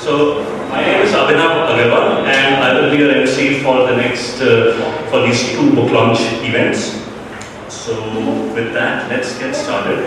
So 0.00 0.42
my 0.70 0.80
name 0.80 1.02
is 1.02 1.12
Abhinav 1.12 1.68
Agarwal 1.68 2.24
and 2.24 2.64
I 2.64 2.72
will 2.72 2.90
be 2.90 2.96
your 2.96 3.10
MC 3.10 3.62
for 3.62 3.86
the 3.86 3.96
next, 3.96 4.40
uh, 4.40 4.72
for 5.10 5.20
these 5.26 5.50
two 5.52 5.74
book 5.74 5.92
launch 5.92 6.20
events. 6.42 6.96
So 7.68 7.92
with 8.54 8.72
that, 8.72 9.10
let's 9.10 9.38
get 9.38 9.54
started. 9.54 10.00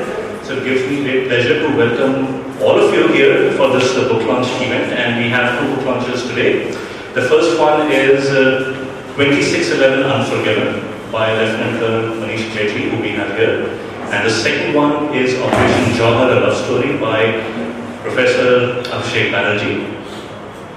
So 0.44 0.58
it 0.58 0.64
gives 0.64 0.90
me 0.90 1.04
great 1.04 1.28
pleasure 1.28 1.60
to 1.60 1.78
welcome 1.78 2.42
all 2.60 2.80
of 2.80 2.92
you 2.92 3.08
here 3.10 3.52
for 3.52 3.68
this 3.70 3.96
uh, 3.96 4.10
book 4.10 4.26
launch 4.28 4.48
event 4.66 4.92
and 4.94 5.24
we 5.24 5.30
have 5.30 5.60
two 5.60 5.76
book 5.76 5.86
launches 5.86 6.24
today. 6.24 6.72
The 7.14 7.30
first 7.30 7.60
one 7.60 7.92
is 7.92 8.32
uh, 8.32 8.74
2611 9.16 10.06
Unforgiven 10.10 11.12
by 11.12 11.34
Lieutenant 11.34 11.80
Colonel 11.80 12.16
Manish 12.16 12.50
Jetli 12.50 12.90
who 12.90 13.00
we 13.00 13.10
have 13.10 13.38
here. 13.38 13.70
And 14.10 14.26
the 14.26 14.32
second 14.34 14.74
one 14.74 15.14
is 15.14 15.40
Operation 15.40 15.94
Johar, 15.94 16.36
a 16.36 16.40
love 16.40 16.58
story 16.66 16.98
by 16.98 17.63
Professor 18.04 18.84
Abhishek 18.92 19.32
Banerjee. 19.32 19.88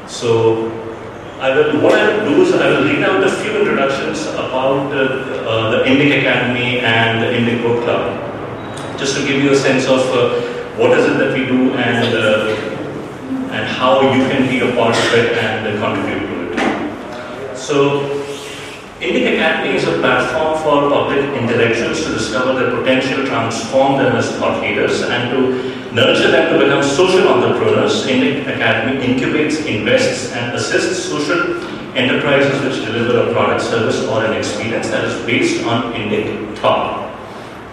So, 0.08 0.70
I 1.40 1.50
will, 1.54 1.82
what 1.82 1.92
I 1.92 2.16
will 2.16 2.30
do 2.30 2.42
is 2.42 2.54
I 2.54 2.70
will 2.70 2.84
read 2.84 3.02
out 3.02 3.22
a 3.22 3.30
few 3.30 3.58
introductions 3.58 4.26
about 4.28 4.92
uh, 4.92 4.96
uh, 4.96 5.70
the 5.70 5.78
Indic 5.84 6.20
Academy 6.20 6.78
and 6.78 7.22
the 7.22 7.26
Indic 7.26 7.62
Book 7.62 7.82
Club, 7.82 8.98
just 8.98 9.16
to 9.16 9.26
give 9.26 9.42
you 9.42 9.52
a 9.52 9.56
sense 9.56 9.86
of 9.86 10.00
uh, 10.14 10.40
what 10.78 10.96
is 10.96 11.04
it 11.04 11.18
that 11.18 11.34
we 11.34 11.44
do 11.44 11.74
and 11.74 12.14
uh, 12.14 12.72
and 13.56 13.66
how 13.66 14.00
you 14.00 14.22
can 14.28 14.48
be 14.48 14.60
a 14.60 14.74
part 14.76 14.96
of 14.96 15.14
it 15.14 15.32
and 15.38 15.78
contribute 15.78 16.28
to 16.28 16.52
it. 16.52 17.56
So, 17.56 18.00
Indic 19.00 19.34
Academy 19.34 19.76
is 19.76 19.84
a 19.84 19.98
platform 19.98 20.56
for 20.62 20.88
public 20.90 21.24
intellectuals 21.42 22.04
to 22.04 22.12
discover 22.14 22.54
their 22.54 22.70
potential, 22.78 23.26
transform 23.26 23.98
them 23.98 24.16
as 24.16 24.30
thought 24.36 24.62
leaders, 24.62 25.02
and 25.02 25.30
to 25.30 25.75
nurture 25.96 26.30
them 26.30 26.52
to 26.52 26.62
become 26.62 26.82
social 26.82 27.26
entrepreneurs. 27.26 28.06
Indic 28.06 28.42
Academy 28.42 29.00
incubates, 29.00 29.64
invests, 29.64 30.30
and 30.32 30.54
assists 30.54 31.08
social 31.08 31.40
enterprises 31.96 32.60
which 32.62 32.84
deliver 32.84 33.30
a 33.30 33.32
product, 33.32 33.62
service, 33.62 34.04
or 34.06 34.22
an 34.22 34.34
experience 34.34 34.90
that 34.90 35.04
is 35.04 35.24
based 35.24 35.64
on 35.64 35.94
Indic 35.94 36.54
thought. 36.58 37.02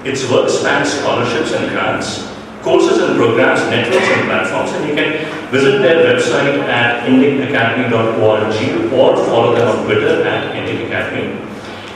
Its 0.05 0.29
work 0.31 0.49
spans 0.49 0.93
scholarships 0.93 1.51
and 1.51 1.69
grants, 1.71 2.25
courses 2.61 3.03
and 3.03 3.17
programs, 3.17 3.59
networks 3.69 4.07
and 4.07 4.23
platforms, 4.23 4.71
and 4.71 4.87
you 4.87 4.95
can 4.95 5.51
visit 5.51 5.81
their 5.81 6.15
website 6.15 6.59
at 6.69 7.05
indicacademy.org 7.05 8.93
or 8.93 9.17
follow 9.25 9.53
them 9.53 9.67
on 9.67 9.85
Twitter 9.85 10.23
at 10.23 10.55
Indic 10.55 10.87
Academy. 10.87 11.37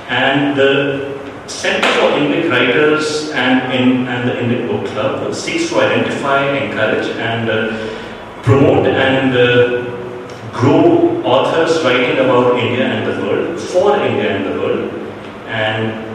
And 0.10 0.58
the 0.58 1.17
Center 1.48 1.88
for 1.94 2.12
Indic 2.20 2.52
Writers 2.52 3.32
and, 3.32 3.74
in, 3.74 4.08
and 4.08 4.28
the 4.28 4.34
Indic 4.34 4.68
Book 4.68 4.86
Club 4.92 5.34
seeks 5.34 5.70
to 5.70 5.80
identify, 5.80 6.46
encourage, 6.58 7.08
and 7.18 7.50
uh, 7.50 8.44
promote 8.44 8.86
and 8.88 9.36
uh, 9.36 9.84
grow 10.52 11.22
authors 11.24 11.84
writing 11.84 12.18
about 12.20 12.58
India 12.60 12.86
and 12.86 13.08
the 13.08 13.26
world, 13.26 13.60
for 13.60 13.96
India 13.98 14.36
and 14.36 14.46
the 14.46 14.60
world. 14.60 14.94
And 15.48 16.06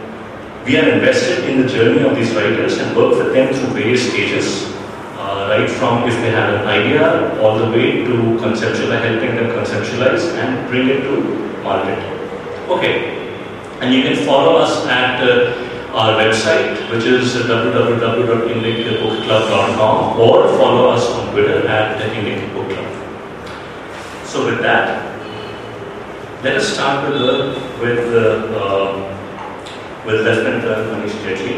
we 0.66 0.78
are 0.78 0.89
invested 0.89 1.48
in 1.48 1.62
the 1.62 1.69
journey 1.69 2.02
of 2.02 2.14
these 2.14 2.34
writers 2.34 2.78
and 2.78 2.96
work 2.96 3.17
with 3.17 3.33
them 3.33 3.55
through 3.55 3.74
various 3.74 4.11
stages, 4.11 4.72
uh, 5.17 5.48
right 5.50 5.69
from 5.69 6.06
if 6.08 6.14
they 6.17 6.30
have 6.30 6.61
an 6.61 6.67
idea 6.67 7.41
all 7.41 7.58
the 7.58 7.70
way 7.70 8.05
to 8.05 8.12
conceptualize, 8.39 9.02
helping 9.02 9.36
them 9.36 9.50
conceptualize 9.50 10.34
and 10.36 10.69
bring 10.69 10.89
it 10.89 11.00
to 11.00 11.20
market. 11.62 11.98
Okay, 12.69 13.21
and 13.83 13.92
you 13.92 14.02
can 14.05 14.14
follow 14.25 14.56
us 14.56 14.86
at 14.86 15.20
uh, 15.20 15.52
our 15.92 16.14
website, 16.14 16.88
which 16.88 17.05
is 17.05 17.34
www.indicbookclub.com, 17.34 20.20
or 20.20 20.48
follow 20.56 20.91
us 20.91 21.05
on 21.11 21.33
Twitter 21.33 21.66
at 21.66 21.98
the 21.98 22.05
Indic 22.14 22.55
Book 22.55 22.70
Club. 22.70 22.86
So 24.24 24.47
with 24.47 24.61
that, 24.62 25.02
let 26.44 26.56
us 26.56 26.74
start 26.74 27.11
with 27.11 27.20
the 27.20 27.61
with 27.80 28.12
the 28.12 28.56
uh, 28.56 28.92
with 30.06 30.20
Lieutenant 30.20 30.62
Colonel 30.62 30.95
Manish 30.95 31.17
Jetli. 31.24 31.56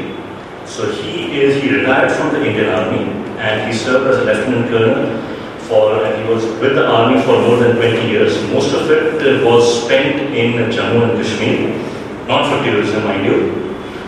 So 0.66 0.90
he 0.92 1.42
is 1.42 1.62
he 1.62 1.68
retired 1.76 2.10
from 2.12 2.32
the 2.32 2.42
Indian 2.44 2.70
Army 2.70 3.04
and 3.38 3.70
he 3.70 3.76
served 3.78 4.06
as 4.06 4.16
a 4.16 4.24
lieutenant 4.24 4.68
colonel 4.70 5.20
for 5.68 6.02
and 6.04 6.22
he 6.22 6.28
was 6.32 6.44
with 6.60 6.74
the 6.74 6.86
army 6.86 7.20
for 7.22 7.38
more 7.42 7.58
than 7.58 7.76
20 7.76 8.08
years. 8.08 8.42
Most 8.50 8.72
of 8.74 8.90
it 8.90 9.44
was 9.44 9.84
spent 9.84 10.34
in 10.34 10.70
Jammu 10.70 11.02
and 11.10 11.18
Kashmir, 11.22 11.93
not 12.26 12.48
for 12.48 12.64
tourism, 12.64 13.04
mind 13.04 13.26
you. 13.26 13.38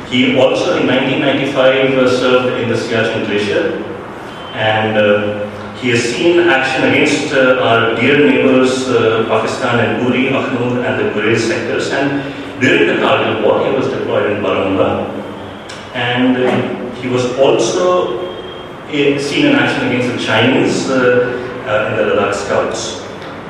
He 0.08 0.38
also 0.38 0.78
in 0.78 0.86
1995 0.86 1.98
uh, 1.98 2.10
served 2.10 2.60
in 2.62 2.68
the 2.68 2.76
Siachen 2.76 3.26
Glacier 3.26 3.82
and 4.54 4.96
uh, 4.96 5.76
he 5.76 5.90
has 5.90 6.02
seen 6.02 6.48
action 6.48 6.84
against 6.84 7.34
uh, 7.34 7.60
our 7.60 7.94
dear 7.96 8.18
neighbors 8.26 8.88
uh, 8.88 9.26
Pakistan 9.28 9.80
and 9.80 10.06
Uri, 10.06 10.30
Akhnur 10.30 10.84
and 10.86 11.00
the 11.00 11.12
Gurez 11.12 11.46
sectors 11.46 11.90
and 11.90 12.22
during 12.60 12.86
the 12.86 12.94
Kargil 12.94 13.44
war, 13.44 13.66
he 13.66 13.76
was 13.76 13.88
deployed 13.88 14.32
in 14.32 14.42
Baramulla, 14.42 15.10
and 15.92 16.36
uh, 16.38 16.94
he 16.94 17.08
was 17.08 17.36
also 17.38 18.34
in, 18.88 19.20
seen 19.20 19.46
in 19.46 19.56
action 19.56 19.88
against 19.88 20.16
the 20.16 20.24
Chinese 20.24 20.88
uh, 20.88 20.96
uh, 21.66 21.90
in 21.90 21.96
the 21.96 22.14
Ladakh 22.14 22.34
Scouts. 22.34 23.05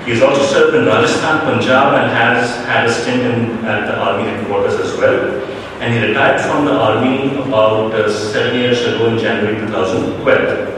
He 0.07 0.13
has 0.13 0.23
also 0.23 0.43
served 0.47 0.77
in 0.77 0.87
Rajasthan, 0.87 1.41
Punjab, 1.41 1.95
and 2.01 2.11
has 2.13 2.65
had 2.65 2.87
a 2.87 2.93
stint 2.93 3.23
in, 3.23 3.65
at 3.67 3.87
the 3.87 3.99
army 3.99 4.23
headquarters 4.31 4.75
as 4.75 4.97
well. 4.97 5.43
And 5.81 5.93
he 5.93 6.01
retired 6.07 6.41
from 6.41 6.65
the 6.65 6.73
army 6.73 7.35
about 7.35 7.93
uh, 7.93 8.09
seven 8.09 8.59
years 8.59 8.81
ago 8.83 9.09
in 9.09 9.19
January 9.19 9.59
2012. 9.67 10.77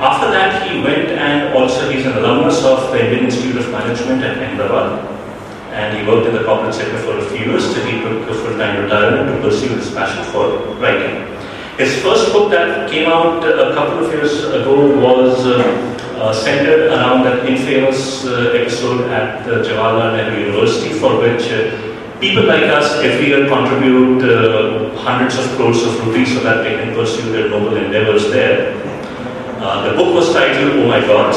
After 0.00 0.30
that, 0.30 0.68
he 0.68 0.82
went 0.82 1.08
and 1.08 1.54
also 1.56 1.90
he's 1.90 2.04
an 2.04 2.12
alumnus 2.18 2.62
of 2.62 2.92
the 2.92 3.04
Indian 3.04 3.24
Institute 3.24 3.56
of 3.56 3.70
Management 3.72 4.22
at 4.22 4.36
Ahmedabad 4.36 5.18
and 5.72 5.96
he 5.96 6.06
worked 6.06 6.26
in 6.26 6.34
the 6.34 6.44
corporate 6.44 6.74
sector 6.74 6.98
for 6.98 7.16
a 7.18 7.24
few 7.30 7.46
years 7.46 7.72
till 7.72 7.84
he 7.86 8.00
took 8.02 8.28
a 8.28 8.34
full-time 8.34 8.82
retirement 8.82 9.28
to 9.28 9.48
pursue 9.48 9.74
his 9.76 9.90
passion 9.92 10.24
for 10.32 10.58
writing. 10.76 11.26
His 11.78 12.02
first 12.02 12.32
book 12.32 12.50
that 12.50 12.90
came 12.90 13.08
out 13.08 13.44
a 13.44 13.72
couple 13.74 14.04
of 14.04 14.12
years 14.12 14.44
ago 14.44 14.96
was 15.00 15.46
uh, 15.46 15.97
uh, 16.18 16.32
centered 16.32 16.88
around 16.88 17.22
that 17.24 17.46
infamous 17.48 18.24
uh, 18.24 18.50
episode 18.54 19.08
at 19.10 19.46
the 19.46 19.62
Jawaharlal 19.62 20.16
Nehru 20.16 20.46
University 20.46 20.92
for 20.98 21.20
which 21.20 21.50
uh, 21.52 22.18
people 22.20 22.44
like 22.44 22.64
us 22.64 22.94
every 23.04 23.28
year 23.28 23.46
contribute 23.46 24.24
uh, 24.24 24.96
hundreds 24.98 25.38
of 25.38 25.46
crores 25.56 25.84
of 25.84 26.06
rupees 26.06 26.34
so 26.34 26.40
that 26.40 26.64
they 26.64 26.74
can 26.76 26.92
pursue 26.92 27.30
their 27.30 27.48
noble 27.48 27.76
endeavors 27.76 28.30
there. 28.30 28.74
the 29.86 29.92
book 29.96 30.14
was 30.14 30.32
titled 30.32 30.72
Oh 30.80 30.88
My 30.88 31.00
God 31.00 31.34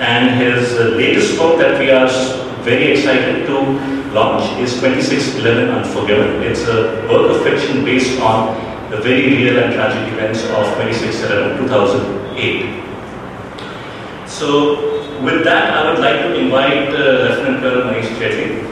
and 0.00 0.40
his 0.40 0.74
latest 0.96 1.38
book 1.38 1.58
that 1.58 1.78
we 1.78 1.90
are 1.90 2.08
very 2.64 2.92
excited 2.92 3.46
to 3.46 3.56
launch 4.12 4.44
is 4.58 4.74
2611 4.80 5.68
Unforgiven. 5.70 6.42
It's 6.42 6.66
a 6.66 7.06
work 7.08 7.30
of 7.30 7.42
fiction 7.42 7.84
based 7.84 8.20
on 8.20 8.38
the 8.90 8.96
very 8.96 9.36
real 9.36 9.62
and 9.62 9.72
tragic 9.72 10.12
events 10.12 10.42
of 10.44 10.66
2611 10.82 11.58
2008. 11.68 12.85
So, 14.36 15.00
with 15.24 15.44
that, 15.44 15.72
I 15.72 15.90
would 15.90 15.98
like 15.98 16.20
to 16.20 16.34
invite 16.34 16.90
uh, 16.90 17.24
Lieutenant 17.24 17.62
Colonel 17.62 17.84
Manish 17.84 18.12
Jetli. 18.20 18.62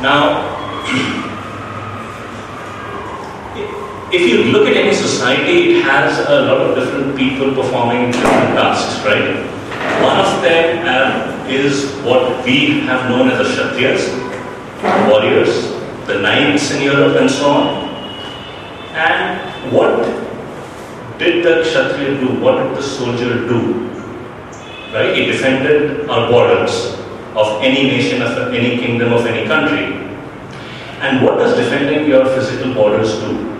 Now, 0.00 0.84
if 4.12 4.20
you 4.20 4.44
look 4.52 4.68
at 4.68 4.76
any 4.76 4.94
society, 4.94 5.78
it 5.78 5.82
has 5.82 6.20
a 6.28 6.42
lot 6.42 6.60
of 6.60 6.76
different 6.76 7.16
people 7.16 7.52
performing 7.56 8.12
different 8.12 8.54
tasks, 8.54 9.04
right? 9.04 9.53
One 10.02 10.18
of 10.18 10.42
them 10.42 11.48
is 11.48 11.94
what 12.02 12.44
we 12.44 12.80
have 12.80 13.10
known 13.10 13.30
as 13.30 13.38
the 13.38 13.44
Kshatriyas, 13.44 15.10
warriors, 15.10 15.72
the 16.06 16.20
knights 16.20 16.70
in 16.72 16.82
Europe 16.82 17.16
and 17.20 17.30
so 17.30 17.50
on. 17.50 17.84
And 18.94 19.72
what 19.72 20.04
did 21.18 21.44
the 21.44 21.62
Kshatriya 21.62 22.20
do? 22.20 22.40
What 22.40 22.62
did 22.62 22.76
the 22.76 22.82
soldier 22.82 23.46
do? 23.48 23.88
Right? 24.92 25.16
He 25.16 25.26
defended 25.26 26.08
our 26.08 26.30
borders 26.30 26.94
of 27.34 27.62
any 27.62 27.84
nation, 27.84 28.22
of 28.22 28.54
any 28.54 28.78
kingdom, 28.78 29.12
of 29.12 29.26
any 29.26 29.46
country. 29.46 29.84
And 31.00 31.24
what 31.24 31.38
does 31.38 31.56
defending 31.56 32.06
your 32.08 32.24
physical 32.26 32.72
borders 32.74 33.18
do? 33.18 33.50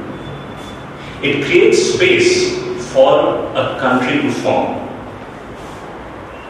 It 1.22 1.44
creates 1.44 1.94
space 1.94 2.58
for 2.92 3.50
a 3.56 3.78
country 3.80 4.22
to 4.22 4.30
form. 4.30 4.83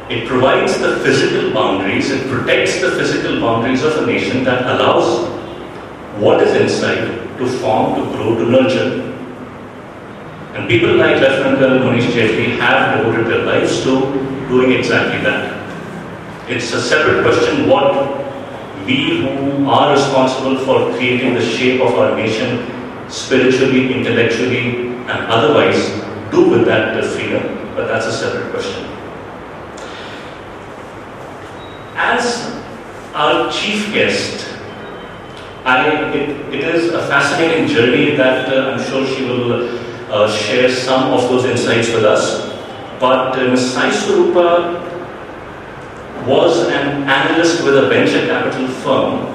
It 0.09 0.29
provides 0.29 0.79
the 0.79 0.97
physical 1.01 1.53
boundaries, 1.53 2.11
it 2.11 2.29
protects 2.29 2.81
the 2.81 2.91
physical 2.93 3.41
boundaries 3.41 3.83
of 3.83 3.97
a 4.03 4.07
nation 4.07 4.45
that 4.45 4.63
allows 4.63 5.29
what 6.21 6.43
is 6.43 6.55
inside 6.61 7.07
to 7.39 7.47
form, 7.47 7.95
to 7.95 8.17
grow, 8.17 8.35
to 8.37 8.45
nurture. 8.45 9.13
And 10.55 10.69
people 10.69 10.95
like 10.97 11.21
Lieutenant 11.21 11.59
Colonel 11.59 11.79
Manish 11.79 12.11
Jetli 12.13 12.59
have 12.59 12.99
devoted 12.99 13.27
their 13.27 13.45
lives 13.45 13.83
to 13.85 14.13
doing 14.49 14.73
exactly 14.73 15.21
that. 15.23 15.61
It's 16.49 16.73
a 16.73 16.81
separate 16.83 17.25
question 17.25 17.69
what 17.69 18.25
we 18.87 19.23
who 19.23 19.67
are 19.67 19.95
responsible 19.95 20.59
for 20.59 20.95
creating 20.97 21.35
the 21.35 21.41
shape 21.41 21.81
of 21.81 21.95
our 21.95 22.15
nation 22.15 22.71
spiritually, 23.09 23.95
intellectually, 23.95 24.89
and 25.09 25.27
otherwise 25.33 25.89
do 26.31 26.51
with 26.51 26.67
that 26.67 27.03
freedom, 27.05 27.75
but 27.75 27.87
that's 27.87 28.07
a 28.07 28.13
separate 28.13 28.51
question. 28.51 28.91
As 31.97 32.53
our 33.25 33.51
chief 33.51 33.93
guest, 33.93 34.47
it, 35.67 36.55
it 36.55 36.65
is 36.75 36.93
a 36.93 37.07
fascinating 37.09 37.67
journey 37.67 38.17
that 38.17 38.53
uh, 38.53 38.71
I'm 38.71 38.83
sure 38.89 39.07
she 39.07 39.25
will 39.25 39.79
uh, 40.13 40.31
share 40.31 40.69
some 40.69 41.13
of 41.13 41.23
those 41.31 41.45
insights 41.47 41.89
with 41.93 42.05
us. 42.05 42.51
But 43.01 43.39
uh, 43.39 43.49
Ms. 43.49 43.73
Sai 43.73 43.91
Swarupa 43.91 44.81
was 46.27 46.69
an 46.69 47.05
analyst 47.05 47.65
with 47.65 47.77
a 47.77 47.89
venture 47.89 48.27
capital 48.27 48.69
firm 48.85 49.35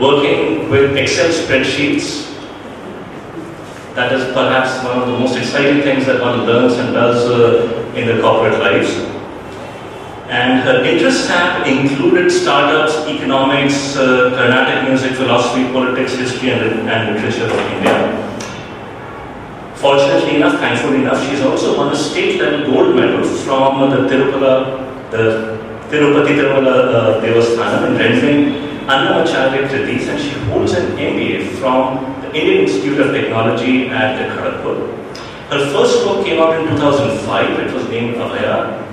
working 0.00 0.70
with 0.70 0.96
Excel 0.96 1.30
spreadsheets. 1.30 2.26
That 3.94 4.12
is 4.12 4.22
perhaps 4.32 4.84
one 4.84 4.98
of 4.98 5.08
the 5.08 5.18
most 5.18 5.36
exciting 5.36 5.82
things 5.82 6.06
that 6.06 6.20
one 6.20 6.46
learns 6.46 6.74
and 6.74 6.92
does 6.94 7.24
uh, 7.28 7.92
in 7.96 8.06
the 8.06 8.22
corporate 8.22 8.60
lives. 8.60 9.17
And 10.28 10.60
her 10.60 10.84
interests 10.84 11.26
have 11.28 11.66
included 11.66 12.30
startups, 12.30 12.94
economics, 13.08 13.96
uh, 13.96 14.30
Carnatic 14.36 14.86
music, 14.86 15.12
philosophy, 15.12 15.64
politics, 15.72 16.12
history, 16.16 16.50
and, 16.50 16.88
and 16.88 17.16
literature 17.16 17.46
of 17.46 17.58
India. 17.72 18.28
Fortunately 19.76 20.36
enough, 20.36 20.60
thankfully 20.60 20.98
enough, 20.98 21.24
she's 21.26 21.40
also 21.40 21.78
won 21.78 21.92
a 21.92 21.96
state 21.96 22.38
level 22.40 22.70
gold 22.70 22.96
medal 22.96 23.24
from 23.24 23.90
the 23.90 24.08
Tirupala, 24.08 25.10
the 25.10 25.56
Tirupati 25.88 26.36
Tirumala 26.36 26.94
uh, 26.94 27.20
Devasthanam 27.22 27.86
in 27.86 27.96
rendering 27.96 28.68
Annamacharya 28.86 29.68
Kritis 29.68 30.08
and 30.08 30.20
she 30.20 30.30
holds 30.50 30.72
an 30.72 30.96
MBA 30.98 31.56
from 31.56 32.20
the 32.22 32.34
Indian 32.34 32.64
Institute 32.64 33.00
of 33.00 33.14
Technology 33.14 33.88
at 33.88 34.18
Kharagpur. 34.36 34.94
Her 35.48 35.72
first 35.72 36.04
book 36.04 36.26
came 36.26 36.38
out 36.38 36.60
in 36.60 36.68
2005, 36.68 37.60
it 37.60 37.72
was 37.72 37.88
named 37.88 38.16
Abhaya, 38.16 38.87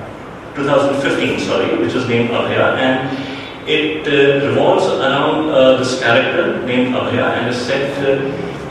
2015, 0.56 1.40
sorry, 1.40 1.78
which 1.78 1.94
was 1.94 2.08
named 2.08 2.30
Abhaya, 2.30 2.78
and 2.78 3.36
it 3.68 4.08
uh, 4.08 4.46
revolves 4.48 4.86
around 4.86 5.50
uh, 5.50 5.78
this 5.78 6.00
character 6.00 6.66
named 6.66 6.96
Abhaya 6.96 7.38
and 7.38 7.50
is 7.50 7.58
set 7.58 7.98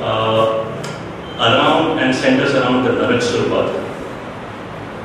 uh, 0.01 0.65
around 1.39 1.99
and 1.99 2.15
centers 2.15 2.55
around 2.55 2.85
the 2.85 2.91
Naraksur 2.91 3.51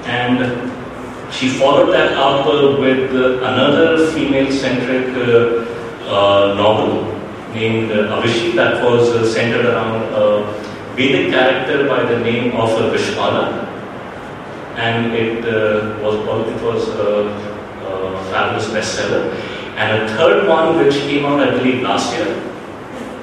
And 0.05 1.33
she 1.33 1.49
followed 1.49 1.91
that 1.91 2.13
up 2.13 2.45
with 2.45 3.11
another 3.11 4.11
female-centric 4.11 5.15
uh, 5.15 5.65
uh, 6.07 6.53
novel 6.55 7.03
named 7.53 7.91
Avishi 7.91 8.55
that 8.55 8.83
was 8.83 9.33
centered 9.33 9.65
around 9.65 10.03
a 10.13 10.43
Vedic 10.95 11.31
character 11.31 11.87
by 11.87 12.03
the 12.03 12.19
name 12.19 12.55
of 12.55 12.69
Vishpala. 12.93 13.68
And 14.79 15.13
it 15.13 15.43
was 16.01 16.15
it 16.47 16.61
was 16.63 16.87
a, 16.89 17.27
a 17.87 18.23
fabulous 18.31 18.67
bestseller. 18.67 19.33
And 19.75 20.03
a 20.03 20.07
third 20.15 20.47
one 20.47 20.77
which 20.77 20.95
came 21.07 21.25
out, 21.25 21.39
I 21.39 21.51
believe, 21.51 21.81
last 21.81 22.13
year. 22.15 22.27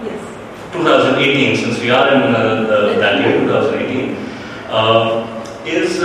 Yes. 0.04 0.72
2018, 0.72 1.56
since 1.56 1.80
we 1.80 1.90
are 1.90 2.08
in 2.14 2.22
uh, 2.34 2.98
that 2.98 3.20
year, 3.20 3.40
2018, 3.40 4.16
uh, 4.68 5.36
is 5.66 6.00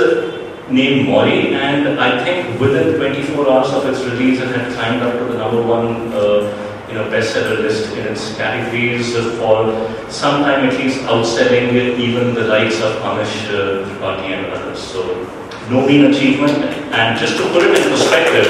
named 0.71 1.07
Mori, 1.07 1.53
and 1.53 1.99
I 1.99 2.23
think 2.23 2.59
within 2.59 2.95
24 2.95 3.49
hours 3.49 3.71
of 3.73 3.85
its 3.87 4.01
release, 4.03 4.39
it 4.39 4.47
had 4.55 4.73
climbed 4.73 5.03
up 5.03 5.17
to 5.19 5.25
the 5.25 5.37
number 5.37 5.61
one, 5.61 6.13
uh, 6.13 6.87
you 6.87 6.95
know, 6.95 7.09
bestseller 7.09 7.59
list 7.59 7.91
in 7.93 8.07
its 8.07 8.35
categories 8.35 9.13
for 9.37 9.71
some 10.09 10.43
time 10.43 10.67
at 10.67 10.77
least, 10.77 10.99
outselling 11.01 11.97
even 11.99 12.33
the 12.33 12.45
likes 12.45 12.81
of 12.81 12.95
Amish 13.01 13.47
uh, 13.47 13.85
Tripathi 13.87 14.31
and 14.35 14.45
others. 14.53 14.79
So, 14.79 15.25
no 15.69 15.85
mean 15.85 16.05
achievement. 16.05 16.57
And 16.93 17.17
just 17.19 17.37
to 17.37 17.43
put 17.53 17.63
it 17.63 17.77
in 17.77 17.89
perspective, 17.89 18.47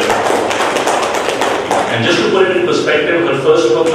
and 1.91 2.05
just 2.05 2.19
to 2.19 2.29
put 2.31 2.49
it 2.49 2.57
in 2.57 2.65
perspective, 2.65 3.27
her 3.27 3.41
first 3.43 3.69
book, 3.75 3.91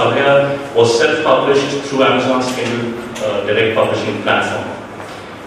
was 0.76 0.98
self-published 0.98 1.86
through 1.88 2.04
Amazon's 2.04 2.54
Kindle 2.54 2.98
uh, 3.24 3.46
direct 3.46 3.74
publishing 3.74 4.22
platform. 4.22 4.68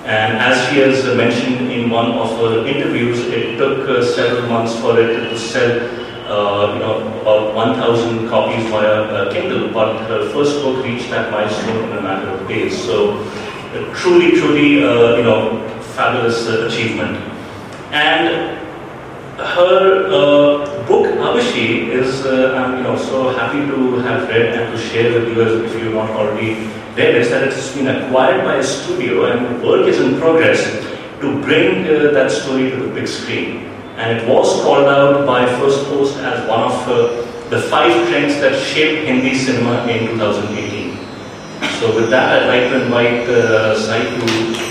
And 0.06 0.38
as 0.38 0.68
she 0.68 0.80
has 0.80 1.06
mentioned 1.16 1.71
in 1.71 1.92
one 1.92 2.12
of 2.13 2.36
her 2.39 2.66
interviews, 2.66 3.19
it 3.27 3.57
took 3.57 3.88
uh, 3.88 4.04
several 4.04 4.50
months 4.50 4.75
for 4.80 5.00
it 5.00 5.30
to 5.30 5.38
sell, 5.38 5.69
uh, 6.27 6.74
you 6.74 6.80
know, 6.80 7.21
about 7.21 7.54
1,000 7.54 8.27
copies 8.27 8.66
via 8.71 9.04
uh, 9.04 9.31
Kindle. 9.31 9.71
But 9.71 10.01
her 10.07 10.31
first 10.31 10.63
book 10.63 10.83
reached 10.83 11.12
that 11.12 11.31
milestone 11.31 11.92
in 11.92 11.98
a 11.98 12.01
matter 12.01 12.30
of 12.30 12.48
days. 12.48 12.75
So, 12.83 13.24
truly, 13.94 14.31
truly, 14.39 14.83
uh, 14.83 15.18
you 15.18 15.24
know, 15.24 15.69
fabulous 15.95 16.48
uh, 16.48 16.66
achievement. 16.68 17.29
And 17.92 18.58
her 19.38 20.06
uh, 20.08 20.88
book 20.88 21.08
Avishi 21.18 21.90
is, 21.90 22.26
I'm 22.26 22.78
you 22.78 22.84
know, 22.84 22.98
so 22.98 23.30
happy 23.30 23.66
to 23.66 24.00
have 24.00 24.28
read 24.30 24.54
and 24.54 24.76
to 24.76 24.78
share 24.78 25.14
with 25.14 25.30
you 25.30 25.66
if 25.66 25.74
you've 25.74 25.94
not 25.94 26.10
already 26.12 26.70
that 26.96 27.16
it 27.16 27.54
has 27.54 27.76
been 27.76 27.88
acquired 27.88 28.44
by 28.44 28.56
a 28.56 28.64
studio 28.64 29.32
and 29.32 29.64
work 29.64 29.88
is 29.88 30.00
in 30.00 30.20
progress 30.20 30.62
to 31.22 31.42
bring 31.42 31.86
uh, 31.86 32.12
that 32.12 32.30
story 32.32 32.70
to 32.72 32.76
the 32.78 32.94
big 32.94 33.08
screen. 33.08 33.66
And 33.96 34.18
it 34.18 34.28
was 34.28 34.62
called 34.62 34.88
out 34.88 35.26
by 35.26 35.46
Firstpost 35.46 36.18
as 36.24 36.48
one 36.48 36.62
of 36.62 36.88
uh, 36.88 37.50
the 37.50 37.62
five 37.70 37.92
trends 38.10 38.36
that 38.42 38.56
shaped 38.62 39.08
Hindi 39.08 39.36
cinema 39.36 39.86
in 39.88 40.08
2018. 40.08 40.98
So 41.80 41.96
with 41.96 42.10
that, 42.10 42.44
I'd 42.44 42.48
like 42.48 42.70
to 42.72 42.84
invite 42.84 43.30
uh, 43.30 43.78
Sai 43.80 44.04
to 44.04 44.69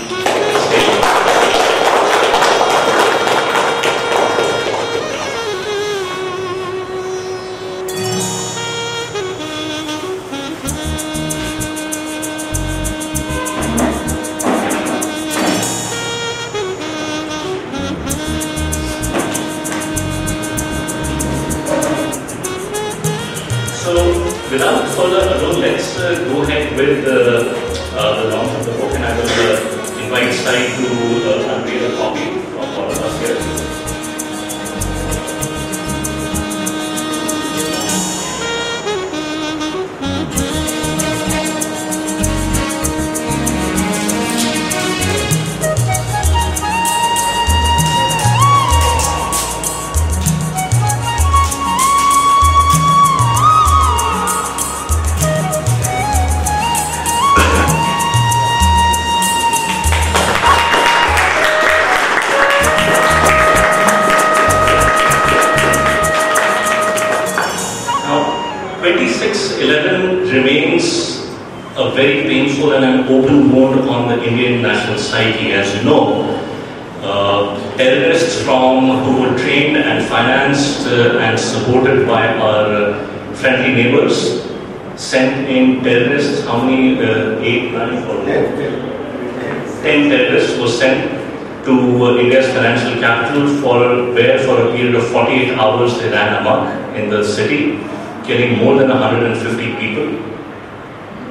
Sent 90.69 91.65
to 91.65 91.73
uh, 92.05 92.17
India's 92.17 92.47
financial 92.47 92.99
capital, 93.01 93.47
for 93.61 94.13
where 94.13 94.39
for 94.39 94.67
a 94.67 94.71
period 94.75 94.95
of 94.95 95.07
48 95.07 95.57
hours 95.57 95.99
they 95.99 96.09
ran 96.09 96.41
amok 96.41 96.95
in 96.95 97.09
the 97.09 97.23
city, 97.23 97.79
killing 98.23 98.59
more 98.59 98.77
than 98.77 98.89
150 98.89 99.75
people. 99.75 100.07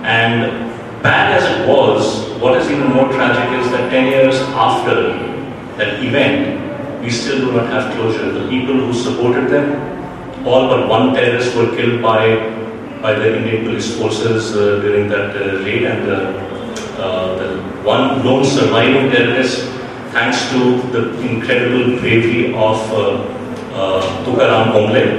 And 0.04 0.68
bad 1.02 1.40
as 1.40 1.44
it 1.54 1.68
was, 1.68 2.28
what 2.40 2.56
is 2.60 2.70
even 2.70 2.92
more 2.92 3.10
tragic 3.12 3.58
is 3.60 3.70
that 3.72 3.90
10 3.90 4.06
years 4.06 4.36
after 4.66 5.12
that 5.76 6.02
event, 6.02 7.02
we 7.02 7.10
still 7.10 7.38
do 7.38 7.52
not 7.52 7.68
have 7.70 7.94
closure. 7.94 8.32
The 8.32 8.48
people 8.48 8.74
who 8.74 8.92
supported 8.92 9.48
them, 9.48 10.46
all 10.46 10.68
but 10.68 10.88
one 10.88 11.14
terrorist 11.14 11.56
were 11.56 11.74
killed 11.76 12.02
by, 12.02 12.36
by 13.00 13.14
the 13.14 13.38
Indian 13.38 13.64
police 13.64 13.96
forces 13.96 14.56
uh, 14.56 14.80
during 14.80 15.08
that 15.08 15.36
uh, 15.36 15.58
raid 15.64 15.84
and 15.84 16.10
uh, 16.10 16.47
one 17.88 18.22
lone 18.22 18.44
surviving 18.44 19.10
terrorist, 19.10 19.64
thanks 20.14 20.38
to 20.50 20.58
the 20.94 21.02
incredible 21.26 21.98
bravery 22.00 22.52
of 22.52 22.78
uh, 22.92 23.04
uh, 23.72 24.24
Tukaram 24.24 24.72
Bhongle, 24.74 25.12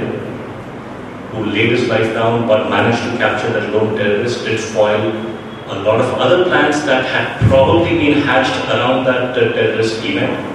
who 1.30 1.46
laid 1.46 1.70
his 1.70 1.88
life 1.88 2.12
down 2.14 2.46
but 2.46 2.70
managed 2.70 3.02
to 3.06 3.18
capture 3.18 3.52
that 3.54 3.72
lone 3.72 3.96
terrorist, 3.96 4.44
did 4.44 4.60
foil 4.60 5.10
a 5.74 5.78
lot 5.86 6.00
of 6.00 6.14
other 6.26 6.44
plans 6.44 6.84
that 6.84 7.04
had 7.06 7.48
probably 7.48 7.98
been 7.98 8.22
hatched 8.22 8.56
around 8.68 9.04
that 9.04 9.36
uh, 9.36 9.52
terrorist 9.52 10.04
event. 10.04 10.46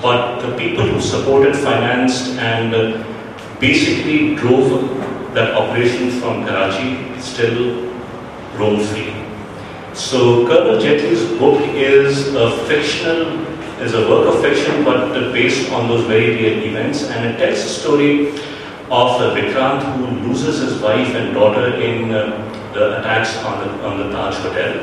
But 0.00 0.40
the 0.40 0.56
people 0.56 0.86
who 0.86 1.00
supported, 1.00 1.56
financed, 1.56 2.38
and 2.38 2.74
uh, 2.74 3.58
basically 3.58 4.36
drove 4.36 4.70
that 5.34 5.54
operation 5.54 6.10
from 6.20 6.44
Karachi 6.44 7.20
still 7.20 7.90
roam 8.56 8.80
free. 8.80 9.21
So 9.94 10.46
Colonel 10.46 10.80
Jaitley's 10.80 11.38
book 11.38 11.60
is 11.74 12.34
a 12.34 12.64
fictional, 12.66 13.38
is 13.78 13.92
a 13.92 14.08
work 14.08 14.34
of 14.34 14.40
fiction, 14.40 14.84
but 14.84 15.12
based 15.32 15.70
on 15.70 15.86
those 15.86 16.06
very 16.06 16.34
real 16.34 16.64
events, 16.64 17.04
and 17.10 17.26
it 17.26 17.36
tells 17.36 17.62
the 17.62 17.68
story 17.68 18.28
of 18.90 19.20
uh, 19.20 19.34
Vikrant 19.34 19.82
who 19.96 20.28
loses 20.28 20.60
his 20.60 20.80
wife 20.80 21.14
and 21.14 21.34
daughter 21.34 21.74
in 21.76 22.10
uh, 22.10 22.30
the 22.72 23.00
attacks 23.00 23.36
on 23.44 23.60
the, 23.60 23.84
on 23.84 23.98
the 23.98 24.10
Taj 24.12 24.34
Hotel. 24.36 24.78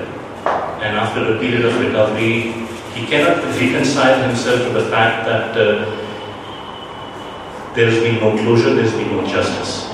And 0.82 0.96
after 0.96 1.36
a 1.36 1.40
period 1.40 1.66
of 1.66 1.80
recovery, 1.80 2.52
he 2.94 3.08
cannot 3.08 3.44
reconcile 3.60 4.28
himself 4.28 4.62
to 4.62 4.70
the 4.74 4.90
fact 4.92 5.26
that 5.26 5.58
uh, 5.58 5.86
there's 7.74 8.00
been 8.04 8.20
no 8.20 8.38
closure, 8.44 8.76
there's 8.76 8.94
been 8.94 9.12
no 9.12 9.26
justice. 9.26 9.86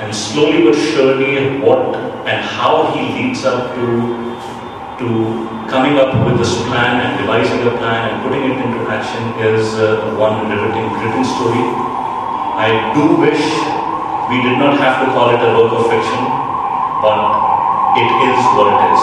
And 0.00 0.14
slowly 0.14 0.62
but 0.62 0.76
surely, 0.76 1.58
what 1.58 1.96
and 2.26 2.42
how 2.42 2.92
he 2.92 3.22
leads 3.22 3.44
up 3.44 3.74
to 3.74 4.33
to 4.98 5.08
coming 5.66 5.98
up 5.98 6.14
with 6.24 6.38
this 6.38 6.54
plan 6.70 7.02
and 7.02 7.18
devising 7.18 7.66
a 7.66 7.72
plan 7.82 8.10
and 8.10 8.16
putting 8.22 8.46
it 8.46 8.56
into 8.62 8.86
action 8.86 9.22
is 9.42 9.74
uh, 9.74 10.14
one 10.14 10.46
riveting, 10.46 10.86
gripping 10.94 11.26
story. 11.26 11.64
I 12.54 12.94
do 12.94 13.18
wish 13.18 13.42
we 14.30 14.38
did 14.46 14.56
not 14.62 14.78
have 14.78 15.02
to 15.02 15.06
call 15.10 15.34
it 15.34 15.42
a 15.42 15.50
work 15.58 15.72
of 15.74 15.90
fiction, 15.90 16.22
but 17.02 17.18
it 17.98 18.06
is 18.06 18.38
what 18.54 18.70
it 18.70 18.80
is. 18.94 19.02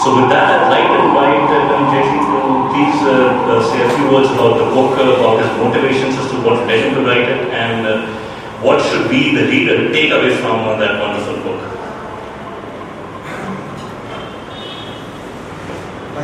So 0.00 0.16
with 0.16 0.30
that, 0.30 0.46
I'd 0.46 0.70
like 0.70 0.86
to 0.86 0.98
invite 1.10 1.50
uh, 1.50 1.70
Jaitley 1.90 2.22
to 2.22 2.38
please 2.70 2.98
uh, 3.02 3.34
uh, 3.50 3.60
say 3.66 3.82
a 3.82 3.90
few 3.98 4.14
words 4.14 4.30
about 4.30 4.56
the 4.62 4.70
book, 4.70 4.96
uh, 4.96 5.18
about 5.18 5.42
his 5.42 5.50
motivations 5.58 6.14
as 6.16 6.30
to 6.30 6.38
what 6.46 6.64
led 6.70 6.86
him 6.86 6.94
to 6.94 7.02
write 7.02 7.28
it, 7.28 7.50
and 7.50 7.86
uh, 7.86 8.06
what 8.62 8.80
should 8.80 9.10
be 9.10 9.34
the 9.34 9.44
reader 9.50 9.92
take 9.92 10.12
away 10.12 10.36
from 10.38 10.68
uh, 10.68 10.78
that 10.78 11.00
wonderful 11.02 11.36
book. 11.42 11.79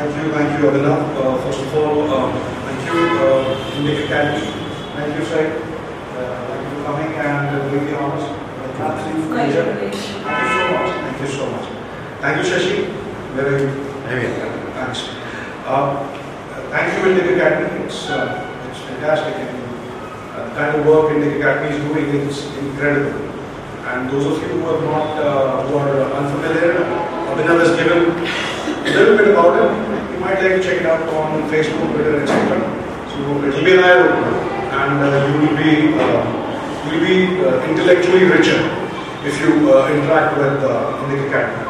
Thank 0.07 0.23
you, 0.25 0.33
thank 0.33 0.63
you, 0.63 0.71
Abhinav. 0.71 1.03
Uh, 1.19 1.37
first 1.43 1.59
of 1.63 1.75
all, 1.75 1.99
um, 2.15 2.31
thank 2.63 2.79
you, 2.87 2.95
uh, 3.27 3.75
Indic 3.75 4.05
Academy. 4.05 4.47
Thank 4.95 5.19
you, 5.19 5.25
Sai. 5.27 5.51
Uh, 5.51 6.47
thank 6.47 6.63
you 6.63 6.79
for 6.79 6.85
coming 6.87 7.11
and 7.19 7.49
uh, 7.51 7.69
doing 7.71 7.87
the 7.87 7.99
honors. 7.99 8.23
Thank 8.23 8.79
you. 8.79 8.85
Absolute 8.87 9.29
pleasure. 9.35 9.65
Thank 9.75 9.95
you 9.95 10.01
so 10.07 10.71
much. 10.71 10.91
Thank 11.03 11.21
you 11.21 11.27
so 11.27 11.51
much. 11.51 11.67
Thank 12.23 12.35
you, 12.39 12.45
Shashi. 12.47 12.87
Very, 13.35 13.67
very 14.07 14.29
thanks. 14.79 15.11
Uh, 15.67 16.07
thank 16.71 16.87
you, 16.95 17.11
Indic 17.11 17.35
Academy. 17.35 17.85
It's, 17.85 18.09
uh, 18.09 18.47
it's 18.71 18.79
fantastic. 18.87 19.35
And, 19.35 19.59
uh, 19.59 20.49
the 20.49 20.55
kind 20.55 20.77
of 20.77 20.87
work 20.87 21.11
Indic 21.17 21.41
Academy 21.41 21.75
is 21.75 21.83
doing 21.83 22.07
is 22.31 22.47
incredible. 22.63 23.27
And 23.91 24.09
those 24.09 24.27
of 24.27 24.41
you 24.41 24.55
who 24.55 24.67
are 24.71 24.83
not, 24.83 25.19
uh, 25.19 25.67
who 25.67 25.79
are 25.79 26.01
unfamiliar, 26.15 26.75
Abhinav 27.27 27.59
has 27.59 27.75
given 27.75 28.15
a 28.87 28.91
little 28.95 29.17
bit 29.19 29.29
about 29.35 29.59
it. 29.59 29.96
Might 30.27 30.43
like 30.43 30.59
to 30.59 30.61
check 30.61 30.81
it 30.81 30.87
out 30.87 31.09
on 31.15 31.49
Facebook, 31.49 31.95
Twitter, 31.95 32.21
etc. 32.21 32.59
So 33.15 33.45
it 33.47 33.55
will 33.55 33.65
be 33.65 33.77
an 33.77 33.85
eye 33.85 33.95
opener, 33.95 34.35
and 34.75 34.99
uh, 35.07 35.23
you 35.31 35.39
will 35.39 35.57
be 35.57 35.95
uh, 35.95 36.27
you 36.83 36.99
will 36.99 37.07
be 37.07 37.47
uh, 37.47 37.63
intellectually 37.71 38.25
richer 38.25 38.59
if 39.23 39.39
you 39.41 39.73
uh, 39.73 39.87
interact 39.87 40.37
with 40.37 40.65
uh, 40.65 40.99
Indic 41.07 41.29
Academy. 41.29 41.63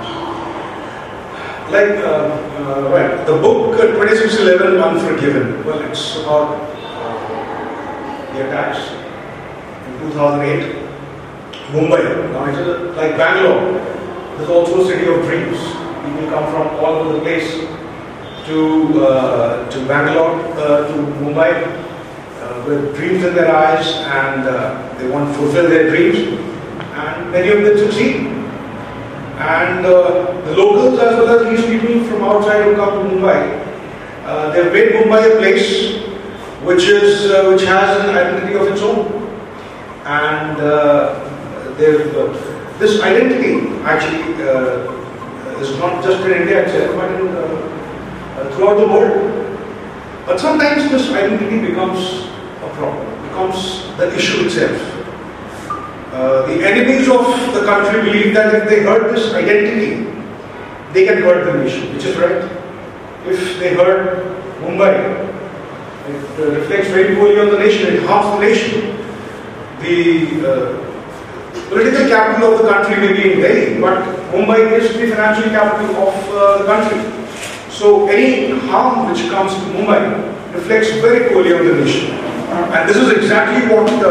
Like 1.68 2.00
uh, 2.00 2.32
uh, 2.64 2.88
right, 2.88 3.26
the 3.26 3.36
book 3.36 3.76
uh, 3.78 3.92
2611 3.92 4.80
Unforgiven. 4.80 5.62
Well, 5.66 5.82
it's 5.90 6.16
about 6.24 6.56
the 8.32 8.48
attacks 8.48 8.88
in 9.84 10.12
2008. 10.16 10.80
Mumbai. 11.76 12.32
Now 12.32 12.46
it's 12.46 12.96
like 12.96 13.18
Bangalore. 13.18 13.84
There's 14.38 14.48
also 14.48 14.80
a 14.80 14.86
city 14.86 15.12
of 15.12 15.20
dreams. 15.26 15.60
People 15.60 16.30
come 16.32 16.48
from 16.48 16.68
all 16.82 17.04
over 17.04 17.12
the 17.12 17.20
place 17.20 17.75
to 18.46 19.04
uh, 19.04 19.68
to 19.70 19.86
Bangalore, 19.86 20.38
uh, 20.54 20.86
to 20.86 20.94
Mumbai, 21.20 21.66
uh, 22.40 22.64
with 22.66 22.94
dreams 22.96 23.24
in 23.24 23.34
their 23.34 23.54
eyes, 23.54 23.86
and 24.06 24.46
uh, 24.46 24.94
they 24.98 25.08
want 25.08 25.28
to 25.28 25.34
fulfill 25.38 25.68
their 25.68 25.90
dreams. 25.90 26.38
And 26.94 27.30
many 27.32 27.48
of 27.50 27.62
them 27.62 27.76
succeed. 27.78 28.26
And 29.38 29.84
uh, 29.84 30.32
the 30.46 30.56
locals, 30.56 30.98
as 30.98 31.16
well 31.16 31.28
as 31.38 31.42
these 31.50 31.66
people 31.66 32.04
from 32.08 32.22
outside 32.22 32.64
who 32.64 32.76
come 32.76 33.08
to 33.08 33.14
Mumbai, 33.14 33.40
uh, 34.24 34.50
they've 34.52 34.72
made 34.72 34.92
Mumbai 34.94 35.34
a 35.34 35.38
place 35.38 36.02
which 36.62 36.84
is 36.84 37.30
which 37.50 37.62
has 37.62 38.00
an 38.00 38.10
identity 38.16 38.54
of 38.54 38.68
its 38.68 38.80
own. 38.80 39.12
And 40.06 40.56
they've, 41.76 42.12
this 42.78 43.02
identity 43.02 43.76
actually 43.82 44.22
is 45.60 45.78
not 45.78 46.02
just 46.02 46.24
in 46.24 46.32
India 46.32 46.64
itself, 46.64 46.96
but 46.96 47.10
in, 47.20 47.55
uh, 48.36 48.50
throughout 48.54 48.78
the 48.78 48.86
world. 48.86 49.46
But 50.26 50.40
sometimes 50.40 50.90
this 50.90 51.10
identity 51.10 51.60
becomes 51.68 52.26
a 52.62 52.68
problem, 52.74 53.22
becomes 53.22 53.86
the 53.96 54.14
issue 54.14 54.44
itself. 54.46 54.76
Uh, 56.12 56.46
the 56.46 56.66
enemies 56.66 57.08
of 57.08 57.26
the 57.54 57.64
country 57.64 58.02
believe 58.02 58.34
that 58.34 58.54
if 58.54 58.68
they 58.68 58.82
hurt 58.82 59.14
this 59.14 59.34
identity, 59.34 60.10
they 60.92 61.04
can 61.04 61.18
hurt 61.22 61.44
the 61.44 61.62
nation, 61.62 61.94
which 61.94 62.04
is 62.04 62.16
right. 62.16 62.42
If 63.26 63.58
they 63.58 63.74
hurt 63.74 64.24
Mumbai, 64.60 64.92
it 66.08 66.40
uh, 66.40 66.60
reflects 66.60 66.88
very 66.88 67.16
poorly 67.16 67.38
on 67.38 67.50
the 67.50 67.58
nation, 67.58 67.94
it 67.94 68.02
harms 68.04 68.40
the 68.40 68.46
nation. 68.46 68.96
The 69.80 70.40
uh, 70.48 71.68
political 71.68 72.08
capital 72.08 72.54
of 72.54 72.62
the 72.62 72.68
country 72.68 72.96
may 72.96 73.12
be 73.12 73.32
in 73.32 73.40
Delhi, 73.40 73.80
but 73.80 74.02
Mumbai 74.32 74.72
is 74.80 74.92
the 74.92 75.10
financial 75.10 75.50
capital 75.50 76.08
of 76.08 76.14
uh, 76.30 76.58
the 76.58 76.64
country. 76.64 77.15
So 77.76 78.08
any 78.08 78.58
harm 78.72 79.12
which 79.12 79.28
comes 79.28 79.52
to 79.52 79.60
Mumbai 79.76 80.00
reflects 80.54 80.88
very 81.04 81.28
poorly 81.28 81.52
on 81.52 81.66
the 81.66 81.74
nation. 81.84 82.10
And 82.72 82.88
this 82.88 82.96
is 82.96 83.12
exactly 83.12 83.68
what 83.68 83.86
uh, 84.02 84.08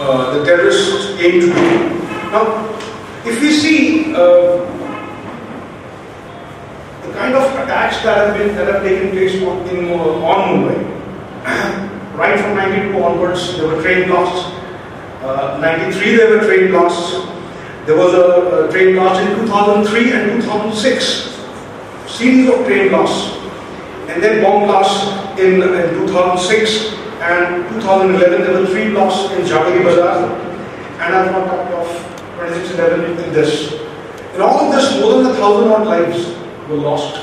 uh, 0.00 0.38
the 0.38 0.46
terrorists 0.46 1.20
aim 1.20 1.40
to 1.42 1.46
do. 1.46 1.68
Now, 2.32 2.64
if 3.26 3.38
we 3.42 3.52
see 3.52 4.14
uh, 4.14 4.64
the 7.04 7.12
kind 7.12 7.34
of 7.34 7.44
attacks 7.60 8.02
that 8.04 8.16
have 8.16 8.38
been 8.38 8.56
that 8.56 8.72
have 8.72 8.82
taken 8.82 9.10
place 9.10 9.34
in, 9.34 9.44
uh, 9.92 10.24
on 10.24 10.48
Mumbai, 10.48 10.78
right 12.16 12.40
from 12.40 12.56
92 12.56 13.04
onwards, 13.04 13.58
there 13.58 13.68
were 13.68 13.82
train 13.82 14.08
blasts. 14.08 14.56
Uh, 15.20 15.58
93 15.60 16.16
there 16.16 16.30
were 16.30 16.46
train 16.46 16.70
blasts. 16.70 17.12
There 17.84 17.96
was 17.96 18.14
a, 18.14 18.64
a 18.64 18.72
train 18.72 18.94
blast 18.94 19.20
in 19.20 19.36
2003 19.44 20.12
and 20.12 20.40
2006. 20.40 21.37
Series 22.18 22.48
of 22.50 22.66
train 22.66 22.88
blasts. 22.88 23.36
And 24.10 24.20
then 24.20 24.42
bomb 24.42 24.66
blasts 24.66 25.06
in, 25.38 25.62
in 25.62 26.06
2006 26.10 26.92
and 27.22 27.62
2011. 27.78 28.42
There 28.42 28.60
were 28.60 28.66
three 28.66 28.90
blasts 28.90 29.30
in 29.34 29.42
Zaveri 29.42 29.84
Bazaar. 29.84 30.26
And 30.98 31.14
I've 31.14 31.30
not 31.30 31.46
talked 31.46 31.72
of 31.74 31.86
2611 32.42 33.22
in 33.22 33.32
this. 33.32 33.72
In 34.34 34.40
all 34.40 34.66
of 34.66 34.74
this, 34.74 35.00
more 35.00 35.22
than 35.22 35.30
a 35.30 35.34
thousand 35.34 35.70
odd 35.70 35.86
lives 35.86 36.34
were 36.68 36.82
lost 36.82 37.22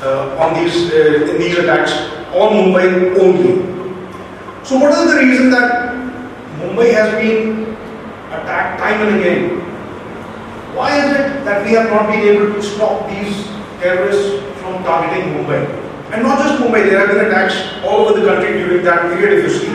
uh, 0.00 0.34
on 0.40 0.64
these 0.64 0.90
uh, 0.90 1.28
in 1.30 1.36
these 1.36 1.58
attacks 1.58 1.92
on 2.32 2.56
Mumbai 2.56 3.12
only. 3.20 3.60
So, 4.64 4.78
what 4.78 4.92
is 4.92 5.12
the 5.12 5.20
reason 5.20 5.50
that 5.50 5.92
Mumbai 6.56 6.94
has 6.94 7.12
been 7.20 7.76
attacked 8.32 8.80
time 8.80 9.06
and 9.06 9.20
again? 9.20 9.60
Why 10.74 10.96
is 10.96 11.20
it 11.20 11.44
that 11.44 11.66
we 11.66 11.72
have 11.72 11.90
not 11.90 12.08
been 12.10 12.20
able 12.20 12.54
to 12.54 12.62
stop 12.62 13.10
these 13.10 13.52
terrorists 13.81 14.43
from 14.61 14.83
targeting 14.83 15.33
Mumbai? 15.33 15.65
And 16.11 16.23
not 16.23 16.39
just 16.39 16.61
Mumbai, 16.61 16.89
there 16.89 16.99
have 16.99 17.09
been 17.09 17.25
attacks 17.25 17.55
all 17.83 18.07
over 18.07 18.19
the 18.19 18.25
country 18.25 18.53
during 18.59 18.83
that 18.85 19.01
period. 19.13 19.39
If 19.39 19.51
you 19.51 19.59
see 19.59 19.71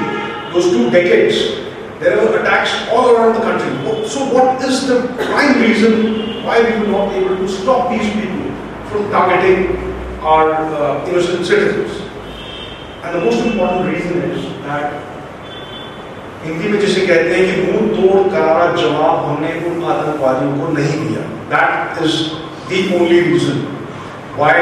those 0.52 0.70
two 0.70 0.90
decades, 0.90 1.60
there 2.00 2.16
were 2.16 2.40
attacks 2.40 2.72
all 2.90 3.14
around 3.14 3.34
the 3.34 3.40
country. 3.40 3.70
So, 4.08 4.26
what 4.32 4.62
is 4.62 4.86
the 4.86 5.06
prime 5.22 5.60
reason 5.60 6.44
why 6.44 6.62
we 6.62 6.80
were 6.80 6.90
not 6.92 7.12
able 7.12 7.36
to 7.36 7.48
stop 7.48 7.90
these 7.90 8.08
people 8.12 8.50
from 8.90 9.10
targeting 9.10 9.76
our 10.20 10.52
uh, 10.52 11.06
innocent 11.08 11.46
citizens? 11.46 12.00
And 13.02 13.16
the 13.16 13.24
most 13.24 13.44
important 13.46 13.92
reason 13.92 14.22
is 14.30 14.44
that 14.66 15.12
Hindi 16.44 16.68
में 16.68 16.80
जिसे 16.80 17.06
कहते 17.06 17.34
हैं 17.34 17.42
कि 17.48 17.72
मुंह 17.72 17.90
तोड़ 17.96 18.22
करारा 18.30 18.64
जवाब 18.76 19.24
हमने 19.24 19.50
उन 19.66 19.84
आतंकवादियों 19.90 20.54
को 20.58 20.72
नहीं 20.78 20.96
दिया 21.02 21.22
that 21.52 22.02
is 22.04 22.16
the 22.70 22.80
only 22.96 23.20
reason 23.26 23.60
why 24.37 24.53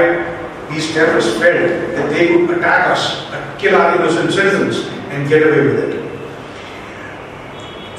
these 0.72 0.94
terrorists 0.94 1.38
felt 1.38 1.60
that 1.96 2.10
they 2.10 2.28
could 2.28 2.58
attack 2.58 2.88
us, 2.90 3.28
kill 3.60 3.76
our 3.76 3.96
innocent 3.96 4.32
citizens, 4.32 4.88
and 5.12 5.28
get 5.30 5.44
away 5.44 5.68
with 5.68 5.80
it. 5.84 5.96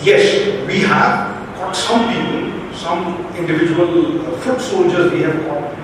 Yes, 0.02 0.66
we 0.66 0.80
have 0.80 1.37
caught 1.56 1.76
some 1.76 2.09
people, 2.12 2.75
some 2.75 3.26
individual 3.37 4.21
uh, 4.21 4.37
foot 4.38 4.61
soldiers 4.61 5.12
we 5.12 5.23
have 5.23 5.37
caught, 5.47 5.75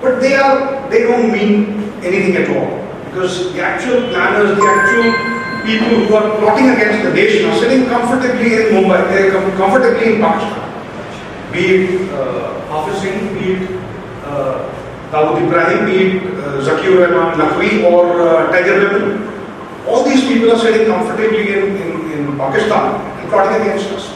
but 0.00 0.20
they 0.20 0.34
are 0.34 0.88
they 0.90 1.02
don't 1.02 1.30
mean 1.30 1.92
anything 2.02 2.36
at 2.36 2.48
all 2.56 2.80
because 3.06 3.52
the 3.52 3.62
actual 3.62 4.08
planners, 4.10 4.56
the 4.56 4.64
actual 4.64 5.40
people 5.64 6.06
who 6.06 6.14
are 6.14 6.38
plotting 6.38 6.70
against 6.70 7.04
the 7.04 7.12
nation 7.12 7.48
are 7.50 7.58
sitting 7.58 7.86
comfortably 7.86 8.54
in 8.54 8.74
Mumbai, 8.74 9.06
eh, 9.06 9.12
they 9.12 9.28
are 9.30 9.56
comfortably 9.56 10.14
in 10.14 10.20
Pakistan. 10.20 10.66
Be 11.52 11.60
it 11.66 12.10
uh, 12.12 12.60
Hafiz 12.70 13.02
Saeed, 13.02 13.34
be 13.38 13.52
it 13.54 13.70
uh, 14.24 14.79
Dawood 15.10 15.42
Ibrahim, 15.42 15.86
be 15.86 15.96
it 16.06 16.22
uh, 16.38 16.62
Zakir 16.62 17.02
Rahman 17.02 17.34
Lakhvi 17.38 17.82
or 17.90 18.22
uh, 18.22 18.50
Tiger 18.52 18.78
Memon. 18.78 19.26
All 19.88 20.04
these 20.04 20.22
people 20.22 20.52
are 20.52 20.58
sitting 20.58 20.86
comfortably 20.86 21.52
in, 21.52 21.76
in, 21.76 22.12
in 22.12 22.36
Pakistan 22.38 23.00
and 23.18 23.28
plotting 23.28 23.60
against 23.60 23.90
us. 23.90 24.06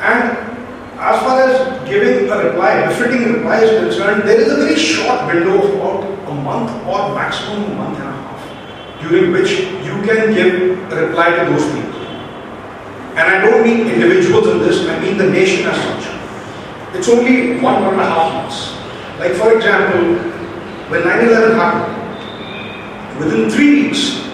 And 0.00 0.32
as 0.96 1.20
far 1.20 1.42
as 1.42 1.88
giving 1.88 2.30
a 2.30 2.36
reply, 2.38 2.86
befitting 2.88 3.34
reply 3.34 3.64
is 3.64 3.70
concerned, 3.84 4.22
there 4.26 4.40
is 4.40 4.50
a 4.50 4.56
very 4.56 4.76
short 4.76 5.26
window 5.26 5.60
of 5.60 5.74
about 5.74 6.04
a 6.30 6.34
month 6.34 6.70
or 6.88 7.14
maximum 7.14 7.72
a 7.72 7.74
month 7.74 7.98
and 7.98 8.08
a 8.08 8.12
half 8.12 9.00
during 9.02 9.30
which 9.32 9.50
you 9.84 9.96
can 10.08 10.32
give 10.32 10.92
a 10.92 11.06
reply 11.06 11.30
to 11.36 11.50
those 11.50 11.66
people. 11.74 12.00
And 13.12 13.28
I 13.28 13.44
don't 13.44 13.62
mean 13.62 13.88
individuals 13.88 14.46
in 14.48 14.58
this, 14.60 14.86
I 14.88 14.98
mean 15.00 15.18
the 15.18 15.28
nation 15.28 15.66
as 15.68 15.76
such. 15.76 16.09
It's 16.94 17.08
only 17.08 17.60
one, 17.60 17.82
one 17.84 17.94
and 17.94 18.00
a 18.00 18.04
half 18.04 18.32
months. 18.34 18.74
Like 19.18 19.32
for 19.32 19.56
example, 19.56 20.14
when 20.90 21.02
9-11 21.02 21.54
happened, 21.54 23.18
within 23.18 23.50
three 23.50 23.82
weeks, 23.82 24.26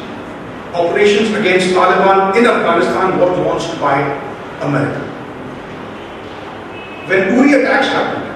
operations 0.72 1.34
against 1.36 1.74
Taliban 1.74 2.36
in 2.36 2.46
Afghanistan 2.46 3.18
were 3.18 3.36
launched 3.44 3.78
by 3.80 4.00
America. 4.62 5.00
When 7.08 7.34
Uri 7.34 7.62
attacks 7.62 7.88
happened, 7.88 8.26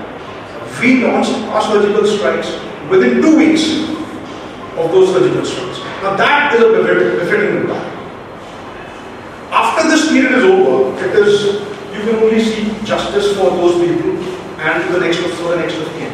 we 0.81 1.05
launched 1.05 1.33
our 1.53 1.63
surgical 1.63 2.07
strikes 2.07 2.53
within 2.89 3.21
two 3.21 3.37
weeks 3.37 3.89
of 4.77 4.91
those 4.93 5.13
surgical 5.13 5.45
strikes. 5.45 5.79
Now 6.03 6.17
that 6.17 6.55
is 6.55 6.63
a 6.63 7.25
befitting 7.25 7.61
reply. 7.61 7.79
After 9.51 9.89
this 9.89 10.09
period 10.09 10.33
is 10.39 10.45
over, 10.45 10.97
it 11.05 11.15
is 11.17 11.70
you 12.01 12.13
can 12.13 12.23
only 12.25 12.41
seek 12.43 12.83
justice 12.85 13.37
for 13.37 13.51
those 13.51 13.77
people 13.85 14.17
and 14.59 14.85
to 14.85 14.93
the 14.95 15.01
next 15.01 15.19
of 15.19 15.33
for 15.35 15.51
the 15.51 15.57
next 15.57 15.77
of 15.77 15.89
kin. 15.97 16.13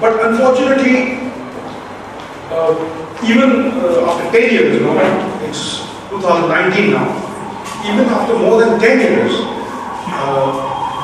But 0.00 0.26
unfortunately, 0.26 1.30
uh, 2.50 2.74
even 3.24 3.70
uh, 3.78 4.10
after 4.10 4.26
10 4.38 4.50
years, 4.52 4.74
you 4.74 4.80
know, 4.80 4.98
it's 5.46 5.86
2019 6.10 6.90
now, 6.90 7.06
even 7.86 8.06
after 8.06 8.38
more 8.38 8.60
than 8.60 8.78
10 8.80 9.00
years, 9.00 9.32
uh, 10.10 10.50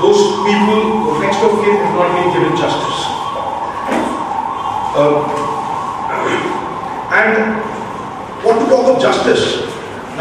those 0.02 0.22
people, 0.42 1.14
the 1.14 1.20
next 1.22 1.38
of 1.42 1.54
kin, 1.62 1.76
have 1.76 1.94
not 1.94 2.10
been 2.18 2.28
given 2.34 2.56
justice. 2.58 2.98
Uh, 4.98 5.22
and 7.18 7.62
what 8.44 8.58
to 8.58 8.66
talk 8.66 8.96
of 8.96 9.02
justice? 9.02 9.71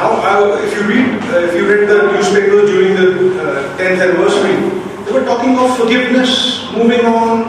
Now, 0.01 0.57
if 0.57 0.73
you 0.73 0.81
read, 0.89 1.21
uh, 1.29 1.45
if 1.45 1.53
you 1.53 1.69
read 1.69 1.87
the 1.87 2.11
newspapers 2.11 2.71
during 2.71 2.95
the 2.97 3.37
uh, 3.37 3.77
10th 3.77 4.01
anniversary, 4.01 4.57
they 5.05 5.11
were 5.13 5.25
talking 5.25 5.53
of 5.59 5.77
forgiveness, 5.77 6.65
moving 6.73 7.05
on, 7.05 7.45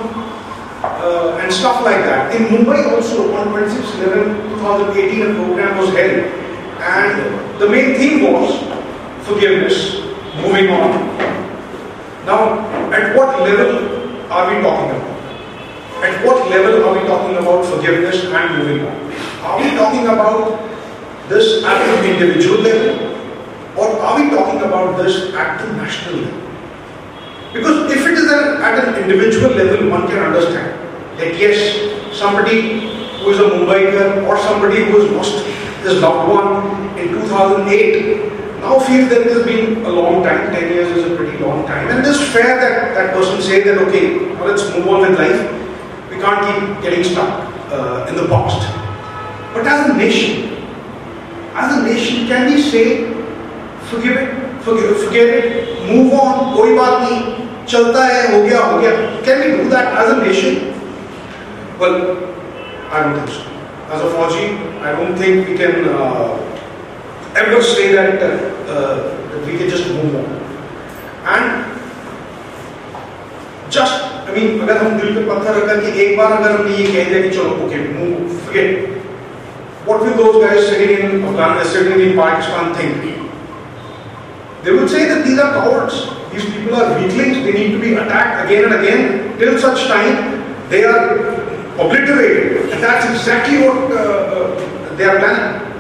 uh, 0.85 1.41
and 1.41 1.51
stuff 1.51 1.83
like 1.83 2.05
that. 2.05 2.35
In 2.37 2.53
Mumbai 2.53 2.93
also, 2.93 3.33
on 3.37 3.49
26 3.57 4.05
11 4.05 4.37
2018, 4.61 5.23
a 5.23 5.35
program 5.35 5.79
was 5.79 5.97
held, 5.97 6.29
and 6.77 7.59
the 7.59 7.69
main 7.71 7.97
theme 7.97 8.31
was 8.31 8.61
forgiveness, 9.25 10.05
moving 10.45 10.69
on. 10.69 11.09
Now, 12.29 12.69
at 12.93 13.17
what 13.17 13.33
level 13.49 13.81
are 14.29 14.53
we 14.53 14.61
talking 14.61 14.93
about? 14.93 16.05
At 16.05 16.21
what 16.21 16.51
level 16.51 16.85
are 16.85 17.01
we 17.01 17.09
talking 17.09 17.35
about 17.39 17.65
forgiveness 17.65 18.25
and 18.29 18.59
moving 18.59 18.85
on? 18.85 18.97
Are 19.41 19.57
we 19.57 19.71
talking 19.73 20.05
about 20.05 20.72
this 21.33 21.65
at 21.65 21.81
an 21.89 22.05
individual 22.13 22.61
level 22.61 23.13
or 23.77 23.89
are 24.01 24.21
we 24.21 24.31
talking 24.31 24.61
about 24.61 24.97
this 25.03 25.33
at 25.35 25.59
the 25.61 25.73
national 25.75 26.17
level? 26.17 26.43
Because 27.53 27.93
if 27.93 28.07
it 28.07 28.19
is 28.19 28.31
at 28.31 28.85
an 28.85 29.03
individual 29.03 29.55
level, 29.55 29.91
one 29.91 30.07
can 30.09 30.19
understand 30.19 30.79
that 31.19 31.39
yes, 31.39 31.57
somebody 32.17 32.89
who 33.21 33.31
is 33.31 33.39
a 33.39 33.49
Mumbaikar 33.49 34.27
or 34.27 34.37
somebody 34.39 34.85
who 34.85 35.01
has 35.01 35.11
lost 35.13 35.47
his 35.85 36.01
loved 36.01 36.29
one 36.31 36.99
in 36.99 37.09
2008 37.09 38.33
now 38.61 38.79
feels 38.79 39.09
that 39.11 39.23
it 39.23 39.33
has 39.33 39.45
been 39.45 39.85
a 39.85 39.89
long 39.91 40.23
time, 40.23 40.53
10 40.53 40.73
years 40.73 40.97
is 40.97 41.11
a 41.11 41.17
pretty 41.17 41.37
long 41.39 41.67
time, 41.67 41.89
and 41.89 41.99
it 41.99 42.07
is 42.07 42.21
fair 42.33 42.61
that 42.61 42.95
that 42.95 43.13
person 43.13 43.43
say 43.43 43.63
that 43.65 43.77
okay, 43.89 44.19
well, 44.37 44.47
let's 44.47 44.63
move 44.71 44.87
on 44.89 45.01
with 45.01 45.19
life. 45.19 45.41
We 46.11 46.17
can't 46.23 46.47
keep 46.47 46.83
getting 46.83 47.03
stuck 47.03 47.51
uh, 47.73 48.07
in 48.09 48.15
the 48.17 48.29
past. 48.29 48.63
But 49.53 49.67
as 49.67 49.91
a 49.91 49.95
nation, 49.95 50.52
as 51.55 51.79
a 51.79 51.83
nation, 51.83 52.27
can 52.27 52.51
we 52.51 52.61
say, 52.63 53.13
forgive 53.91 54.17
it, 54.17 54.63
forgive, 54.63 54.97
forget 55.05 55.29
it, 55.29 55.89
move 55.89 56.13
on, 56.13 56.55
कोई 56.57 56.77
बात 56.77 57.03
नहीं, 57.03 57.67
चलता 57.67 58.05
है, 58.05 58.23
हो 58.33 58.43
गया, 58.49 58.61
हो 58.61 58.79
गया. 58.81 58.93
Can 59.25 59.41
we 59.41 59.49
do 59.57 59.69
that 59.71 59.95
as 60.03 60.13
a 60.13 60.17
nation? 60.23 60.73
Well, 61.79 61.97
I 62.91 63.03
don't 63.03 63.15
think 63.17 63.29
so. 63.29 63.43
As 63.91 64.01
a 64.01 64.09
Fauji, 64.15 64.47
I 64.83 64.93
don't 64.93 65.17
think 65.17 65.49
we 65.49 65.57
can 65.57 65.89
uh, 65.89 66.39
ever 67.35 67.63
say 67.63 67.93
that, 67.93 68.23
uh, 68.23 68.71
uh, 68.71 68.97
that 69.31 69.47
we 69.47 69.59
can 69.59 69.69
just 69.69 69.89
move 69.89 70.15
on. 70.17 70.27
And 71.25 71.65
just, 73.71 74.03
I 74.29 74.35
mean, 74.35 74.61
अगर 74.63 74.77
हम 74.79 74.99
दिल 75.01 75.15
पे 75.15 75.23
पत्थर 75.29 75.55
रख 75.57 75.67
करके 75.67 75.93
एक 76.05 76.17
बार 76.19 76.33
अगर 76.33 76.51
हमने 76.57 76.77
ये 76.77 76.87
कह 76.93 77.09
दिया 77.11 77.23
कि 77.23 77.31
चलो 77.37 77.51
okay 77.67 77.79
move 77.93 78.13
forget 78.47 79.02
what 79.87 80.01
will 80.01 80.15
those 80.15 80.45
guys 80.45 80.69
sitting 80.69 81.11
in 81.11 81.25
Afghanistan, 81.25 81.73
sitting 81.73 82.11
in 82.11 82.17
Pakistan 82.17 82.75
think? 82.75 83.13
They 84.63 84.71
will 84.71 84.89
say 84.89 85.09
that 85.09 85.25
these 85.27 85.39
are 85.39 85.53
cowards. 85.53 86.07
These 86.33 86.47
people 86.47 86.77
are 86.77 86.99
weaklings. 86.99 87.43
They 87.45 87.53
need 87.53 87.73
to 87.73 87.81
be 87.81 87.95
attacked 87.95 88.47
again 88.47 88.65
and 88.71 88.75
again 88.75 89.39
till 89.39 89.59
such 89.59 89.89
time 89.89 90.39
they 90.69 90.85
are 90.85 91.19
obliterated. 91.75 92.71
And 92.71 92.83
that's 92.83 93.11
exactly 93.11 93.59
what 93.59 93.91
uh, 93.91 93.97
uh, 93.97 94.97
they 94.97 95.05
are 95.05 95.19
planning. 95.19 95.73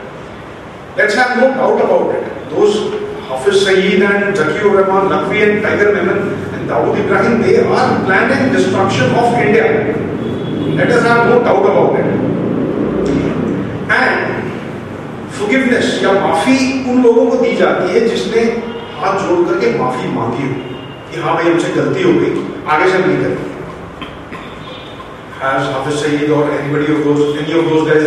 Let's 0.96 1.14
have 1.14 1.36
no 1.38 1.54
doubt 1.54 1.80
about 1.80 2.14
it. 2.16 2.50
Those 2.50 3.00
Hafiz 3.28 3.64
Saeed 3.64 4.02
and 4.02 4.34
Zakir 4.36 4.66
Rahman, 4.74 5.08
Lakhvi 5.14 5.48
and 5.48 5.62
Tiger 5.62 5.92
Memon 5.94 6.34
and 6.54 6.68
Dawood 6.68 6.98
Ibrahim, 6.98 7.40
they 7.40 7.60
are 7.60 8.04
planning 8.04 8.52
destruction 8.52 9.10
of 9.14 9.32
India. 9.38 9.96
Let 10.74 10.90
us 10.90 11.02
have 11.06 11.28
no 11.28 11.38
doubt 11.42 11.64
about 11.64 12.00
it. 12.00 12.32
And 13.92 14.50
forgiveness 15.38 15.98
या 16.02 16.12
माफ़ी 16.26 16.58
उन 16.90 17.02
लोगों 17.02 17.24
को 17.30 17.36
दी 17.44 17.54
जाती 17.62 17.92
है 17.94 18.08
जिसने 18.08 18.42
हाथ 19.00 19.18
जोड़ 19.28 19.40
करके 19.48 19.78
माफ़ी 19.78 20.08
मांगी 20.18 20.48
हो 20.48 20.60
कि 21.10 21.20
हाँ 21.20 21.34
भाई 21.34 21.50
हमसे 21.50 21.72
गलती 21.80 22.02
हो 22.02 22.12
गई 22.20 22.44
आगे 22.74 22.90
से 22.92 22.98
नहीं 23.06 23.16
करें 23.24 23.50
Has 25.42 25.64
Hafiz 25.74 25.96
Saeed 26.00 26.30
or 26.30 26.42
anybody 26.56 26.84
of 26.92 26.98
those, 27.04 27.36
any 27.36 27.52
of 27.60 27.64
those 27.68 27.88
guys 27.88 28.04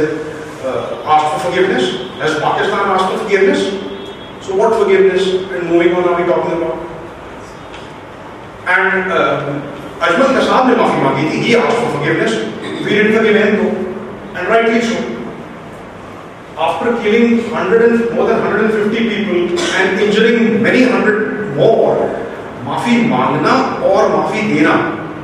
uh, 0.64 1.02
asked 1.16 1.34
for 1.34 1.40
forgiveness? 1.48 1.90
Has 2.20 2.38
Pakistan 2.44 2.92
asked 2.94 3.10
for 3.12 3.18
forgiveness? 3.24 3.66
So 4.46 4.56
what 4.56 4.76
forgiveness 4.82 5.26
and 5.52 5.68
moving 5.72 5.94
on 5.96 6.08
are 6.12 6.16
we 6.22 6.26
talking 6.30 6.54
about? 6.60 6.78
And 8.78 9.12
uh, 9.12 10.08
Ajmal 10.08 10.32
Kasab 10.38 10.70
ne 10.70 10.78
maafi 10.80 11.02
मांगी 11.04 11.28
थी. 11.34 11.42
He 11.44 11.58
asked 11.58 11.78
for 11.82 11.92
forgiveness. 11.98 12.38
We 12.86 12.90
didn't 12.96 13.18
forgive 13.18 13.36
him 13.42 13.58
though. 13.58 14.40
And 14.40 14.48
rightly 14.48 14.82
so. 14.94 15.15
after 16.57 16.93
killing 17.03 17.39
100 17.51 17.83
and, 17.83 18.15
more 18.15 18.27
than 18.27 18.39
150 18.43 19.09
people 19.09 19.59
and 19.59 20.01
injuring 20.01 20.63
many 20.63 20.83
hundred 20.85 21.57
more, 21.57 21.97
माफी 22.65 22.97
मांगना 23.11 23.53
और 23.91 24.09
माफी 24.15 24.43
देना 24.55 24.75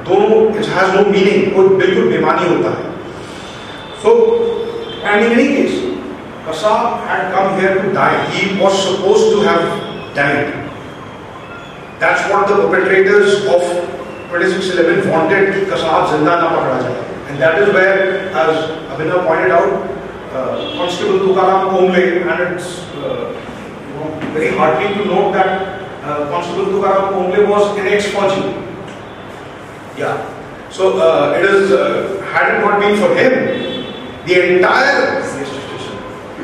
दोनों 0.09 0.39
it 0.61 0.67
has 0.77 0.95
no 0.95 1.03
meaning 1.15 1.51
कोई 1.55 1.77
बिल्कुल 1.81 2.09
बेमानी 2.13 2.49
होता 2.53 2.71
है 2.77 2.85
so 4.03 4.15
and 5.05 5.25
in 5.27 5.33
any 5.39 5.49
case 5.57 5.77
Kasab 6.47 7.05
had 7.09 7.33
come 7.35 7.61
here 7.61 7.75
to 7.83 7.93
die 7.99 8.25
he 8.31 8.47
was 8.61 8.79
supposed 8.87 9.29
to 9.35 9.43
have 9.49 9.67
died 10.15 10.55
that's 12.01 12.25
what 12.31 12.49
the 12.49 12.57
perpetrators 12.63 13.45
of 13.57 13.63
2611 14.31 15.11
wanted 15.13 15.53
कि 15.55 15.67
Kasab 15.75 16.09
जिंदा 16.13 16.41
ना 16.41 16.49
पकड़ा 16.57 16.81
जाए 16.87 17.07
and 17.29 17.43
that 17.43 17.59
is 17.63 17.75
where 17.75 18.31
as 18.45 18.71
Abhinav 18.95 19.27
pointed 19.27 19.51
out, 19.51 20.00
uh, 20.34 20.74
Constable 20.78 21.20
Tukaram 21.20 21.72
Komble, 21.72 22.24
and 22.32 22.56
it's 22.56 22.80
uh, 22.96 23.36
you 23.88 23.94
know, 23.96 24.20
very 24.34 24.56
heartening 24.56 24.98
to 24.98 25.06
note 25.06 25.34
that 25.34 25.82
uh, 26.04 26.30
Constable 26.30 26.66
Tukaram 26.72 27.12
Komble 27.14 27.50
was 27.50 27.78
an 27.78 27.88
ex-Fauji. 27.88 28.72
Yeah. 29.98 30.18
So 30.72 30.98
uh, 30.98 31.34
it 31.38 31.44
is, 31.44 31.72
uh, 31.72 32.22
had 32.34 32.56
it 32.56 32.60
not 32.62 32.80
been 32.80 32.98
for 32.98 33.14
him, 33.14 33.34
the 34.26 34.56
entire 34.56 35.20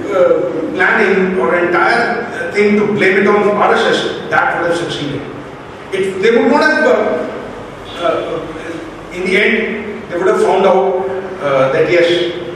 uh, 0.07 0.51
planning 0.75 1.39
or 1.39 1.55
entire 1.57 2.23
uh, 2.23 2.51
thing 2.51 2.75
to 2.75 2.87
blame 2.87 3.19
it 3.21 3.27
on 3.27 3.43
RSS, 3.43 4.29
that 4.29 4.61
would 4.61 4.71
have 4.71 4.77
succeeded. 4.79 5.21
It, 5.93 6.21
they 6.21 6.31
would 6.31 6.51
not 6.51 6.61
have, 6.61 6.83
in 9.15 9.23
the 9.25 9.37
end, 9.37 10.11
they 10.11 10.17
would 10.17 10.27
have 10.27 10.41
found 10.41 10.65
out 10.65 11.07
that 11.71 11.89
yes, 11.89 12.46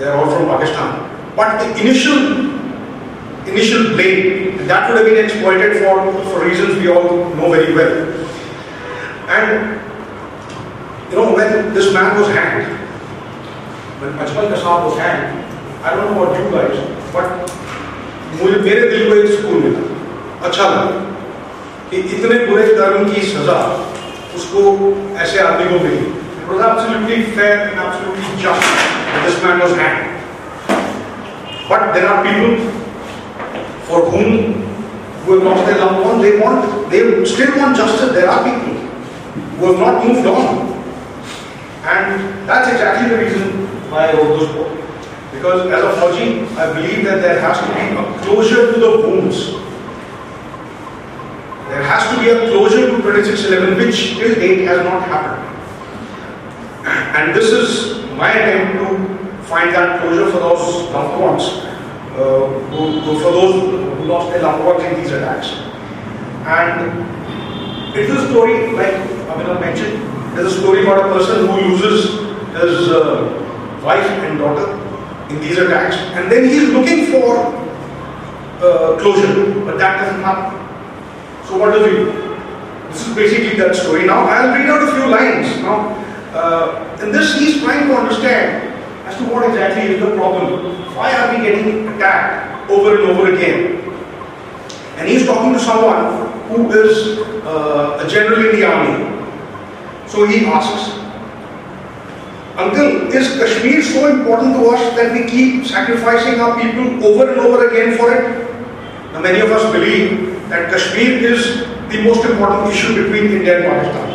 they 0.00 0.06
are 0.08 0.16
all 0.16 0.30
from 0.32 0.48
Pakistan. 0.48 1.12
But 1.36 1.60
the 1.60 1.80
initial 1.80 2.56
initial 3.46 3.92
blame 3.92 4.66
that 4.66 4.88
would 4.88 4.96
have 4.96 5.06
been 5.06 5.22
exploited 5.24 5.76
for, 5.84 6.12
for 6.32 6.44
reasons 6.44 6.80
we 6.80 6.88
all 6.88 7.28
know 7.36 7.52
very 7.52 7.74
well. 7.74 7.94
And 9.28 9.76
you 11.10 11.16
know, 11.16 11.34
when 11.34 11.74
this 11.74 11.92
man 11.92 12.18
was 12.18 12.28
hanged, 12.28 12.72
when 14.00 14.12
Ajmal 14.14 14.48
Kasab 14.48 14.88
was 14.88 14.98
hanged, 14.98 15.44
I 15.84 15.94
don't 15.94 16.14
know 16.14 16.24
about 16.24 16.38
you 16.40 16.48
guys, 16.50 16.76
but 17.12 17.50
मुझे 18.40 18.58
मेरे 18.64 18.88
दिल 18.90 19.08
को 19.10 19.14
एक 19.20 19.30
सुकून 19.36 19.62
मिला 19.62 20.46
अच्छा 20.48 20.64
लगा 20.70 20.84
कि 21.90 21.96
इतने 22.16 22.36
बुरे 22.46 22.66
कर्म 22.74 23.08
की 23.12 23.20
सजा 23.30 23.58
उसको 24.36 24.60
ऐसे 25.24 25.38
आदमी 25.48 25.68
को 25.70 25.84
मिली 25.84 26.08
It 26.40 26.52
was 26.52 26.62
absolutely 26.66 27.22
fair 27.34 27.56
and 27.68 27.80
was 29.42 29.76
hanged. 29.76 30.20
But 31.68 31.92
there 31.92 32.06
are 32.06 32.22
people 32.22 32.70
for 33.86 34.10
whom 34.10 34.62
who 35.24 35.38
have 35.38 35.42
lost 35.44 35.66
their 35.66 35.78
loved 35.78 36.04
one, 36.04 36.20
they 36.20 36.38
want, 36.40 36.90
they 36.90 37.24
still 37.24 37.56
want 37.58 37.76
justice. 37.76 38.12
There 38.12 38.28
are 38.28 38.42
people 38.44 38.74
who 39.58 39.72
have 39.72 39.78
not 39.78 40.06
moved 40.06 40.26
on. 40.26 40.70
And 41.84 42.48
that's 42.48 42.70
exactly 42.72 43.08
the 43.08 43.22
reason 43.22 43.66
why 43.90 44.10
I 44.10 44.12
wrote 44.14 44.40
this 44.40 44.52
book. 44.52 44.76
Because 45.32 45.70
as 45.70 45.84
a 45.84 46.00
Fauji, 46.00 46.46
I 46.56 46.72
believe 46.74 47.04
that 47.04 47.22
there 47.22 47.40
has 47.40 47.58
to 47.60 47.66
be 47.72 47.80
a 47.96 48.18
closure 48.24 48.72
to 48.74 48.80
the 48.80 49.08
wounds. 49.08 49.52
There 51.68 51.82
has 51.84 52.14
to 52.14 52.20
be 52.20 52.30
a 52.30 52.50
closure 52.50 52.90
to 52.90 52.96
2611, 52.96 53.78
which 53.78 54.16
till 54.16 54.34
date 54.34 54.66
has 54.66 54.78
not 54.84 55.02
happened. 55.04 55.46
And 57.16 57.34
this 57.34 57.52
is 57.52 58.04
my 58.16 58.32
attempt 58.32 58.72
to 58.78 59.19
find 59.50 59.74
that 59.74 60.00
closure 60.00 60.30
for 60.30 60.38
those 60.38 60.88
loved 60.94 61.20
ones, 61.20 61.42
uh, 62.14 62.46
who, 62.70 63.18
for 63.18 63.32
those 63.32 63.54
who 63.54 64.04
lost 64.04 64.30
their 64.30 64.42
loved 64.42 64.64
ones 64.64 64.84
in 64.84 65.02
these 65.02 65.10
attacks. 65.10 65.48
And 66.46 67.96
it 67.96 68.08
is 68.08 68.22
a 68.22 68.28
story, 68.28 68.72
like 68.72 68.94
Abhinav 69.26 69.60
mentioned, 69.60 70.06
there's 70.36 70.54
a 70.54 70.60
story 70.60 70.82
about 70.84 71.10
a 71.10 71.12
person 71.12 71.48
who 71.48 71.60
loses 71.66 72.20
his 72.54 72.88
uh, 72.90 73.82
wife 73.84 74.06
and 74.06 74.38
daughter 74.38 74.78
in 75.30 75.40
these 75.40 75.58
attacks, 75.58 75.96
and 76.14 76.30
then 76.30 76.44
he's 76.44 76.68
looking 76.70 77.06
for 77.10 77.36
uh, 78.62 78.96
closure, 79.00 79.64
but 79.64 79.78
that 79.78 79.98
doesn't 80.00 80.22
happen. 80.22 80.54
So 81.48 81.58
what 81.58 81.72
does 81.72 81.90
he 81.90 81.96
do? 81.98 82.30
This 82.88 83.08
is 83.08 83.14
basically 83.16 83.58
that 83.58 83.74
story. 83.74 84.06
Now 84.06 84.24
I'll 84.26 84.54
read 84.54 84.70
out 84.70 84.82
a 84.88 84.92
few 84.94 85.06
lines. 85.10 85.62
Now, 85.62 85.94
uh, 86.34 86.98
in 87.02 87.10
this 87.10 87.38
he's 87.38 87.60
trying 87.62 87.88
to 87.88 87.94
understand 87.96 88.69
as 89.10 89.18
to 89.18 89.24
what 89.32 89.48
exactly 89.50 89.94
is 89.94 90.00
the 90.00 90.14
problem. 90.14 90.74
Why 90.94 91.12
are 91.12 91.36
we 91.36 91.44
getting 91.44 91.88
attacked 91.88 92.70
over 92.70 93.00
and 93.00 93.10
over 93.10 93.34
again? 93.34 93.82
And 94.96 95.08
he's 95.08 95.26
talking 95.26 95.52
to 95.52 95.58
someone 95.58 96.30
who 96.48 96.70
is 96.70 97.18
uh, 97.44 98.04
a 98.04 98.08
general 98.08 98.50
in 98.50 98.60
the 98.60 98.66
army. 98.66 98.94
So 100.06 100.26
he 100.26 100.46
asks, 100.46 100.98
Uncle, 102.56 103.12
is 103.14 103.38
Kashmir 103.38 103.82
so 103.82 104.08
important 104.08 104.54
to 104.56 104.68
us 104.70 104.94
that 104.96 105.12
we 105.12 105.24
keep 105.30 105.66
sacrificing 105.66 106.40
our 106.40 106.60
people 106.60 107.04
over 107.04 107.30
and 107.30 107.40
over 107.40 107.68
again 107.68 107.96
for 107.96 108.12
it? 108.12 108.46
Now, 109.12 109.20
many 109.22 109.40
of 109.40 109.50
us 109.50 109.72
believe 109.72 110.48
that 110.50 110.70
Kashmir 110.70 111.32
is 111.32 111.66
the 111.88 112.02
most 112.02 112.24
important 112.24 112.70
issue 112.72 113.02
between 113.02 113.32
India 113.38 113.58
and 113.58 113.64
Pakistan. 113.64 114.09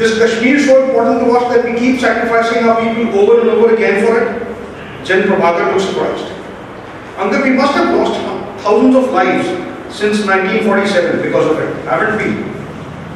Is 0.00 0.16
Kashmir 0.16 0.58
so 0.58 0.88
important 0.88 1.20
to 1.26 1.32
us 1.36 1.54
that 1.54 1.62
we 1.62 1.78
keep 1.78 2.00
sacrificing 2.00 2.64
our 2.64 2.80
people 2.80 3.20
over 3.20 3.40
and 3.42 3.50
over 3.50 3.74
again 3.74 4.00
for 4.06 4.16
it? 4.16 5.04
Jen 5.04 5.28
Prabhakar 5.28 5.72
looks 5.72 5.84
surprised. 5.84 6.24
Uncle, 7.18 7.42
we 7.42 7.50
must 7.50 7.74
have 7.74 7.94
lost 7.94 8.16
thousands 8.64 8.96
of 8.96 9.12
lives 9.12 9.46
since 9.94 10.24
1947 10.24 11.20
because 11.20 11.50
of 11.50 11.58
it, 11.58 11.84
haven't 11.84 12.16
we? 12.16 12.32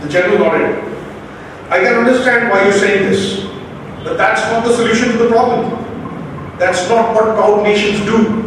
The 0.05 0.13
general 0.13 0.39
nodded. 0.39 0.77
I 1.71 1.81
can 1.81 1.95
understand 2.05 2.51
why 2.51 2.65
you're 2.65 2.77
saying 2.77 3.09
this, 3.11 3.49
but 4.05 4.19
that's 4.19 4.43
not 4.53 4.67
the 4.67 4.77
solution 4.77 5.13
to 5.13 5.17
the 5.17 5.29
problem. 5.31 5.81
That's 6.59 6.87
not 6.91 7.15
what 7.15 7.35
proud 7.35 7.63
nations 7.63 8.05
do. 8.05 8.45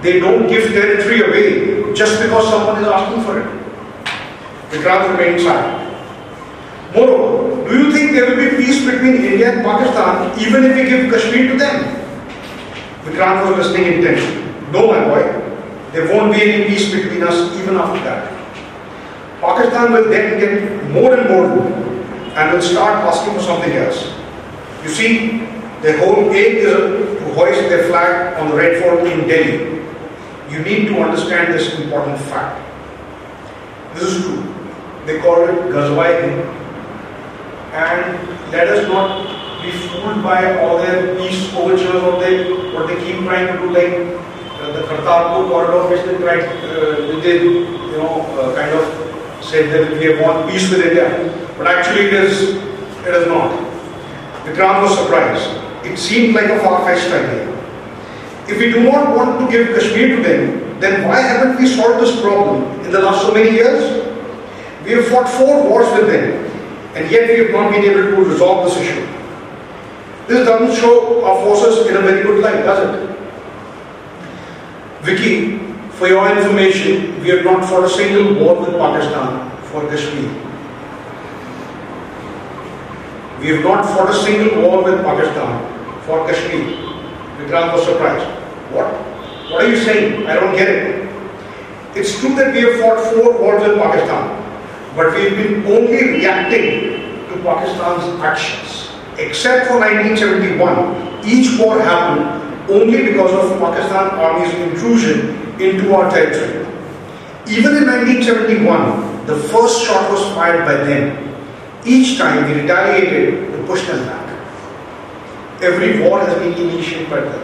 They 0.00 0.20
don't 0.20 0.46
give 0.46 0.70
territory 0.70 1.22
away 1.22 1.92
just 1.94 2.22
because 2.22 2.48
someone 2.48 2.80
is 2.82 2.86
asking 2.86 3.24
for 3.24 3.40
it. 3.40 3.48
Vikrant 4.70 5.10
remained 5.18 5.40
silent. 5.40 5.84
Moreover, 6.94 7.23
there 8.14 8.30
will 8.30 8.38
be 8.38 8.56
peace 8.56 8.84
between 8.84 9.16
India 9.16 9.52
and 9.52 9.64
Pakistan 9.64 10.38
even 10.40 10.64
if 10.64 10.76
we 10.76 10.84
give 10.88 11.10
Kashmir 11.12 11.52
to 11.52 11.58
them? 11.58 11.76
Vikrant 13.04 13.44
was 13.46 13.66
listening 13.66 13.98
intently. 13.98 14.44
No, 14.72 14.88
my 14.88 15.04
boy, 15.04 15.22
there 15.92 16.06
won't 16.12 16.32
be 16.32 16.42
any 16.42 16.64
peace 16.68 16.90
between 16.90 17.22
us 17.22 17.52
even 17.60 17.76
after 17.76 18.00
that. 18.04 18.32
Pakistan 19.40 19.92
will 19.92 20.08
then 20.08 20.40
get 20.40 20.90
more 20.90 21.14
and 21.14 21.28
more 21.28 21.50
and 22.38 22.52
will 22.52 22.62
start 22.62 23.04
asking 23.04 23.34
for 23.34 23.42
something 23.42 23.72
else. 23.72 24.00
You 24.82 24.88
see, 24.88 25.38
their 25.82 25.98
whole 25.98 26.32
aim 26.32 26.56
is 26.56 26.72
to 27.18 27.34
hoist 27.34 27.68
their 27.68 27.84
flag 27.88 28.38
on 28.40 28.48
the 28.48 28.56
Red 28.56 28.82
Fort 28.82 29.06
in 29.06 29.28
Delhi. 29.28 29.82
You 30.50 30.60
need 30.64 30.88
to 30.88 30.98
understand 31.02 31.52
this 31.52 31.78
important 31.78 32.18
fact. 32.32 32.60
This 33.94 34.04
is 34.04 34.24
true. 34.24 34.42
They 35.06 35.20
call 35.20 35.44
it 35.48 35.54
Ghazwai. 35.72 36.63
And 37.74 38.52
let 38.52 38.68
us 38.68 38.86
not 38.86 39.26
be 39.60 39.72
fooled 39.72 40.22
by 40.22 40.58
all 40.60 40.78
their 40.78 41.16
peace 41.16 41.52
overtures 41.54 42.02
or 42.02 42.20
they, 42.20 42.52
what 42.72 42.86
they 42.86 42.94
keep 43.04 43.24
trying 43.24 43.48
to 43.48 43.58
do, 43.58 43.70
like 43.70 43.94
uh, 44.62 44.72
the 44.72 44.82
Kartarpur 44.86 45.48
corridor, 45.48 45.88
which 45.90 46.04
they 46.06 46.16
tried, 46.18 46.44
uh, 46.44 47.20
they, 47.20 47.42
you 47.42 47.96
know, 47.98 48.22
uh, 48.38 48.54
kind 48.54 48.70
of 48.72 49.44
said 49.44 49.72
that 49.72 49.98
we 49.98 50.06
have 50.06 50.20
won 50.20 50.48
peace 50.48 50.70
with 50.70 50.86
India. 50.86 51.08
But 51.58 51.66
actually, 51.66 52.06
it 52.06 52.14
is, 52.14 52.54
it 53.06 53.14
is 53.14 53.26
not. 53.26 53.50
Vikrant 54.44 54.82
was 54.82 54.96
surprised. 54.96 55.50
It 55.84 55.98
seemed 55.98 56.34
like 56.34 56.50
a 56.50 56.60
far-fetched 56.60 57.12
idea. 57.12 57.50
If 58.46 58.58
we 58.58 58.70
do 58.70 58.84
not 58.84 59.16
want 59.16 59.40
to 59.40 59.50
give 59.50 59.74
Kashmir 59.74 60.16
to 60.16 60.22
them, 60.22 60.78
then 60.78 61.08
why 61.08 61.20
haven't 61.20 61.58
we 61.58 61.66
solved 61.66 62.00
this 62.02 62.20
problem 62.20 62.62
in 62.84 62.92
the 62.92 63.00
last 63.00 63.22
so 63.22 63.32
many 63.32 63.50
years? 63.50 64.04
We 64.84 64.92
have 64.92 65.06
fought 65.08 65.28
four 65.28 65.68
wars 65.68 65.90
with 65.98 66.08
them, 66.08 66.43
and 66.94 67.10
yet 67.10 67.28
we 67.28 67.38
have 67.38 67.50
not 67.50 67.70
been 67.72 67.84
able 67.84 68.16
to 68.16 68.30
resolve 68.30 68.68
this 68.68 68.78
issue. 68.78 69.06
This 70.28 70.46
doesn't 70.46 70.80
show 70.80 71.24
our 71.24 71.36
forces 71.44 71.86
in 71.86 71.96
a 71.96 72.00
very 72.00 72.22
good 72.22 72.42
light, 72.42 72.64
does 72.64 72.80
it? 72.88 73.16
Vicky, 75.02 75.58
for 75.98 76.08
your 76.08 76.24
information, 76.36 77.20
we 77.22 77.28
have 77.28 77.44
not 77.44 77.68
fought 77.68 77.84
a 77.84 77.88
single 77.90 78.34
war 78.40 78.60
with 78.60 78.70
Pakistan 78.78 79.50
for 79.66 79.82
Kashmir. 79.90 80.30
We 83.40 83.48
have 83.48 83.62
not 83.64 83.84
fought 83.84 84.10
a 84.10 84.14
single 84.22 84.62
war 84.62 84.82
with 84.82 85.02
Pakistan 85.04 86.00
for 86.02 86.26
Kashmir. 86.26 86.64
Vikrant 87.38 87.72
was 87.74 87.84
surprised. 87.84 88.26
What? 88.72 88.86
What 89.50 89.64
are 89.64 89.68
you 89.68 89.76
saying? 89.76 90.26
I 90.26 90.34
don't 90.34 90.56
get 90.56 90.68
it. 90.68 91.10
It's 91.94 92.18
true 92.18 92.34
that 92.36 92.54
we 92.54 92.62
have 92.62 92.80
fought 92.80 93.12
four 93.12 93.38
wars 93.38 93.62
with 93.62 93.78
Pakistan, 93.78 94.43
but 94.94 95.14
we've 95.14 95.36
been 95.36 95.66
only 95.66 96.18
reacting 96.18 97.26
to 97.28 97.36
Pakistan's 97.42 98.20
actions. 98.22 98.90
Except 99.18 99.66
for 99.68 99.78
1971, 99.78 101.24
each 101.26 101.58
war 101.58 101.80
happened 101.80 102.70
only 102.70 103.10
because 103.10 103.32
of 103.32 103.58
Pakistan 103.58 104.10
Army's 104.18 104.54
intrusion 104.54 105.52
into 105.60 105.94
our 105.94 106.10
territory. 106.10 106.66
Even 107.46 107.76
in 107.76 107.86
1971, 107.86 109.26
the 109.26 109.36
first 109.48 109.84
shot 109.84 110.10
was 110.10 110.22
fired 110.34 110.64
by 110.64 110.74
them. 110.84 111.34
Each 111.84 112.16
time 112.18 112.46
we 112.46 112.60
retaliated 112.62 113.52
to 113.52 113.66
push 113.66 113.86
them 113.86 114.06
back. 114.06 114.24
Every 115.62 116.00
war 116.00 116.20
has 116.20 116.34
been 116.38 116.54
initiated 116.54 117.10
by 117.10 117.20
them. 117.20 117.40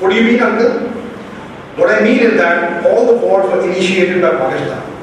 What 0.00 0.10
do 0.10 0.16
you 0.16 0.24
mean, 0.24 0.40
Uncle? 0.40 0.88
What 1.76 1.90
I 1.90 2.04
mean 2.04 2.18
is 2.18 2.34
that 2.38 2.84
all 2.86 3.06
the 3.06 3.14
wars 3.14 3.46
were 3.46 3.70
initiated 3.70 4.20
by 4.20 4.30
Pakistan. 4.30 4.93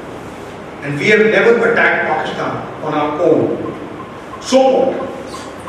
And 0.82 0.98
we 0.98 1.08
have 1.08 1.20
never 1.26 1.72
attacked 1.72 2.08
Pakistan 2.08 2.84
on 2.84 2.94
our 2.94 3.20
own. 3.22 4.42
So? 4.42 4.92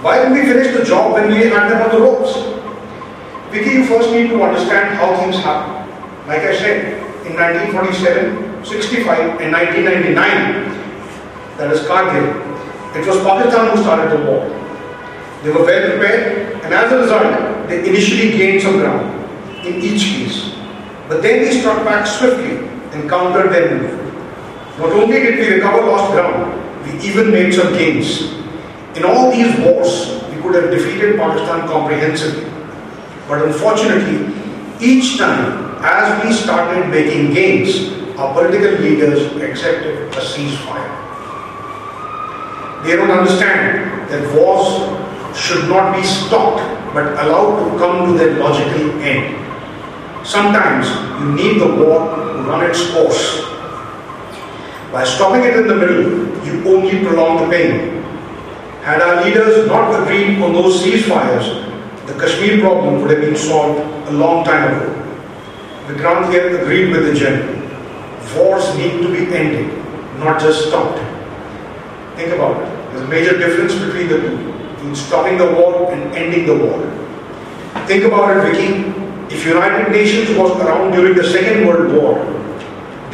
Why 0.04 0.18
didn't 0.18 0.34
we 0.34 0.42
finish 0.42 0.76
the 0.76 0.84
job 0.84 1.14
when 1.14 1.30
we 1.30 1.48
had 1.48 1.70
them 1.72 1.82
on 1.82 1.90
the 1.96 2.02
ropes? 2.02 2.36
Vicky, 3.52 3.70
you 3.78 3.86
first 3.86 4.12
need 4.12 4.28
to 4.30 4.44
understand 4.44 4.98
how 4.98 5.16
things 5.16 5.38
happen. 5.38 5.88
Like 6.28 6.42
I 6.42 6.58
said, 6.58 7.00
in 7.26 7.38
1947, 7.40 8.66
65, 8.66 9.40
and 9.40 9.54
1999, 9.54 10.18
that 11.56 11.72
is 11.72 11.88
Kargil, 11.88 12.26
it 12.96 13.08
was 13.08 13.24
Pakistan 13.24 13.72
who 13.72 13.82
started 13.82 14.12
the 14.12 14.26
war. 14.26 14.44
They 15.44 15.52
were 15.52 15.64
well 15.64 15.92
prepared, 15.92 16.62
and 16.64 16.74
as 16.74 16.92
a 16.92 16.98
result, 16.98 17.70
they 17.70 17.88
initially 17.88 18.38
gained 18.38 18.62
some 18.62 18.78
ground 18.80 19.08
in 19.66 19.82
each 19.82 20.04
case. 20.04 20.56
But 21.08 21.22
then 21.22 21.44
they 21.44 21.60
struck 21.62 21.86
back 21.86 22.06
swiftly 22.06 22.68
and 22.92 23.10
countered 23.10 23.52
their 23.54 23.80
move. 23.80 24.13
Not 24.78 24.92
only 24.92 25.20
did 25.20 25.38
we 25.38 25.56
recover 25.56 25.86
lost 25.86 26.12
ground, 26.14 26.60
we 26.84 27.00
even 27.08 27.32
made 27.32 27.54
some 27.54 27.74
gains. 27.74 28.34
In 28.98 29.06
all 29.06 29.32
these 29.32 29.56
wars, 29.60 30.24
we 30.32 30.42
could 30.42 30.56
have 30.56 30.72
defeated 30.72 31.18
Pakistan 31.18 31.68
comprehensively. 31.68 32.50
But 33.28 33.46
unfortunately, 33.46 34.34
each 34.82 35.18
time 35.18 35.78
as 35.84 36.24
we 36.26 36.34
started 36.34 36.90
making 36.90 37.34
gains, 37.34 37.94
our 38.18 38.34
political 38.34 38.80
leaders 38.82 39.36
accepted 39.42 40.12
a 40.12 40.22
ceasefire. 40.22 40.90
They 42.84 42.96
don't 42.96 43.12
understand 43.12 44.10
that 44.10 44.36
wars 44.36 44.90
should 45.38 45.70
not 45.70 45.96
be 45.96 46.04
stopped 46.04 46.62
but 46.94 47.14
allowed 47.26 47.64
to 47.64 47.78
come 47.78 48.08
to 48.08 48.18
their 48.18 48.40
logical 48.40 49.02
end. 49.02 49.38
Sometimes 50.26 50.88
you 51.20 51.32
need 51.34 51.60
the 51.62 51.68
war 51.68 52.16
to 52.16 52.42
run 52.44 52.70
its 52.70 52.92
course. 52.92 53.53
By 54.94 55.04
stopping 55.06 55.44
it 55.44 55.56
in 55.56 55.66
the 55.68 55.74
middle, 55.74 56.46
you 56.46 56.64
only 56.70 57.00
prolong 57.04 57.38
the 57.42 57.50
pain. 57.50 58.04
Had 58.84 59.02
our 59.02 59.24
leaders 59.26 59.66
not 59.68 59.90
agreed 60.00 60.40
on 60.40 60.54
those 60.54 60.84
ceasefires, 60.84 61.48
the 62.06 62.14
Kashmir 62.14 62.62
problem 62.62 63.02
would 63.02 63.10
have 63.10 63.22
been 63.22 63.36
solved 63.36 63.80
a 64.08 64.12
long 64.12 64.46
time 64.46 64.72
ago. 64.72 64.94
The 65.88 65.96
Vikrant 65.96 66.32
here 66.32 66.62
agreed 66.62 66.92
with 66.92 67.08
the 67.08 67.16
general. 67.16 67.56
Wars 68.38 68.78
need 68.78 69.02
to 69.02 69.12
be 69.12 69.36
ended, 69.36 69.76
not 70.20 70.40
just 70.40 70.68
stopped. 70.68 71.00
Think 72.16 72.34
about 72.34 72.62
it. 72.62 72.92
There's 72.92 73.02
a 73.02 73.08
major 73.08 73.36
difference 73.36 73.74
between 73.74 74.10
the 74.10 74.18
two, 74.18 74.54
between 74.76 74.96
stopping 74.96 75.40
the 75.40 75.54
war 75.54 75.92
and 75.92 76.16
ending 76.16 76.46
the 76.46 76.56
war. 76.56 76.80
Think 77.88 78.04
about 78.04 78.38
it, 78.38 78.54
Vicky. 78.54 78.94
If 79.34 79.44
United 79.44 79.92
Nations 79.92 80.38
was 80.38 80.52
around 80.62 80.92
during 80.92 81.16
the 81.18 81.24
Second 81.24 81.66
World 81.66 81.94
War, 81.94 82.43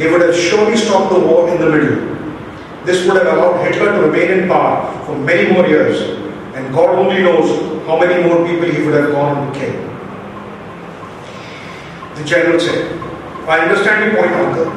they 0.00 0.10
would 0.10 0.22
have 0.22 0.34
surely 0.34 0.78
stopped 0.78 1.12
the 1.12 1.20
war 1.20 1.46
in 1.50 1.60
the 1.60 1.68
middle. 1.68 2.16
This 2.86 3.06
would 3.06 3.16
have 3.18 3.26
allowed 3.36 3.62
Hitler 3.66 3.92
to 3.92 4.00
remain 4.08 4.30
in 4.30 4.48
power 4.48 4.90
for 5.04 5.14
many 5.14 5.52
more 5.52 5.66
years, 5.66 6.00
and 6.56 6.72
God 6.74 6.98
only 6.98 7.22
knows 7.22 7.86
how 7.86 8.00
many 8.00 8.26
more 8.26 8.46
people 8.48 8.64
he 8.64 8.82
would 8.82 8.94
have 8.94 9.12
gone 9.12 9.36
on 9.36 9.52
to 9.52 9.60
kill. 9.60 9.76
The 12.16 12.24
general 12.24 12.58
said, 12.58 12.98
I 13.46 13.58
understand 13.58 14.10
your 14.10 14.22
point, 14.22 14.32
uncle, 14.32 14.72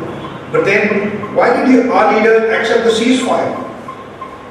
but 0.51 0.65
then 0.65 1.33
why 1.33 1.55
did 1.55 1.71
you, 1.71 1.93
our 1.93 2.13
leader 2.13 2.51
accept 2.51 2.83
the 2.83 2.91
ceasefire? 2.91 3.55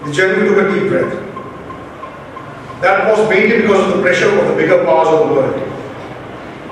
The 0.07 0.13
general 0.13 0.49
took 0.49 0.71
a 0.71 0.75
deep 0.75 0.89
breath. 0.89 1.13
That 2.81 3.07
was 3.11 3.29
mainly 3.29 3.61
because 3.61 3.91
of 3.91 3.97
the 3.99 4.03
pressure 4.03 4.31
of 4.41 4.49
the 4.49 4.55
bigger 4.57 4.87
powers 4.87 5.09
of 5.09 5.29
the 5.29 5.35
world. 5.35 5.55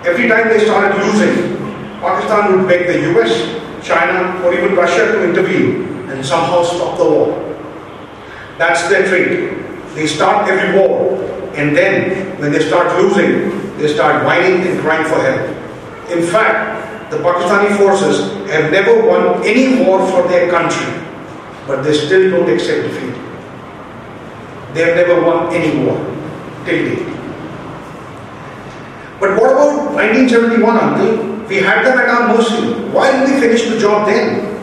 Every 0.06 0.26
time 0.26 0.48
they 0.48 0.64
started 0.64 0.96
losing, 1.04 1.58
Pakistan 2.00 2.56
would 2.56 2.66
beg 2.66 2.86
the 2.86 3.12
US, 3.12 3.60
China, 3.82 4.40
or 4.44 4.54
even 4.54 4.74
Russia 4.74 5.12
to 5.12 5.24
intervene 5.24 6.08
and 6.10 6.24
somehow 6.24 6.62
stop 6.62 6.98
the 6.98 7.04
war. 7.04 7.56
That's 8.58 8.88
their 8.88 9.06
trick. 9.06 9.56
They 9.94 10.06
start 10.06 10.48
every 10.48 10.78
war, 10.78 11.18
and 11.54 11.76
then 11.76 12.38
when 12.38 12.52
they 12.52 12.60
start 12.60 13.00
losing, 13.00 13.76
they 13.78 13.88
start 13.92 14.24
whining 14.24 14.66
and 14.66 14.80
crying 14.80 15.04
for 15.08 15.20
help. 15.20 15.48
In 16.10 16.22
fact, 16.26 17.10
the 17.10 17.18
Pakistani 17.18 17.76
forces 17.76 18.32
have 18.50 18.70
never 18.70 19.06
won 19.06 19.42
any 19.44 19.82
war 19.82 20.06
for 20.10 20.28
their 20.28 20.50
country, 20.50 20.86
but 21.66 21.82
they 21.82 21.94
still 21.94 22.30
don't 22.30 22.48
accept 22.50 22.82
defeat. 22.82 23.14
They 24.74 24.82
have 24.84 24.96
never 24.96 25.20
won 25.22 25.52
any 25.52 25.84
war 25.84 25.96
till 26.64 26.84
date. 26.84 27.06
But 29.18 29.36
what 29.40 29.52
about 29.52 29.94
1971, 29.94 30.76
uncle? 30.76 31.29
We 31.50 31.56
had 31.56 31.84
them 31.84 31.98
at 31.98 32.08
our 32.08 32.28
mercy. 32.28 32.74
Why 32.94 33.10
didn't 33.10 33.34
we 33.34 33.40
finish 33.40 33.68
the 33.68 33.76
job 33.76 34.06
then? 34.06 34.54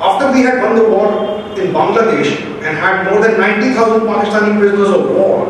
After 0.00 0.30
we 0.30 0.42
had 0.42 0.62
won 0.62 0.76
the 0.76 0.88
war 0.88 1.40
in 1.58 1.72
Bangladesh 1.74 2.38
and 2.62 2.78
had 2.78 3.10
more 3.10 3.20
than 3.20 3.36
90,000 3.40 4.02
Pakistani 4.06 4.56
prisoners 4.60 4.90
of 4.90 5.10
war, 5.10 5.46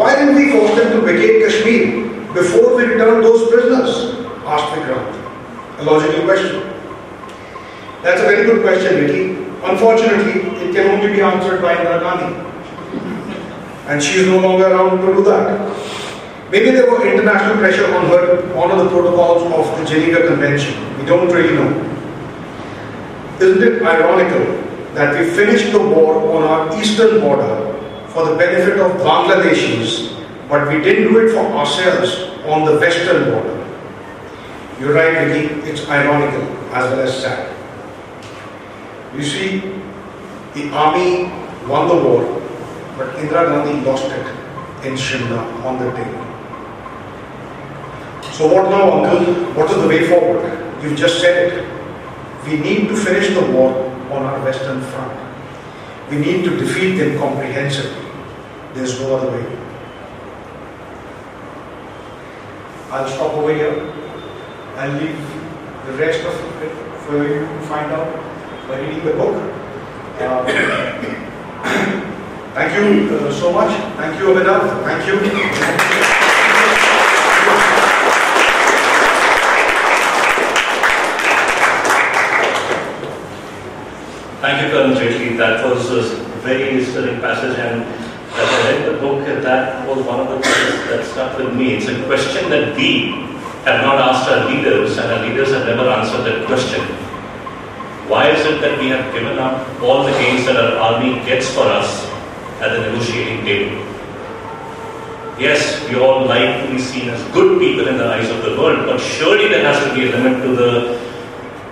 why 0.00 0.16
didn't 0.16 0.36
we 0.36 0.52
force 0.52 0.74
them 0.76 0.92
to 0.92 1.00
vacate 1.02 1.44
Kashmir 1.44 2.08
before 2.32 2.74
we 2.74 2.84
returned 2.84 3.22
those 3.22 3.50
prisoners? 3.50 4.24
asked 4.46 4.72
Vikrant. 4.72 5.12
A 5.80 5.84
logical 5.84 6.24
question. 6.24 6.72
That's 8.02 8.22
a 8.22 8.24
very 8.24 8.46
good 8.46 8.62
question, 8.62 9.06
Vicky. 9.06 9.44
Unfortunately, 9.62 10.40
it 10.64 10.74
can 10.74 10.90
only 10.90 11.12
be 11.12 11.20
answered 11.20 11.60
by 11.60 11.74
Indira 11.74 12.00
Gandhi. 12.00 12.32
And 13.88 14.02
she 14.02 14.20
is 14.20 14.26
no 14.28 14.38
longer 14.38 14.68
around 14.68 15.04
to 15.04 15.14
do 15.14 15.24
that. 15.24 16.03
Maybe 16.50 16.70
there 16.70 16.90
was 16.90 17.02
international 17.04 17.56
pressure 17.56 17.92
on 17.94 18.06
her 18.08 18.42
to 18.42 18.58
honor 18.58 18.84
the 18.84 18.90
protocols 18.90 19.42
of 19.52 19.78
the 19.78 19.84
Geneva 19.86 20.26
Convention. 20.26 20.74
We 20.98 21.06
don't 21.06 21.28
really 21.28 21.54
know. 21.54 21.90
Isn't 23.40 23.62
it 23.62 23.82
ironical 23.82 24.62
that 24.94 25.18
we 25.18 25.28
finished 25.30 25.72
the 25.72 25.80
war 25.80 26.36
on 26.36 26.42
our 26.44 26.80
eastern 26.80 27.20
border 27.20 27.72
for 28.08 28.28
the 28.28 28.36
benefit 28.36 28.78
of 28.78 28.92
Bangladeshis, 29.00 30.14
but 30.48 30.68
we 30.68 30.80
didn't 30.80 31.12
do 31.12 31.26
it 31.26 31.32
for 31.32 31.44
ourselves 31.56 32.30
on 32.46 32.64
the 32.64 32.78
western 32.78 33.32
border? 33.32 33.60
You're 34.78 34.94
right, 34.94 35.26
Vicky, 35.26 35.54
it's 35.68 35.88
ironical 35.88 36.42
as 36.74 36.90
well 36.90 37.00
as 37.00 37.22
sad. 37.22 37.54
You 39.16 39.22
see, 39.22 39.60
the 40.54 40.70
army 40.70 41.32
won 41.66 41.88
the 41.88 41.94
war, 41.94 42.22
but 42.96 43.14
Indira 43.16 43.46
Gandhi 43.46 43.84
lost 43.84 44.06
it 44.06 44.26
in 44.86 44.94
Shimla 44.94 45.64
on 45.64 45.78
the 45.78 45.90
day. 45.92 46.23
So 48.34 48.52
what 48.52 48.68
now, 48.68 49.04
uncle? 49.04 49.32
What 49.54 49.70
is 49.70 49.76
the 49.80 49.86
way 49.86 50.08
forward? 50.08 50.42
You've 50.82 50.98
just 50.98 51.20
said 51.20 51.52
it. 51.52 51.64
We 52.44 52.58
need 52.58 52.88
to 52.88 52.96
finish 52.96 53.28
the 53.32 53.42
war 53.52 53.72
on 54.10 54.24
our 54.24 54.42
western 54.44 54.82
front. 54.82 55.16
We 56.10 56.16
need 56.16 56.42
to 56.44 56.56
defeat 56.56 56.96
them 56.96 57.16
comprehensively. 57.16 58.04
There's 58.74 58.98
no 58.98 59.14
other 59.14 59.30
way. 59.30 59.46
I'll 62.90 63.08
stop 63.08 63.34
over 63.34 63.54
here. 63.54 63.92
I'll 64.78 64.98
leave 64.98 65.16
the 65.86 65.92
rest 65.92 66.26
of 66.26 66.34
it 66.60 66.72
for 67.06 67.22
you 67.22 67.46
to 67.46 67.60
find 67.68 67.92
out 67.92 68.12
by 68.66 68.80
reading 68.80 69.04
the 69.04 69.12
book. 69.12 69.36
Uh, 70.18 70.44
thank 72.54 72.74
you 72.74 73.16
uh, 73.16 73.32
so 73.32 73.52
much. 73.52 73.70
Thank 73.96 74.18
you, 74.18 74.26
Abhinav. 74.26 74.82
Thank 74.82 75.06
you. 76.08 76.13
Thank 84.44 84.60
you, 84.60 84.72
Colonel 84.72 84.94
Jaitley. 84.94 85.38
That 85.38 85.64
was 85.64 85.90
a 85.90 86.02
very 86.44 86.84
stirring 86.84 87.18
passage, 87.22 87.58
and 87.58 87.80
as 87.80 88.48
I 88.52 88.72
read 88.72 88.92
the 88.92 88.98
book, 89.00 89.24
that 89.42 89.88
was 89.88 90.04
one 90.04 90.20
of 90.20 90.28
the 90.28 90.38
things 90.38 90.84
that 90.90 91.02
stuck 91.06 91.38
with 91.38 91.54
me. 91.54 91.76
It's 91.76 91.88
a 91.88 92.04
question 92.04 92.50
that 92.50 92.76
we 92.76 93.12
have 93.64 93.80
not 93.80 93.96
asked 93.96 94.28
our 94.28 94.44
leaders, 94.50 94.98
and 94.98 95.10
our 95.10 95.26
leaders 95.26 95.48
have 95.52 95.64
never 95.64 95.88
answered 95.88 96.24
that 96.24 96.44
question. 96.46 96.82
Why 98.12 98.32
is 98.32 98.44
it 98.44 98.60
that 98.60 98.78
we 98.78 98.88
have 98.88 99.14
given 99.14 99.38
up 99.38 99.80
all 99.80 100.04
the 100.04 100.12
gains 100.12 100.44
that 100.44 100.58
our 100.58 100.76
army 100.76 101.24
gets 101.24 101.48
for 101.48 101.64
us 101.64 102.04
at 102.60 102.76
the 102.76 102.80
negotiating 102.80 103.46
table? 103.46 103.80
Yes, 105.40 105.88
we 105.88 105.96
all 105.96 106.26
like 106.26 106.66
to 106.66 106.70
be 106.70 106.78
seen 106.78 107.08
as 107.08 107.24
good 107.32 107.58
people 107.58 107.88
in 107.88 107.96
the 107.96 108.04
eyes 108.04 108.28
of 108.28 108.42
the 108.42 108.60
world, 108.60 108.84
but 108.84 109.00
surely 109.00 109.48
there 109.48 109.64
has 109.64 109.82
to 109.88 109.94
be 109.94 110.06
a 110.06 110.10
limit 110.14 110.42
to 110.42 110.54
the 110.54 111.13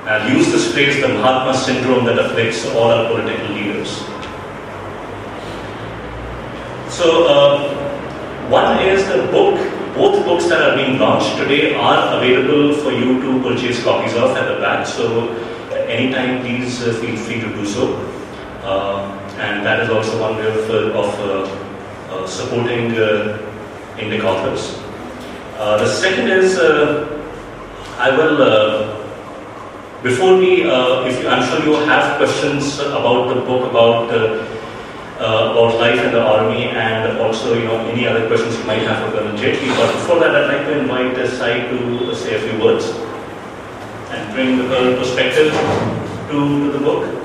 I'll 0.05 0.29
use 0.37 0.51
this 0.51 0.73
phrase, 0.73 1.01
the 1.01 1.09
Mahatma 1.09 1.55
syndrome 1.55 2.05
that 2.07 2.19
afflicts 2.19 2.67
all 2.75 2.91
our 2.91 3.07
political 3.07 3.55
leaders. 3.55 3.99
So, 6.93 7.27
uh, 7.29 8.49
one 8.49 8.83
is 8.83 9.07
the 9.07 9.31
book, 9.31 9.55
both 9.95 10.25
books 10.27 10.49
that 10.49 10.61
are 10.61 10.77
being 10.77 10.99
launched 10.99 11.37
today 11.37 11.75
are 11.77 12.19
available 12.19 12.75
for 12.83 12.91
you 12.91 13.21
to 13.23 13.43
purchase 13.43 13.83
copies 13.85 14.15
of 14.15 14.37
at 14.37 14.53
the 14.53 14.61
back. 14.61 14.87
So, 14.89 15.29
anytime, 15.87 16.41
please 16.41 16.83
uh, 16.83 16.93
feel 16.95 17.17
free 17.17 17.41
to 17.41 17.49
do 17.49 17.65
so. 17.65 17.95
Uh, 18.65 19.07
and 19.39 19.65
that 19.65 19.81
is 19.81 19.89
also 19.89 20.21
one 20.21 20.37
way 20.37 20.47
of, 20.47 20.69
uh, 20.69 20.99
of 20.99 21.21
uh, 21.21 22.15
uh, 22.15 22.27
supporting 22.27 22.91
Indic 24.03 24.25
authors. 24.25 24.79
the 25.57 25.87
second 25.87 26.29
is, 26.29 26.59
I 27.99 28.11
will 28.17 28.92
before 30.03 30.37
we, 30.37 30.69
uh, 30.69 31.05
if 31.07 31.23
you, 31.23 31.29
I'm 31.29 31.47
sure 31.49 31.65
you 31.65 31.75
have 31.87 32.17
questions 32.17 32.79
about 32.81 33.35
the 33.35 33.41
book, 33.41 33.71
about 33.71 34.11
uh, 34.11 34.45
uh, 35.23 35.53
about 35.53 35.79
life 35.79 36.03
in 36.03 36.11
the 36.11 36.21
army 36.21 36.65
and 36.65 37.19
also, 37.19 37.55
you 37.55 37.65
know, 37.65 37.79
any 37.87 38.09
other 38.09 38.27
questions 38.27 38.59
you 38.59 38.65
might 38.65 38.83
have 38.83 39.07
for 39.07 39.17
Colonel 39.17 39.39
Jaitley. 39.39 39.69
But 39.77 39.93
before 39.93 40.19
that, 40.19 40.35
I'd 40.35 40.49
like 40.53 40.67
to 40.67 40.81
invite 40.81 41.15
Sai 41.29 41.69
to 41.69 42.15
say 42.15 42.35
a 42.35 42.41
few 42.41 42.61
words 42.61 42.87
and 44.11 44.35
bring 44.35 44.59
her 44.59 44.99
perspective 44.99 45.53
to, 46.31 46.73
to 46.73 46.73
the 46.73 46.79
book. 46.79 47.19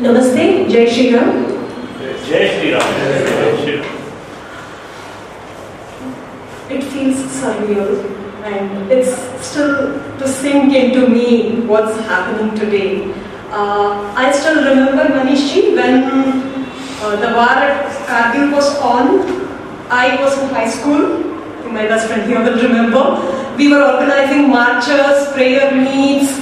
Namaste, 0.00 0.68
Jai 0.68 0.86
Shri 0.86 1.14
Ram. 1.14 1.51
It 6.70 6.84
feels 6.84 7.18
surreal 7.38 7.90
and 8.42 8.90
it's 8.90 9.12
still 9.46 10.00
to 10.18 10.26
sink 10.26 10.72
into 10.72 11.08
me 11.08 11.60
what's 11.66 11.98
happening 12.06 12.54
today. 12.58 13.12
Uh, 13.50 14.14
I 14.16 14.32
still 14.32 14.64
remember 14.64 15.04
Manishji 15.14 15.76
when 15.76 16.04
uh, 17.02 17.16
the 17.16 17.34
war 17.36 17.58
at 18.08 18.50
was 18.50 18.78
on. 18.78 19.06
I 19.90 20.16
was 20.22 20.38
in 20.38 20.48
high 20.48 20.70
school. 20.70 21.18
My 21.70 21.86
best 21.86 22.06
friend 22.06 22.22
here 22.22 22.42
will 22.42 22.62
remember. 22.62 23.56
We 23.58 23.68
were 23.68 23.82
organizing 23.82 24.48
marches, 24.48 25.30
prayer 25.34 25.70
meets, 25.74 26.32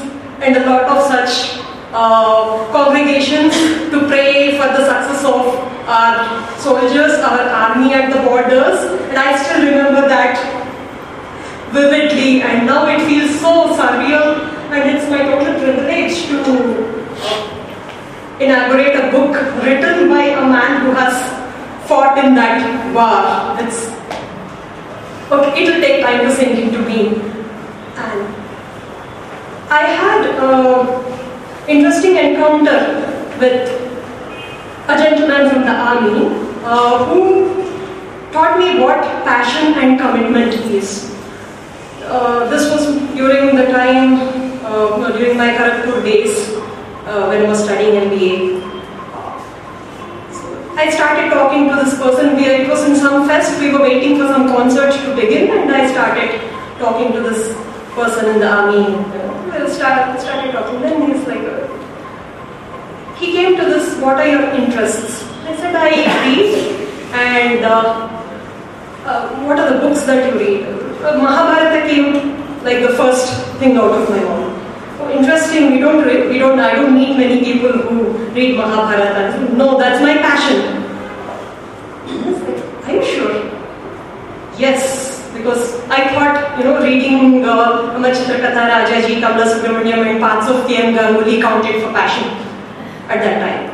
and 0.41 0.57
a 0.57 0.67
lot 0.71 0.85
of 0.85 1.03
such 1.11 1.70
uh, 1.93 2.71
congregations 2.73 3.55
to 3.91 4.07
pray 4.07 4.59
for 4.59 4.67
the 4.77 4.85
success 4.87 5.25
of 5.25 5.57
our 5.89 6.47
soldiers, 6.59 7.19
our 7.19 7.41
army 7.41 7.95
at 7.95 8.13
the 8.13 8.21
borders. 8.23 8.79
And 9.11 9.19
I 9.19 9.37
still 9.43 9.65
remember 9.65 10.09
that 10.09 10.39
vividly, 11.73 12.43
and 12.43 12.67
now 12.67 12.87
it 12.89 13.01
feels 13.07 13.39
so 13.41 13.75
surreal, 13.77 14.39
and 14.71 14.91
it's 14.91 15.09
my 15.11 15.19
total 15.19 15.55
privilege 15.59 16.27
to 16.27 16.55
uh, 17.23 17.57
inaugurate 18.41 18.97
a 18.97 19.11
book 19.11 19.35
written 19.63 20.09
by 20.09 20.23
a 20.23 20.41
man 20.41 20.81
who 20.87 20.93
has 20.93 21.15
fought 21.89 22.19
in 22.19 22.35
that 22.35 22.59
war. 22.95 23.59
It's 23.65 23.91
okay. 25.31 25.63
It'll 25.63 25.81
take 25.81 26.03
time 26.03 26.21
to 26.21 26.31
sink 26.35 26.59
into 26.59 26.79
me, 26.79 27.21
and 27.97 28.35
I 29.71 29.83
had 29.87 30.27
a 30.39 31.20
interesting 31.71 32.17
encounter 32.17 32.79
with 33.39 33.71
a 34.89 34.97
gentleman 35.03 35.49
from 35.51 35.63
the 35.63 35.75
army 35.91 36.27
uh, 36.65 37.05
who 37.07 37.23
taught 38.33 38.59
me 38.59 38.81
what 38.81 39.03
passion 39.25 39.75
and 39.75 40.01
commitment 40.01 40.55
is. 40.79 41.15
Uh, 42.03 42.49
this 42.49 42.69
was 42.71 42.87
during 43.15 43.55
the 43.55 43.67
time, 43.67 44.15
uh, 44.65 45.17
during 45.17 45.37
my 45.37 45.51
Kharagpur 45.55 46.03
days 46.03 46.49
uh, 47.07 47.27
when 47.29 47.45
I 47.45 47.49
was 47.49 47.63
studying 47.63 47.95
MBA. 48.11 48.69
I 50.77 50.91
started 50.91 51.31
talking 51.31 51.69
to 51.69 51.77
this 51.77 51.95
person. 51.99 52.37
We, 52.37 52.47
it 52.47 52.69
was 52.69 52.89
in 52.89 52.97
some 52.97 53.29
fest. 53.29 53.61
We 53.61 53.71
were 53.71 53.83
waiting 53.83 54.19
for 54.19 54.27
some 54.27 54.49
concert 54.49 54.93
to 54.93 55.15
begin, 55.15 55.51
and 55.57 55.71
I 55.71 55.91
started 55.93 56.41
talking 56.79 57.13
to 57.13 57.21
this 57.21 57.55
person 57.95 58.35
in 58.35 58.41
the 58.41 58.49
army 58.51 59.21
started 60.21 60.53
talking. 60.53 60.81
Then 60.83 61.11
he's 61.11 61.27
like, 61.27 61.41
uh, 61.41 61.67
he 63.17 63.30
came 63.41 63.57
to 63.57 63.67
this. 63.73 63.97
What 64.05 64.21
are 64.23 64.29
your 64.29 64.47
interests? 64.61 65.25
I 65.51 65.57
said 65.57 65.75
I 65.75 65.91
read, 66.25 66.51
and 67.25 67.65
uh, 67.65 68.09
uh, 69.05 69.21
what 69.45 69.59
are 69.59 69.69
the 69.73 69.79
books 69.85 70.03
that 70.09 70.21
you 70.27 70.39
read? 70.39 70.67
Uh, 71.03 71.17
Mahabharata 71.25 71.89
came 71.89 72.09
like 72.65 72.81
the 72.87 72.95
first 73.01 73.47
thing 73.61 73.77
out 73.77 73.93
of 73.99 74.11
my 74.11 74.21
mouth. 74.25 74.57
Interesting. 75.19 75.73
We 75.73 75.79
don't. 75.85 76.05
Read, 76.09 76.29
we 76.33 76.39
don't. 76.39 76.61
I 76.61 76.75
don't 76.75 76.95
meet 76.95 77.17
many 77.17 77.41
people 77.45 77.73
who 77.73 78.03
read 78.39 78.57
Mahabharata. 78.59 79.55
No, 79.63 79.79
that's 79.79 80.03
my 80.03 80.19
passion. 80.19 80.61
Are 82.85 82.95
you 82.99 83.05
sure? 83.05 83.35
Yes, 84.59 84.85
because 85.33 85.81
I 85.89 86.05
thought 86.13 86.59
you 86.59 86.65
know 86.65 86.77
reading 86.83 87.45
uh, 87.45 87.97
Amar 87.97 88.13
Chitra 88.21 88.45
Katha 88.45 88.69
Rajaji, 88.75 89.19
Kamla 89.25 89.51
Subramaniam, 89.55 90.07
and 90.11 90.21
parts 90.29 90.49
of 90.55 90.69
K.M. 90.69 90.95
Ganguly 90.95 91.41
counted 91.49 91.83
for 91.83 91.93
passion 91.99 92.50
at 93.11 93.21
that 93.27 93.37
time. 93.43 93.67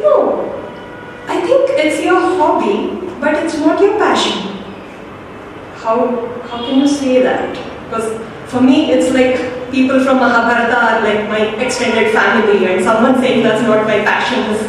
No, 0.00 0.14
I 1.26 1.40
think 1.40 1.70
it's 1.84 2.02
your 2.02 2.20
hobby, 2.38 2.76
but 3.20 3.34
it's 3.34 3.58
not 3.58 3.80
your 3.80 3.98
passion. 3.98 4.54
How 5.82 5.96
how 6.48 6.64
can 6.64 6.78
you 6.78 6.88
say 6.88 7.22
that? 7.22 7.58
Because 7.86 8.06
for 8.46 8.60
me, 8.60 8.92
it's 8.92 9.10
like 9.12 9.36
people 9.72 10.04
from 10.04 10.18
Mahabharata 10.18 10.78
are 10.78 11.00
like 11.02 11.28
my 11.28 11.42
extended 11.66 12.12
family, 12.12 12.66
and 12.66 12.84
someone 12.84 13.20
saying 13.20 13.42
that's 13.42 13.62
not 13.62 13.84
my 13.86 13.98
passion 14.04 14.46
is. 14.54 14.62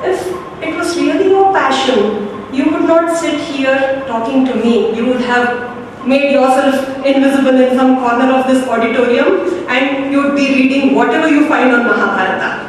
If 0.00 0.26
it 0.62 0.74
was 0.74 0.96
really 0.96 1.30
your 1.30 1.52
passion, 1.52 2.28
you 2.52 2.70
would 2.72 2.86
not 2.90 3.16
sit 3.16 3.40
here 3.40 4.04
talking 4.06 4.44
to 4.46 4.54
me. 4.54 4.94
You 4.96 5.06
would 5.06 5.20
have 5.22 5.77
made 6.06 6.32
yourself 6.32 7.04
invisible 7.04 7.60
in 7.60 7.76
some 7.76 7.96
corner 7.96 8.32
of 8.32 8.46
this 8.46 8.66
auditorium 8.68 9.66
and 9.68 10.12
you 10.12 10.22
would 10.22 10.36
be 10.36 10.48
reading 10.54 10.94
whatever 10.94 11.28
you 11.28 11.48
find 11.48 11.72
on 11.72 11.84
Mahabharata. 11.86 12.66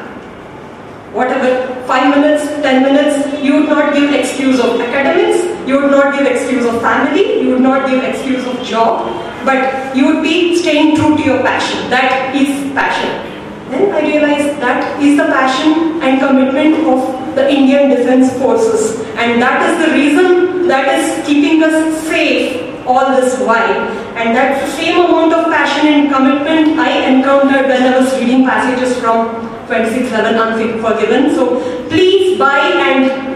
Whatever, 1.14 1.84
five 1.86 2.16
minutes, 2.16 2.46
ten 2.62 2.84
minutes, 2.84 3.42
you 3.44 3.54
would 3.54 3.70
not 3.70 3.94
give 3.94 4.14
excuse 4.14 4.60
of 4.60 4.80
academics, 4.80 5.44
you 5.68 5.82
would 5.82 5.92
not 5.92 6.18
give 6.18 6.28
excuse 6.28 6.66
of 6.66 6.82
family, 6.82 7.42
you 7.42 7.50
would 7.50 7.62
not 7.62 7.90
give 7.90 8.04
excuse 8.04 8.46
of 8.46 8.62
job, 8.64 9.10
but 9.44 9.96
you 9.96 10.06
would 10.06 10.22
be 10.22 10.56
staying 10.56 10.96
true 10.96 11.18
to 11.18 11.24
your 11.24 11.42
passion. 11.42 11.90
That 11.90 12.36
is 12.36 12.72
passion. 12.74 13.26
Then 13.72 13.92
I 13.92 14.02
realized 14.02 14.62
that 14.62 15.02
is 15.02 15.18
the 15.18 15.26
passion 15.26 16.02
and 16.02 16.20
commitment 16.20 16.86
of 16.88 17.36
the 17.36 17.50
Indian 17.50 17.90
Defence 17.90 18.32
Forces, 18.38 19.00
and 19.16 19.42
that 19.42 19.62
is 19.70 19.88
the 19.88 19.94
reason 19.94 20.68
that 20.68 20.88
is 21.00 21.26
keeping 21.26 21.64
us 21.64 22.08
safe 22.08 22.70
all 22.90 23.12
this 23.16 23.38
while. 23.46 23.80
And 24.18 24.36
that 24.36 24.68
same 24.76 25.00
amount 25.06 25.34
of 25.34 25.46
passion 25.54 25.88
and 25.94 26.12
commitment 26.14 26.80
I 26.80 27.06
encountered 27.14 27.68
when 27.70 27.84
I 27.84 27.98
was 28.00 28.12
reading 28.20 28.46
passages 28.46 28.98
from 29.00 29.30
2611 29.70 30.36
Unforgiven. 30.36 31.36
So 31.36 31.62
please 31.90 32.38
buy 32.40 32.60
and 32.90 33.36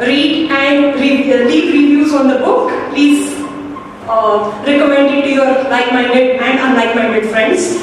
read 0.00 0.50
and 0.50 1.00
re- 1.00 1.44
leave 1.46 1.72
reviews 1.72 2.12
on 2.12 2.26
the 2.28 2.38
book. 2.38 2.70
Please 2.90 3.30
uh, 4.08 4.50
recommend 4.66 5.14
it 5.14 5.22
to 5.22 5.30
your 5.30 5.50
like-minded 5.70 6.42
and 6.42 6.58
unlike-minded 6.58 7.30
friends. 7.30 7.78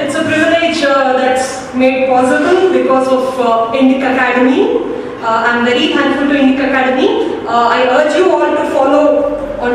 It's 0.00 0.14
a 0.14 0.22
privilege 0.24 0.82
uh, 0.82 1.12
that's 1.16 1.74
made 1.74 2.08
possible 2.08 2.72
because 2.72 3.06
of 3.08 3.38
uh, 3.40 3.72
Indic 3.72 3.98
Academy. 4.00 4.99
Uh, 5.20 5.44
I'm 5.46 5.66
very 5.66 5.92
thankful 5.92 6.28
to 6.28 6.34
Indic 6.34 6.64
Academy. 6.66 7.44
Uh, 7.46 7.68
I 7.68 7.84
urge 7.92 8.16
you 8.16 8.30
all 8.32 8.56
to 8.56 8.70
follow 8.72 9.36
on 9.60 9.72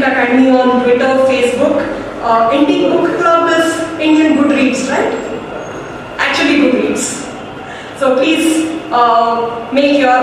Academy 0.00 0.50
on 0.50 0.84
Twitter, 0.84 1.26
Facebook. 1.26 1.82
Uh, 2.22 2.50
Book 2.90 3.18
Club 3.18 3.50
is 3.50 3.80
Indian 3.98 4.38
Goodreads, 4.38 4.88
right? 4.88 5.12
Actually, 6.18 6.58
Goodreads. 6.62 7.02
So 7.98 8.14
please 8.14 8.80
uh, 8.92 9.68
make 9.72 9.98
your 9.98 10.22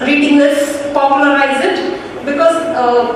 reading 0.00 0.38
list, 0.38 0.92
popularize 0.92 1.64
it, 1.64 2.24
because 2.24 2.56
uh, 2.74 3.14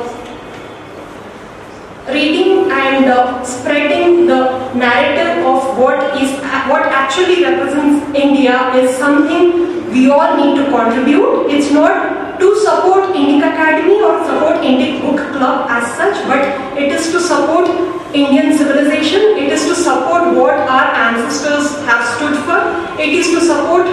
reading 2.13 2.71
and 2.71 3.07
uh, 3.07 3.43
spreading 3.43 4.27
the 4.27 4.73
narrative 4.75 5.45
of 5.45 5.77
what 5.77 6.23
is 6.23 6.31
what 6.68 6.83
actually 6.83 7.42
represents 7.44 8.14
India 8.14 8.74
is 8.74 8.96
something 8.96 9.90
we 9.90 10.11
all 10.11 10.37
need 10.37 10.57
to 10.57 10.70
contribute. 10.70 11.46
It's 11.48 11.70
not 11.70 12.38
to 12.40 12.57
support 12.61 13.14
Indic 13.14 13.40
Academy 13.40 14.00
or 14.02 14.25
support 14.25 14.56
Indic 14.71 15.00
Book 15.02 15.21
Club 15.33 15.71
as 15.71 15.85
such, 15.96 16.17
but 16.27 16.42
it 16.79 16.92
is 16.92 17.10
to 17.12 17.21
support 17.21 17.69
Indian 18.14 18.56
civilization. 18.56 19.21
It 19.44 19.52
is 19.52 19.64
to 19.67 19.75
support 19.75 20.35
what 20.37 20.54
our 20.54 20.87
ancestors 21.06 21.85
have 21.87 22.04
stood 22.17 22.37
for. 22.44 22.60
It 23.00 23.10
is 23.10 23.31
to 23.31 23.40
support 23.40 23.87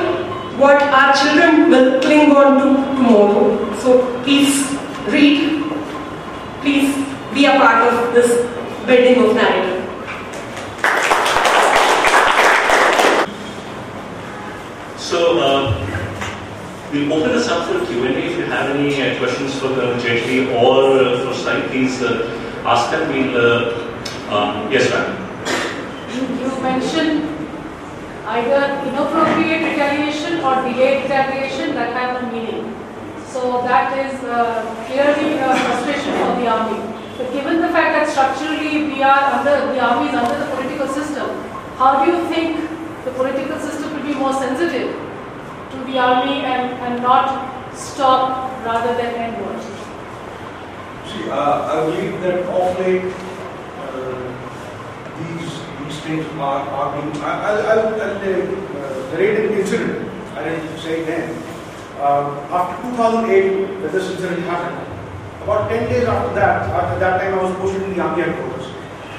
what 0.58 0.82
our 0.82 1.14
children 1.16 1.70
will 1.70 2.02
cling 2.02 2.32
on 2.32 2.60
to 2.62 2.68
tomorrow. 2.96 3.80
So 3.80 4.22
please 4.24 4.72
read. 5.08 5.62
Please 6.62 6.96
be 7.34 7.46
a 7.46 7.52
part 7.52 7.88
of 7.88 8.14
this 8.14 8.30
building 8.86 9.24
of 9.24 9.36
narrative. 9.36 9.83
So, 15.14 15.38
uh, 15.38 16.90
we'll 16.92 17.14
open 17.14 17.34
this 17.38 17.48
up 17.48 17.70
for 17.70 17.86
Q&A. 17.86 18.10
If 18.10 18.36
you 18.36 18.46
have 18.46 18.76
any 18.76 19.00
uh, 19.00 19.20
questions 19.20 19.54
for 19.60 19.68
the 19.68 19.94
Jetli 20.02 20.50
or 20.60 20.98
uh, 20.98 21.22
for 21.24 21.36
Sai, 21.36 21.62
please 21.68 22.02
uh, 22.02 22.34
ask 22.66 22.90
them. 22.90 23.14
We'll, 23.14 23.38
uh, 23.38 24.34
uh, 24.34 24.68
yes, 24.72 24.90
ma'am. 24.90 25.14
You, 26.18 26.50
mentioned 26.64 27.30
either 28.26 28.64
inappropriate 28.90 29.62
retaliation 29.70 30.40
or 30.42 30.56
delayed 30.66 31.04
retaliation 31.04 31.76
that 31.76 31.94
have 31.94 32.24
a 32.24 32.34
meaning. 32.34 32.74
So 33.28 33.62
that 33.70 33.94
is 33.94 34.18
uh, 34.24 34.66
clearly 34.88 35.38
a 35.38 35.54
frustration 35.62 36.12
for 36.26 36.42
the 36.42 36.48
army. 36.48 36.82
But 37.20 37.32
given 37.32 37.62
the 37.62 37.70
fact 37.70 37.94
that 38.02 38.10
structurally 38.10 38.90
we 38.92 39.04
are 39.04 39.38
under, 39.38 39.74
the 39.74 39.80
army 39.80 40.10
is 40.10 40.16
under 40.16 40.40
the 40.40 40.50
political 40.56 40.88
system, 40.88 41.30
how 41.78 42.04
do 42.04 42.12
you 42.12 42.28
think 42.34 42.58
the 43.06 43.12
political 43.12 43.60
system 43.60 43.93
be 44.04 44.14
more 44.14 44.34
sensitive 44.34 44.92
to 45.72 45.78
the 45.86 45.98
army 45.98 46.42
and, 46.46 46.74
and 46.86 47.02
not 47.02 47.76
stop 47.76 48.52
rather 48.66 48.94
than 48.96 49.16
end? 49.16 49.34
See, 51.08 51.30
uh, 51.30 51.72
I 51.72 51.86
believe 51.86 52.22
that 52.22 52.40
of 52.46 52.80
late, 52.80 53.14
uh, 53.86 54.24
these, 55.20 55.52
these 55.80 56.00
things 56.02 56.26
are, 56.40 56.62
are 56.68 57.02
being, 57.02 57.24
I'll, 57.24 57.68
I'll, 57.68 58.02
uh, 58.02 58.24
narrate 59.12 59.52
an 59.52 59.60
incident, 59.60 60.10
I 60.36 60.44
didn't 60.44 60.80
say 60.80 61.04
then. 61.04 61.44
Uh, 62.00 62.48
after 62.50 62.90
2008, 62.90 63.80
when 63.82 63.92
this 63.92 64.10
incident 64.12 64.42
happened, 64.44 64.94
about 65.44 65.70
10 65.70 65.90
days 65.90 66.06
after 66.06 66.34
that, 66.36 66.70
after 66.70 67.00
that 67.00 67.22
time 67.22 67.38
I 67.38 67.44
was 67.44 67.56
posted 67.58 67.84
in 67.84 67.94
the 67.96 68.02
army 68.02 68.24
headquarters. 68.24 68.68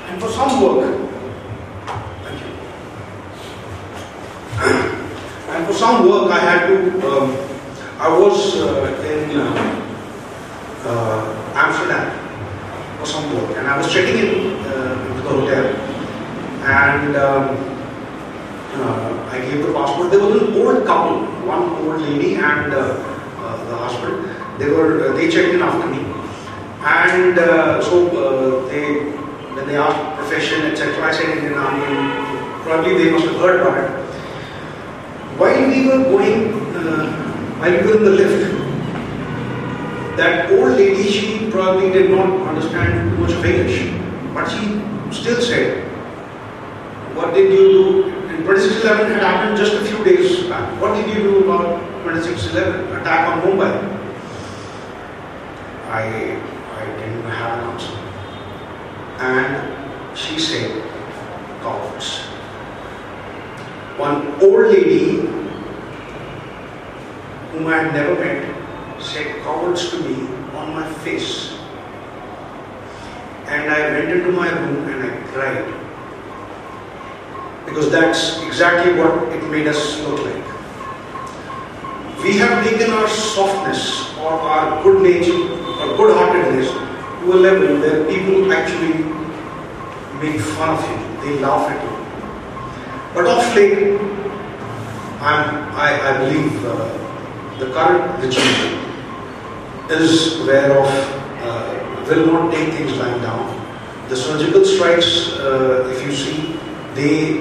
And 0.08 0.20
for 0.20 0.30
some 0.30 0.60
work, 0.62 1.10
thank 2.24 2.40
you. 2.40 2.46
And 5.54 5.66
for 5.66 5.72
some 5.72 6.08
work 6.08 6.30
I 6.32 6.38
had 6.40 6.66
to, 6.66 6.76
um, 7.08 7.30
I 7.98 8.08
was 8.18 8.56
uh, 8.56 8.90
in 9.06 9.38
uh, 9.38 9.54
uh, 10.84 11.54
Amsterdam 11.54 12.10
for 12.98 13.06
some 13.06 13.32
work, 13.34 13.56
and 13.56 13.68
I 13.68 13.78
was 13.78 13.92
checking 13.92 14.18
in 14.18 14.56
uh, 14.66 14.98
the 15.16 15.22
hotel, 15.30 15.66
and 16.66 17.16
um, 17.16 17.44
uh, 18.82 19.30
I 19.30 19.38
gave 19.38 19.64
the 19.64 19.72
passport. 19.72 20.10
There 20.10 20.20
was 20.20 20.42
an 20.42 20.54
old 20.54 20.84
couple, 20.84 21.24
one 21.46 21.62
old 21.86 22.00
lady 22.02 22.34
and 22.34 22.74
uh, 22.74 22.98
the 23.68 23.76
husband. 23.76 24.28
They 24.58 24.68
were 24.68 25.12
they 25.14 25.30
checked 25.30 25.54
in 25.54 25.62
after 25.62 25.86
me, 25.86 26.00
and 26.82 27.36
so 27.84 28.66
they 28.66 29.12
when 29.54 29.68
they 29.68 29.76
asked 29.76 30.18
profession 30.18 30.62
etc. 30.62 31.04
I 31.04 31.12
said 31.12 31.38
Indian 31.38 31.54
Army. 31.54 32.24
Probably 32.64 33.04
they 33.04 33.10
must 33.10 33.26
have 33.26 33.36
heard 33.36 33.60
about 33.60 33.78
it. 33.78 34.03
While 35.36 35.68
we 35.68 35.86
were 35.86 36.04
going, 36.04 36.54
uh, 36.76 37.10
while 37.58 37.72
we 37.72 37.86
were 37.86 37.96
in 37.96 38.04
the 38.04 38.10
lift, 38.10 38.54
that 40.16 40.52
old 40.52 40.78
lady, 40.78 41.10
she 41.10 41.50
probably 41.50 41.90
did 41.90 42.10
not 42.10 42.46
understand 42.46 43.10
too 43.10 43.16
much 43.18 43.32
of 43.32 43.44
English, 43.44 43.90
but 44.32 44.48
she 44.48 44.80
still 45.10 45.40
said, 45.42 45.88
What 47.16 47.34
did 47.34 47.52
you 47.52 47.68
do? 47.68 48.04
And 48.28 48.44
2611 48.46 49.12
had 49.12 49.22
happened 49.22 49.56
just 49.56 49.74
a 49.74 49.84
few 49.84 50.04
days 50.04 50.46
back. 50.46 50.80
What 50.80 50.94
did 50.94 51.08
you 51.08 51.22
do 51.22 51.44
about 51.44 51.80
2611 52.04 53.00
attack 53.00 53.28
on 53.28 53.42
Mumbai? 53.42 53.94
I, 55.90 56.38
I 56.78 56.86
didn't 56.98 57.24
have 57.24 57.58
an 57.58 57.70
answer. 57.70 57.96
And 59.18 60.16
she 60.16 60.38
said, 60.38 60.82
cowards. 61.60 62.33
One 63.96 64.26
old 64.42 64.66
lady 64.74 65.20
whom 67.52 67.66
I 67.68 67.78
had 67.84 67.94
never 67.94 68.14
met 68.16 68.42
said 69.00 69.40
cowards 69.44 69.90
to 69.90 70.02
me 70.02 70.26
on 70.52 70.74
my 70.74 70.92
face. 71.04 71.52
And 73.46 73.70
I 73.70 73.90
went 73.92 74.10
into 74.10 74.32
my 74.32 74.50
room 74.50 74.88
and 74.88 75.04
I 75.04 75.16
cried. 75.30 75.64
Because 77.66 77.92
that's 77.92 78.42
exactly 78.42 78.94
what 78.98 79.32
it 79.32 79.48
made 79.48 79.68
us 79.68 80.00
look 80.00 80.18
like. 80.24 80.44
We 82.24 82.36
have 82.38 82.64
taken 82.64 82.90
our 82.90 83.06
softness 83.08 84.12
or 84.18 84.32
our 84.32 84.82
good 84.82 85.02
nature 85.02 85.38
or 85.80 85.96
good 85.96 86.16
heartedness 86.16 86.68
to 86.72 87.32
a 87.32 87.36
level 87.36 87.78
where 87.78 88.04
people 88.08 88.52
actually 88.52 89.04
make 90.20 90.40
fun 90.40 90.78
of 90.78 90.82
you, 90.90 91.20
they 91.22 91.38
laugh 91.40 91.70
at 91.70 91.82
you. 91.84 92.03
But 93.14 93.26
of 93.26 93.54
late, 93.54 94.00
I'm, 95.20 95.70
I, 95.78 96.00
I 96.02 96.18
believe 96.18 96.64
uh, 96.64 97.58
the 97.60 97.72
current 97.72 98.20
regime 98.20 98.80
is 99.88 100.40
aware 100.40 100.76
of, 100.76 100.88
uh, 101.42 102.06
will 102.08 102.26
not 102.26 102.52
take 102.52 102.74
things 102.74 102.96
lying 102.96 103.22
down. 103.22 103.54
The 104.08 104.16
surgical 104.16 104.64
strikes, 104.64 105.30
uh, 105.38 105.88
if 105.94 106.04
you 106.04 106.12
see, 106.12 106.58
they 106.94 107.38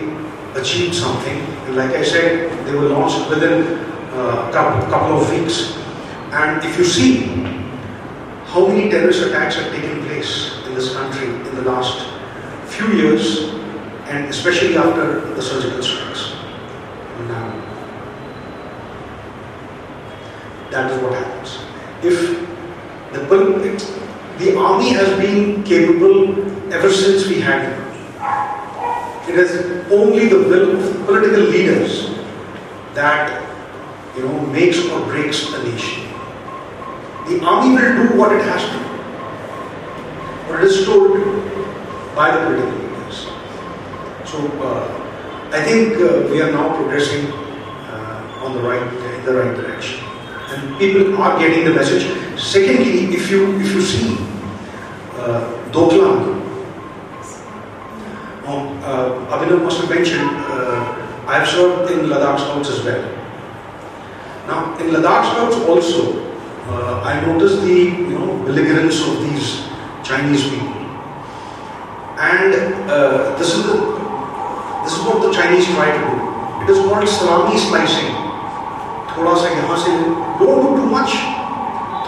achieved 0.54 0.94
something. 0.94 1.40
And 1.66 1.76
like 1.76 1.90
I 1.96 2.04
said, 2.04 2.66
they 2.68 2.76
were 2.76 2.90
launched 2.90 3.28
within 3.28 3.80
a 4.14 4.52
couple, 4.54 4.88
couple 4.92 5.22
of 5.22 5.32
weeks. 5.32 5.76
And 6.32 6.64
if 6.64 6.78
you 6.78 6.86
see 6.86 7.24
how 8.46 8.68
many 8.68 8.92
terrorist 8.92 9.24
attacks 9.24 9.56
have 9.56 9.72
taken 9.74 10.06
place 10.06 10.56
in 10.68 10.76
this 10.76 10.94
country 10.94 11.26
in 11.26 11.56
the 11.56 11.64
last 11.64 12.08
few 12.68 12.94
years, 12.94 13.53
and 14.14 14.30
especially 14.30 14.78
after 14.78 15.22
the 15.34 15.42
surgical 15.42 15.82
strikes. 15.82 16.34
Now, 17.28 17.46
that 20.70 20.92
is 20.92 21.02
what 21.02 21.14
happens. 21.14 21.58
If 22.04 22.44
the, 23.12 23.22
the 24.38 24.58
army 24.58 24.90
has 24.90 25.18
been 25.20 25.64
capable 25.64 26.74
ever 26.74 26.92
since 26.92 27.28
we 27.28 27.40
had 27.42 27.72
it. 27.72 27.80
It 29.30 29.40
is 29.40 29.92
only 29.92 30.28
the 30.28 30.38
will 30.38 30.80
of 30.80 31.06
political 31.08 31.44
leaders 31.44 32.12
that 32.94 33.42
you 34.16 34.24
know 34.24 34.46
makes 34.48 34.86
or 34.90 35.06
breaks 35.08 35.52
a 35.54 35.64
nation. 35.64 36.04
The 37.28 37.44
army 37.44 37.76
will 37.76 38.08
do 38.08 38.18
what 38.20 38.32
it 38.36 38.44
has 38.44 38.62
to, 38.62 38.80
what 40.50 40.64
it 40.64 40.66
is 40.66 40.86
told 40.86 41.14
to 41.14 41.24
do 41.24 42.16
by 42.16 42.32
the 42.36 42.46
political. 42.46 42.83
So 44.34 44.40
uh, 44.66 45.52
I 45.54 45.62
think 45.62 45.94
uh, 46.02 46.26
we 46.32 46.42
are 46.42 46.52
now 46.52 46.76
progressing 46.76 47.28
uh, 47.32 48.42
on 48.42 48.54
the 48.56 48.62
right 48.62 48.82
in 48.82 49.26
the 49.26 49.32
right 49.32 49.56
direction, 49.56 50.04
and 50.50 50.80
people 50.80 51.22
are 51.22 51.38
getting 51.38 51.66
the 51.66 51.74
message. 51.76 52.10
Secondly, 52.42 53.14
if 53.14 53.30
you 53.30 53.60
if 53.62 53.70
you 53.76 53.82
see 53.82 54.18
uh, 55.22 55.54
Doklam, 55.70 56.42
um, 58.50 58.82
uh, 58.82 59.38
Abhinav 59.38 59.62
must 59.62 59.82
have 59.82 59.90
mentioned 59.92 60.26
uh, 60.50 61.30
I 61.30 61.38
have 61.38 61.48
served 61.48 61.92
in 61.92 62.10
Ladakh 62.10 62.40
Scouts 62.40 62.70
as 62.72 62.84
well. 62.84 63.06
Now 64.50 64.76
in 64.80 64.90
Ladakh 64.98 65.30
Scouts 65.30 65.58
also, 65.70 66.26
uh, 66.74 67.06
I 67.06 67.22
noticed 67.28 67.62
the 67.62 67.78
you 68.10 68.18
know 68.18 68.44
belligerence 68.50 69.00
of 69.08 69.22
these 69.30 69.62
Chinese 70.02 70.50
people, 70.50 70.74
and 72.18 72.52
this 73.38 73.54
is 73.54 73.68
the 73.68 73.93
this 74.84 74.94
is 74.94 75.08
not 75.08 75.26
the 75.26 75.32
Chinese 75.36 75.72
try 75.76 75.92
to 75.98 76.04
do 76.10 76.64
it 76.64 76.70
is 76.76 76.82
called 76.90 77.10
salami 77.16 77.60
slicing 77.66 78.22
थोड़ा 79.18 79.34
सा 79.42 79.50
यहाँ 79.56 79.78
से 79.84 79.92
ले 79.98 80.10
don't 80.40 80.64
do 80.64 80.76
too 80.78 80.86
much 80.96 81.18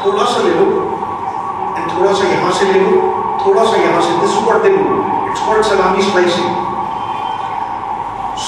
थोड़ा 0.06 0.26
सा 0.34 0.44
ले 0.44 0.54
लो 0.60 0.66
and 1.78 1.92
थोड़ा 1.92 2.14
सा 2.14 2.28
यहाँ 2.28 2.52
से 2.60 2.72
ले 2.72 2.80
लो 2.80 3.02
थोड़ा 3.46 3.64
सा 3.72 3.82
यहाँ 3.82 4.02
से 4.02 4.18
this 4.22 4.38
what 4.48 4.64
they 4.64 4.70
do 4.78 5.04
it's 5.30 5.46
called 5.48 5.66
salami 5.72 6.10
slicing 6.12 6.64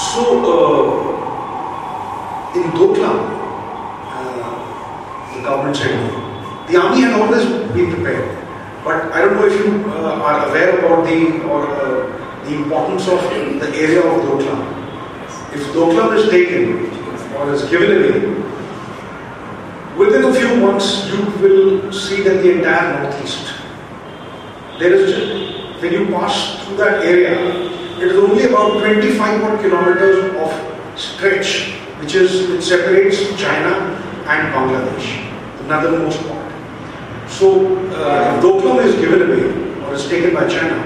so 0.00 0.24
in 2.56 2.70
Doklam, 2.72 3.18
uh, 4.10 5.34
the 5.34 5.42
government 5.42 5.76
said 5.76 5.94
no. 5.94 6.64
The 6.68 6.76
army 6.76 7.00
had 7.00 7.12
always 7.12 7.44
been 7.72 7.94
prepared, 7.94 8.28
but 8.84 9.12
I 9.12 9.20
don't 9.22 9.34
know 9.36 9.46
if 9.46 9.58
you 9.58 9.90
uh, 9.90 10.26
are 10.28 10.48
aware 10.48 10.78
about 10.78 11.06
the 11.06 11.42
or 11.44 11.60
uh, 11.66 12.27
the 12.48 12.54
importance 12.56 13.06
of 13.08 13.20
the 13.62 13.70
area 13.86 14.00
of 14.00 14.22
Doklam 14.28 14.60
if 15.54 15.66
Doklam 15.78 16.16
is 16.18 16.28
taken 16.30 16.88
or 17.36 17.52
is 17.54 17.64
given 17.70 17.90
away 17.98 18.48
Within 19.98 20.22
a 20.26 20.32
few 20.32 20.54
months, 20.58 21.08
you 21.10 21.18
will 21.42 21.92
see 21.92 22.22
that 22.22 22.40
the 22.40 22.52
entire 22.52 23.02
northeast, 23.02 23.52
there 24.78 24.94
is, 24.94 25.82
when 25.82 25.92
you 25.92 26.06
pass 26.06 26.64
through 26.64 26.76
that 26.76 27.04
area, 27.04 27.34
it 27.98 28.04
is 28.04 28.16
only 28.16 28.44
about 28.44 28.78
25 28.78 29.42
odd 29.42 29.60
kilometers 29.60 30.36
of 30.36 30.54
stretch, 30.96 31.72
which 31.98 32.14
is 32.14 32.48
which 32.48 32.62
separates 32.62 33.18
China 33.42 33.74
and 34.30 34.54
Bangladesh, 34.54 35.08
the 35.58 35.64
northernmost 35.66 36.22
part. 36.28 36.52
So, 37.28 37.76
uh, 37.90 38.40
Doklam 38.40 38.84
is 38.84 38.94
given 38.94 39.22
away 39.22 39.50
or 39.82 39.94
is 39.94 40.08
taken 40.08 40.32
by 40.32 40.46
China, 40.46 40.78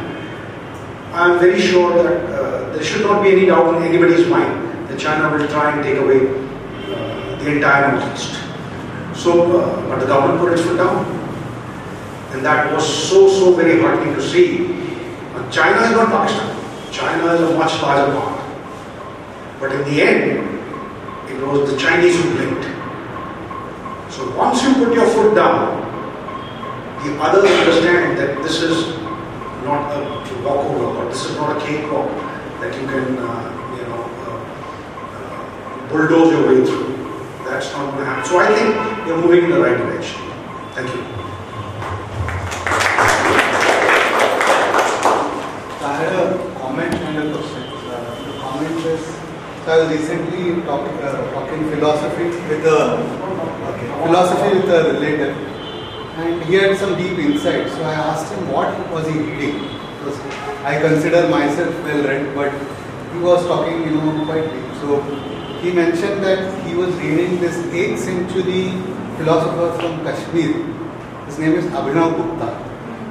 I 1.12 1.30
am 1.30 1.38
very 1.38 1.60
sure 1.60 2.02
that 2.02 2.24
uh, 2.30 2.72
there 2.72 2.82
should 2.82 3.02
not 3.02 3.22
be 3.22 3.32
any 3.32 3.46
doubt 3.46 3.74
in 3.76 3.82
anybody's 3.82 4.26
mind 4.28 4.88
that 4.88 4.98
China 4.98 5.36
will 5.36 5.46
try 5.48 5.74
and 5.74 5.84
take 5.84 5.98
away 5.98 6.26
uh, 6.26 7.36
the 7.36 7.52
entire 7.52 7.92
northeast. 7.92 8.40
So, 9.14 9.60
uh, 9.60 9.88
but 9.88 10.00
the 10.00 10.06
government 10.06 10.40
put 10.40 10.54
its 10.54 10.62
foot 10.62 10.78
down. 10.78 11.04
And 12.32 12.42
that 12.46 12.72
was 12.72 12.82
so, 12.82 13.28
so 13.28 13.52
very 13.54 13.78
heartening 13.82 14.14
to 14.14 14.22
see. 14.22 14.68
China 15.50 15.82
is 15.84 15.90
not 15.92 16.08
Pakistan. 16.08 16.48
China 16.90 17.34
is 17.34 17.42
a 17.42 17.58
much 17.58 17.82
larger 17.82 18.10
part. 18.18 18.40
But 19.60 19.72
in 19.72 19.84
the 19.84 20.00
end, 20.00 20.60
it 21.28 21.46
was 21.46 21.70
the 21.70 21.76
Chinese 21.78 22.16
who 22.16 22.30
blinked. 22.36 22.64
So 24.10 24.34
once 24.34 24.62
you 24.62 24.72
put 24.74 24.94
your 24.94 25.06
foot 25.08 25.34
down, 25.34 25.76
the 27.04 27.20
others 27.20 27.50
understand 27.50 28.16
that 28.16 28.42
this 28.42 28.62
is 28.62 28.96
not 29.64 29.92
a 29.92 30.21
walkover 30.45 30.84
or 30.84 31.05
this 31.11 31.24
is 31.24 31.36
not 31.36 31.57
a 31.57 31.61
cakewalk 31.66 32.11
that 32.61 32.74
you 32.80 32.86
can, 32.86 33.18
uh, 33.18 33.76
you 33.76 33.82
know, 33.88 34.03
uh, 34.26 34.38
uh, 35.16 35.88
bulldoze 35.88 36.32
your 36.32 36.45
way 36.49 36.66
through. 36.66 36.93
That's 37.45 37.72
not 37.72 37.93
going 37.93 37.99
to 37.99 38.05
happen. 38.05 38.24
So 38.24 38.38
I 38.38 38.55
think 38.55 39.07
you're 39.07 39.18
moving 39.18 39.45
in 39.45 39.51
the 39.51 39.61
right 39.61 39.76
direction. 39.76 40.20
Thank 40.74 40.88
you. 40.95 41.03
I 45.84 45.93
had 45.99 46.12
a 46.12 46.55
comment 46.59 46.95
and 46.95 47.18
a 47.18 47.36
question. 47.36 47.62
Uh, 47.62 48.01
the 48.26 48.38
comment 48.40 48.86
is, 48.86 49.03
I 49.66 49.76
was 49.78 49.88
recently 49.90 50.62
talking, 50.62 50.97
uh, 50.99 51.32
talking 51.34 51.70
philosophy 51.70 52.24
with 52.24 52.64
a 52.66 52.99
philosophy 54.07 54.57
with 54.59 54.70
a 54.70 54.93
relative, 54.95 55.36
and 56.18 56.43
he 56.45 56.55
had 56.55 56.76
some 56.78 56.97
deep 56.97 57.18
insight. 57.18 57.68
So 57.70 57.82
I 57.82 57.95
asked 57.95 58.32
him 58.32 58.51
what 58.51 58.90
was 58.90 59.07
he 59.07 59.18
reading. 59.18 59.81
I 60.64 60.80
consider 60.80 61.28
myself 61.28 61.74
well 61.84 62.03
read, 62.05 62.34
but 62.34 62.53
he 63.12 63.18
was 63.18 63.46
talking, 63.46 63.82
you 63.82 63.90
know, 63.90 64.24
quite 64.24 64.44
deep. 64.50 64.74
So 64.80 65.00
he 65.61 65.72
mentioned 65.72 66.22
that 66.24 66.66
he 66.66 66.74
was 66.74 66.94
reading 66.96 67.40
this 67.40 67.57
8th 67.72 67.98
century 67.98 68.70
philosopher 69.16 69.78
from 69.78 70.03
Kashmir. 70.05 70.55
His 71.26 71.38
name 71.38 71.53
is 71.55 71.64
Abhinav 71.66 72.16
Gupta. 72.16 72.50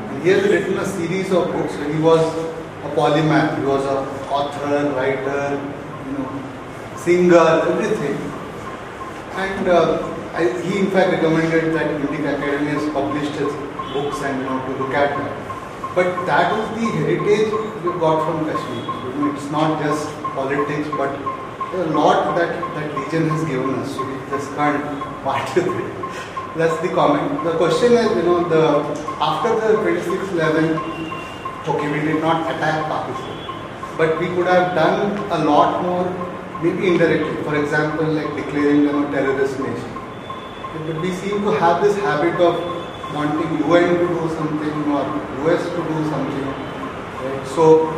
And 0.10 0.24
he 0.24 0.30
has 0.30 0.44
written 0.44 0.78
a 0.78 0.86
series 0.86 1.32
of 1.32 1.52
books. 1.54 1.76
He 1.76 2.02
was 2.02 2.22
a 2.84 2.90
polymath. 2.96 3.58
He 3.60 3.66
was 3.66 3.86
an 3.86 4.04
author, 4.30 4.92
writer, 4.96 5.60
you 6.08 6.18
know, 6.18 6.98
singer, 6.98 7.48
everything. 7.72 8.18
And 9.34 9.68
uh, 9.68 10.12
I, 10.34 10.44
he 10.62 10.80
in 10.80 10.92
fact 10.92 11.12
recommended 11.12 11.74
that 11.74 12.02
Indic 12.02 12.36
Academy 12.36 12.72
has 12.72 12.94
published 12.94 13.32
his 13.32 13.54
books 13.94 14.22
and 14.24 14.40
you 14.40 14.46
know 14.46 14.66
to 14.66 14.84
look 14.84 14.94
at 14.94 15.18
that. 15.18 15.51
But 15.94 16.26
that 16.26 16.58
is 16.58 16.68
the 16.80 16.88
heritage 16.98 17.52
we 17.84 17.92
got 18.00 18.26
from 18.26 18.46
Kashmir. 18.50 18.84
You 19.16 19.34
it's 19.34 19.50
not 19.52 19.82
just 19.84 20.08
politics, 20.36 20.88
but 20.96 21.12
a 21.80 21.84
lot 21.96 22.36
that 22.38 22.54
that 22.76 22.96
region 22.98 23.28
has 23.30 23.44
given 23.44 23.76
us. 23.80 23.94
So 23.96 24.06
we 24.08 24.16
just 24.30 24.56
can't 24.56 24.82
part 25.26 25.54
with 25.56 25.68
it. 25.68 25.92
That's 26.56 26.78
the 26.82 26.94
comment. 26.96 27.44
The 27.44 27.58
question 27.58 27.92
is, 27.94 28.16
you 28.16 28.24
know, 28.24 28.48
the 28.48 28.64
after 29.20 29.54
the 29.60 29.76
2611, 29.84 30.80
okay, 31.68 31.92
we 31.92 32.00
did 32.08 32.22
not 32.22 32.50
attack 32.56 32.88
Pakistan, 32.88 33.38
but 33.98 34.18
we 34.20 34.28
could 34.36 34.48
have 34.48 34.74
done 34.74 35.18
a 35.40 35.44
lot 35.44 35.82
more, 35.84 36.06
maybe 36.64 36.88
indirectly. 36.88 37.44
For 37.44 37.62
example, 37.62 38.06
like 38.20 38.34
declaring 38.38 38.86
them 38.86 39.04
a 39.04 39.12
terrorist 39.12 39.60
nation. 39.60 39.92
But 40.88 41.02
we 41.02 41.12
seem 41.12 41.44
to 41.44 41.52
have 41.66 41.84
this 41.84 41.98
habit 41.98 42.40
of 42.40 42.81
wanting 43.14 43.58
UN 43.68 44.00
to 44.00 44.08
do 44.08 44.30
something 44.36 44.76
or 44.92 45.04
US 45.46 45.64
to 45.70 45.82
do 45.92 45.98
something. 46.10 46.48
So 47.56 47.92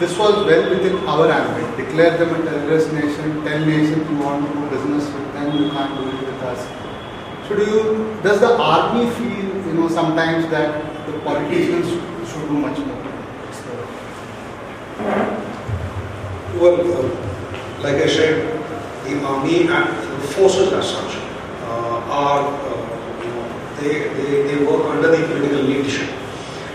this 0.00 0.16
was 0.18 0.44
well 0.46 0.70
within 0.70 0.96
our 1.08 1.30
ambit. 1.30 1.76
Declare 1.76 2.18
them 2.18 2.34
a 2.40 2.44
terrorist 2.44 2.92
nation, 2.92 3.44
tell 3.44 3.60
nations 3.64 4.10
you 4.10 4.18
want 4.18 4.46
to 4.46 4.52
do 4.52 4.68
business 4.70 5.04
with 5.14 5.32
them, 5.34 5.56
you 5.56 5.70
can't 5.70 5.96
do 5.98 6.08
it 6.08 6.26
with 6.26 6.42
us. 6.42 6.60
So 7.48 7.56
do 7.56 7.64
you 7.64 8.20
does 8.22 8.40
the 8.40 8.56
army 8.56 9.10
feel, 9.16 9.66
you 9.66 9.74
know, 9.74 9.88
sometimes 9.88 10.48
that 10.50 11.06
the 11.06 11.18
politicians 11.20 11.88
should 12.30 12.48
do 12.48 12.58
much 12.58 12.78
more? 12.78 13.04
Well, 16.56 16.80
uh, 16.80 17.82
like 17.82 17.96
I 17.96 18.06
said, 18.06 18.64
the 19.04 19.22
army 19.24 19.66
and 19.66 19.88
the 20.22 20.26
forces 20.28 20.72
as 20.72 20.88
such 20.88 21.16
uh, 21.16 22.16
are, 22.22 22.46
uh, 22.46 22.73
they, 23.80 24.08
they, 24.14 24.42
they 24.42 24.64
work 24.64 24.86
under 24.86 25.08
the 25.10 25.26
political 25.26 25.62
leadership. 25.62 26.08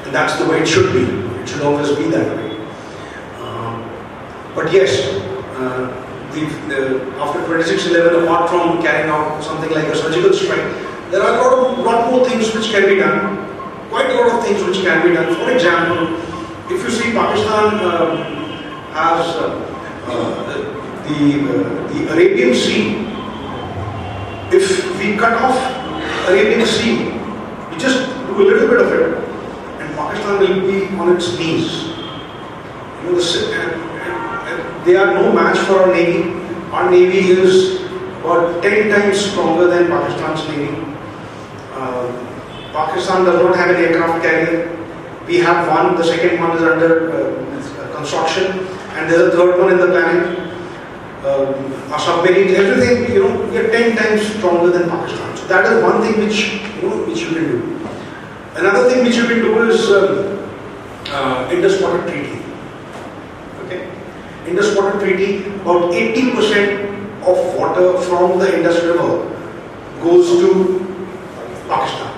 And 0.06 0.14
that's 0.14 0.38
the 0.40 0.48
way 0.50 0.62
it 0.62 0.68
should 0.68 0.92
be. 0.94 1.04
It 1.42 1.48
should 1.48 1.62
always 1.62 1.96
be 1.96 2.06
that 2.10 2.36
way. 2.36 2.58
Um, 3.40 3.84
but 4.56 4.72
yes, 4.72 5.00
uh, 5.56 6.06
the, 6.34 6.46
after 7.20 7.40
2611, 7.46 8.24
apart 8.24 8.50
from 8.50 8.82
carrying 8.82 9.10
out 9.10 9.44
something 9.44 9.72
like 9.72 9.86
a 9.86 9.96
surgical 9.96 10.34
strike, 10.34 10.60
there 11.12 11.22
are 11.22 11.36
a 11.36 11.42
lot, 11.42 11.54
of, 11.54 11.80
lot 11.80 12.12
more 12.12 12.28
things 12.28 12.54
which 12.54 12.70
can 12.72 12.88
be 12.88 12.98
done. 12.98 13.48
Quite 13.90 14.10
a 14.12 14.14
lot 14.14 14.38
of 14.38 14.46
things 14.46 14.64
which 14.64 14.84
can 14.86 15.08
be 15.08 15.16
done. 15.16 15.34
For 15.36 15.52
example, 15.52 16.18
if 16.70 16.84
you 16.84 16.90
see 16.92 17.12
Pakistan 17.14 17.82
um, 17.84 18.18
has 18.94 19.26
uh, 19.36 19.70
uh, 20.06 20.44
the, 21.08 21.40
uh, 21.50 21.94
the 21.94 22.14
Arabian 22.14 22.54
Sea, 22.54 23.06
if 24.52 25.00
we 25.00 25.18
cut 25.18 25.34
off 25.34 25.79
Arabian 26.30 26.66
Sea, 26.66 27.10
we 27.72 27.78
just 27.78 28.06
do 28.28 28.42
a 28.42 28.46
little 28.46 28.68
bit 28.68 28.82
of 28.82 28.92
it, 28.94 29.18
and 29.82 29.96
Pakistan 29.96 30.40
will 30.40 30.62
be 30.70 30.86
on 30.98 31.16
its 31.16 31.38
knees. 31.40 31.88
You 33.02 33.10
know, 33.10 33.16
the, 33.18 33.54
and, 33.58 33.72
and, 34.06 34.62
and 34.62 34.86
they 34.86 34.96
are 34.96 35.14
no 35.14 35.32
match 35.34 35.58
for 35.66 35.80
our 35.84 35.94
navy. 35.94 36.34
Our 36.72 36.92
navy 36.92 37.30
is 37.30 37.82
about 38.22 38.62
10 38.62 38.90
times 38.90 39.20
stronger 39.20 39.68
than 39.68 39.88
Pakistan's 39.88 40.48
navy. 40.50 40.70
Uh, 41.74 42.12
Pakistan 42.74 43.26
does 43.26 43.42
not 43.42 43.56
have 43.56 43.70
an 43.72 43.78
aircraft 43.78 44.24
carrier. 44.24 44.76
We 45.26 45.38
have 45.38 45.68
one, 45.68 45.96
the 45.96 46.04
second 46.04 46.40
one 46.40 46.58
is 46.58 46.62
under 46.64 47.12
uh, 47.12 47.96
construction, 47.96 48.68
and 48.94 49.10
there's 49.10 49.34
a 49.34 49.38
third 49.38 49.60
one 49.60 49.72
in 49.72 49.80
the 49.80 49.88
planning. 49.88 50.46
Um, 51.26 51.92
our 51.92 52.00
submarines, 52.00 52.54
everything, 52.54 53.14
you 53.14 53.24
know, 53.24 53.46
we 53.50 53.58
are 53.58 53.72
10 53.72 53.98
times 53.98 54.22
stronger 54.38 54.70
than 54.70 54.90
Pakistan. 54.90 55.29
That 55.50 55.66
is 55.66 55.84
one 55.84 56.02
thing 56.04 56.20
which, 56.20 56.62
you 56.78 56.88
know, 56.88 57.04
which 57.06 57.22
you 57.22 57.30
can 57.34 57.44
do. 57.50 57.80
Another 58.56 58.88
thing 58.88 59.04
which 59.04 59.16
you 59.16 59.26
can 59.26 59.40
do 59.40 59.68
is 59.68 59.90
um, 59.90 60.38
uh, 61.08 61.50
Indus 61.52 61.82
Water 61.82 62.04
Treaty. 62.08 62.38
Okay? 63.66 63.90
Indus 64.46 64.76
Water 64.76 65.00
Treaty, 65.00 65.48
about 65.62 65.92
80% 65.92 66.86
of 67.26 67.56
water 67.58 68.00
from 68.02 68.38
the 68.38 68.58
Indus 68.58 68.84
River 68.84 69.26
goes 70.04 70.30
to 70.40 70.86
Pakistan, 71.68 72.14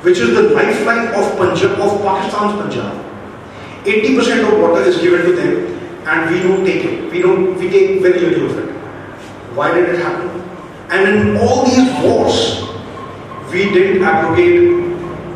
which 0.00 0.16
is 0.16 0.34
the 0.34 0.42
lifeline 0.54 1.08
of 1.08 1.36
Punjab, 1.36 1.72
of 1.78 2.00
Pakistan's 2.00 2.54
Punjab. 2.56 3.04
80% 3.84 4.50
of 4.50 4.58
water 4.60 4.80
is 4.82 4.96
given 4.98 5.26
to 5.26 5.32
them 5.36 5.78
and 6.06 6.30
we 6.34 6.42
don't 6.42 6.64
take 6.64 6.84
it. 6.84 7.12
We 7.12 7.20
don't 7.20 7.54
we 7.56 7.68
take 7.68 8.00
very 8.00 8.18
little 8.18 8.50
of 8.50 8.58
it. 8.58 8.70
Why 9.54 9.74
did 9.74 9.90
it 9.90 9.98
happen? 9.98 10.31
And 10.91 11.09
in 11.09 11.37
all 11.37 11.65
these 11.65 11.87
wars, 12.01 12.63
we 13.51 13.69
didn't 13.71 14.03
abrogate, 14.03 14.71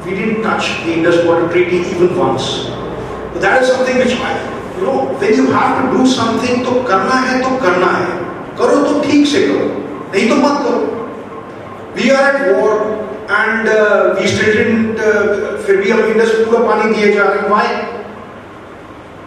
we 0.06 0.12
didn't 0.12 0.44
touch 0.44 0.84
the 0.86 0.94
Indus 0.94 1.26
Water 1.26 1.48
Treaty 1.52 1.78
even 1.92 2.18
once. 2.18 2.70
But 3.34 3.42
that 3.42 3.64
is 3.64 3.70
something 3.70 3.98
which 3.98 4.16
I, 4.20 4.32
you 4.78 4.84
know, 4.86 5.14
when 5.20 5.34
you 5.34 5.52
have 5.52 5.82
to 5.82 5.98
do 5.98 6.06
something, 6.06 6.64
तो 6.64 6.84
करना 6.88 7.18
है 7.28 7.42
तो 7.44 7.50
करना 7.64 7.92
है. 7.98 8.12
करो 8.58 8.78
तो 8.88 9.00
ठीक 9.04 9.28
से 9.28 9.42
करो, 9.48 9.68
नहीं 10.14 10.30
तो 10.30 10.36
मत 10.36 10.56
करो. 10.66 10.82
We 11.96 12.12
are 12.12 12.24
at 12.32 12.56
war 12.56 12.74
and 13.30 13.68
uh, 13.68 14.16
we 14.20 14.28
still 14.28 14.54
didn't, 14.54 15.00
uh, 15.00 15.58
फिर 15.66 15.82
भी 15.82 15.90
हम 15.92 16.00
इंडस 16.12 16.32
पूरा 16.46 16.60
पानी 16.68 16.94
दिए 16.96 17.12
जा 17.14 17.24
रहे 17.24 17.40
हैं. 17.42 17.50
Why? 17.50 17.68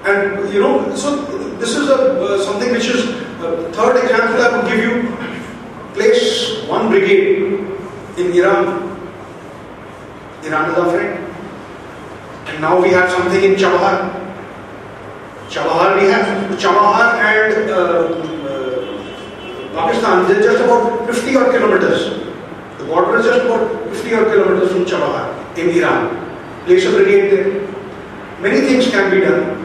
And 0.07 0.53
you 0.53 0.61
know, 0.61 0.95
so 0.95 1.17
this 1.59 1.77
is 1.77 1.89
a, 1.89 1.99
uh, 2.23 2.43
something 2.43 2.73
which 2.73 2.89
is 2.89 3.07
uh, 3.43 3.71
third 3.73 3.97
example 4.05 4.43
I 4.43 4.57
would 4.57 4.67
give 4.73 4.83
you. 4.85 5.18
Place 5.94 6.64
one 6.68 6.90
brigade 6.90 7.60
in 8.18 8.34
Iran. 8.34 8.90
Iran 10.44 10.72
is 10.72 10.78
our 10.78 10.92
friend. 10.92 11.26
And 12.48 12.62
now 12.62 12.82
we 12.82 12.90
have 12.90 13.10
something 13.12 13.44
in 13.44 13.56
Chabahar. 13.56 13.98
Chabahar 15.50 16.02
we 16.02 16.08
have 16.10 16.60
Chabahar 16.60 17.16
and 17.20 17.70
uh, 17.70 17.76
uh, 18.50 18.74
Pakistan. 19.76 20.28
They're 20.28 20.44
just 20.44 20.64
about 20.64 21.06
50 21.08 21.36
odd 21.36 21.52
kilometers. 21.52 22.20
The 22.78 22.86
border 22.86 23.20
is 23.20 23.26
just 23.26 23.46
about 23.46 23.90
50 23.96 24.14
odd 24.14 24.26
kilometers 24.32 24.72
from 24.72 24.86
Chabahar 24.86 25.58
in 25.58 25.70
Iran. 25.70 26.66
Place 26.66 26.86
a 26.86 26.92
brigade 26.92 27.32
there. 27.32 27.68
Many 28.42 28.62
things 28.62 28.90
can 28.90 29.12
be 29.12 29.22
done. 29.22 29.60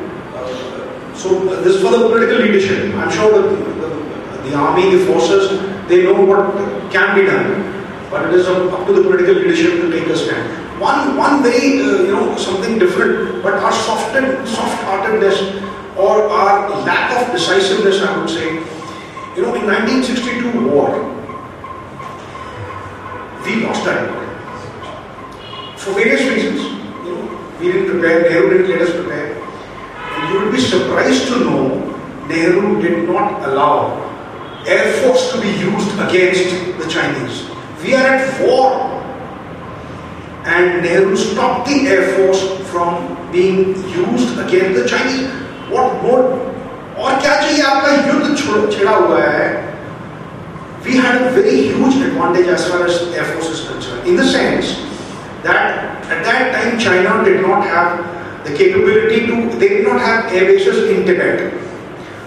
So 1.14 1.48
uh, 1.48 1.60
this 1.62 1.76
is 1.76 1.82
for 1.82 1.90
the 1.90 2.08
political 2.08 2.38
leadership. 2.38 2.94
I'm 2.96 3.10
sure 3.10 3.30
the, 3.30 3.56
the, 3.56 4.50
the, 4.50 4.54
army, 4.56 4.96
the 4.96 5.06
forces, 5.06 5.73
they 5.88 6.04
know 6.04 6.20
what 6.24 6.92
can 6.92 7.14
be 7.18 7.26
done. 7.26 7.72
But 8.10 8.28
it 8.28 8.34
is 8.34 8.46
up 8.46 8.86
to 8.86 8.92
the 8.92 9.02
political 9.02 9.34
leadership 9.34 9.80
to 9.80 9.90
take 9.90 10.06
a 10.08 10.16
stand. 10.16 10.80
One, 10.80 11.16
one 11.16 11.42
very, 11.42 11.80
uh, 11.80 12.02
you 12.02 12.12
know, 12.12 12.36
something 12.36 12.78
different, 12.78 13.42
but 13.42 13.54
our 13.54 13.72
softened, 13.72 14.46
soft-heartedness 14.48 15.62
or 15.96 16.28
our 16.28 16.68
lack 16.84 17.10
of 17.20 17.32
decisiveness, 17.32 18.02
I 18.02 18.18
would 18.18 18.28
say. 18.28 18.54
You 19.36 19.42
know, 19.42 19.54
in 19.54 19.66
1962 19.66 20.68
war, 20.70 20.90
we 23.44 23.64
lost 23.66 23.84
that 23.84 24.10
war. 24.10 24.24
For 25.76 25.92
various 25.92 26.22
reasons. 26.22 26.62
You 27.04 27.14
know, 27.14 27.56
we 27.60 27.72
didn't 27.72 27.90
prepare, 27.90 28.22
Nehru 28.30 28.50
didn't 28.50 28.70
let 28.70 28.82
us 28.82 28.94
prepare. 28.94 29.34
And 29.34 30.32
you 30.32 30.40
will 30.40 30.52
be 30.52 30.60
surprised 30.60 31.28
to 31.28 31.40
know 31.40 32.26
Nehru 32.28 32.80
did 32.80 33.08
not 33.08 33.42
allow 33.48 34.03
Air 34.67 34.93
Force 35.01 35.31
to 35.33 35.41
be 35.41 35.49
used 35.49 35.91
against 35.99 36.77
the 36.79 36.87
Chinese. 36.89 37.49
We 37.83 37.95
are 37.95 38.05
at 38.05 38.41
war. 38.41 38.87
And 40.45 40.81
Nehru 40.83 41.15
stopped 41.15 41.67
the 41.69 41.87
Air 41.87 42.03
Force 42.15 42.41
from 42.69 43.31
being 43.31 43.75
used 43.89 44.37
against 44.39 44.81
the 44.81 44.87
Chinese. 44.87 45.27
What 45.69 46.01
more? 46.03 46.23
और 46.99 47.19
क्या 47.21 47.35
चाहिए 47.41 47.61
आपका 47.63 47.91
युद्ध 48.07 48.37
छो- 48.37 48.67
छिड़ा 48.71 48.95
हुआ 48.95 49.19
है 49.25 49.67
we 50.85 50.95
had 50.95 51.21
a 51.21 51.29
very 51.35 51.55
huge 51.67 51.95
advantage 52.07 52.47
as 52.47 52.65
far 52.71 52.85
as 52.85 52.95
Air 53.13 53.23
Force 53.31 53.49
is 53.53 53.61
concerned, 53.69 54.07
in 54.07 54.15
the 54.15 54.25
sense 54.25 54.73
that 55.43 56.09
at 56.09 56.23
that 56.27 56.53
time 56.55 56.79
China 56.79 57.23
did 57.23 57.41
not 57.41 57.63
have 57.65 57.99
the 58.45 58.53
capability 58.57 59.27
to, 59.27 59.35
they 59.59 59.67
did 59.69 59.85
not 59.87 59.99
have 60.01 60.31
air 60.33 60.45
bases 60.45 60.89
in 60.89 61.05
Tibet. 61.05 61.53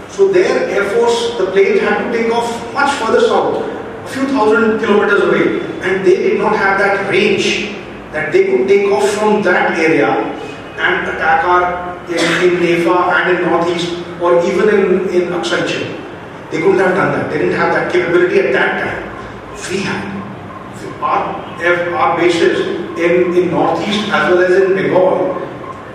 so 0.09 0.27
their 0.29 0.69
Air 0.69 0.89
Force, 0.91 1.37
the 1.37 1.47
planes 1.51 1.81
had 1.81 2.11
to 2.11 2.17
take 2.17 2.31
off 2.31 2.73
much 2.73 2.91
further 2.99 3.21
south, 3.21 3.63
a 3.63 4.07
few 4.07 4.27
thousand 4.27 4.79
kilometers 4.79 5.21
away, 5.21 5.61
and 5.81 6.05
they 6.05 6.15
did 6.17 6.39
not 6.39 6.55
have 6.55 6.79
that 6.79 7.09
range 7.09 7.75
that 8.11 8.31
they 8.31 8.45
could 8.45 8.67
take 8.67 8.91
off 8.91 9.07
from 9.11 9.41
that 9.43 9.77
area 9.77 10.07
and 10.07 11.07
attack 11.09 11.43
our 11.43 11.97
in, 12.07 12.15
in 12.15 12.59
Nefa 12.63 12.95
and 13.17 13.37
in 13.37 13.45
northeast 13.45 14.03
or 14.21 14.43
even 14.45 14.69
in, 14.69 15.09
in 15.09 15.29
Aksai 15.29 15.61
They 16.51 16.59
couldn't 16.59 16.79
have 16.79 16.95
done 16.95 17.11
that. 17.19 17.29
They 17.29 17.39
didn't 17.39 17.55
have 17.55 17.73
that 17.73 17.91
capability 17.91 18.39
at 18.39 18.53
that 18.53 18.71
time. 18.81 19.69
We 19.69 19.83
had. 19.83 20.17
Our, 21.01 21.93
our 21.93 22.17
bases 22.17 22.59
in, 22.97 23.35
in 23.37 23.51
Northeast 23.51 24.09
as 24.09 24.33
well 24.33 24.39
as 24.43 24.63
in 24.63 24.75
Bengal, 24.75 25.33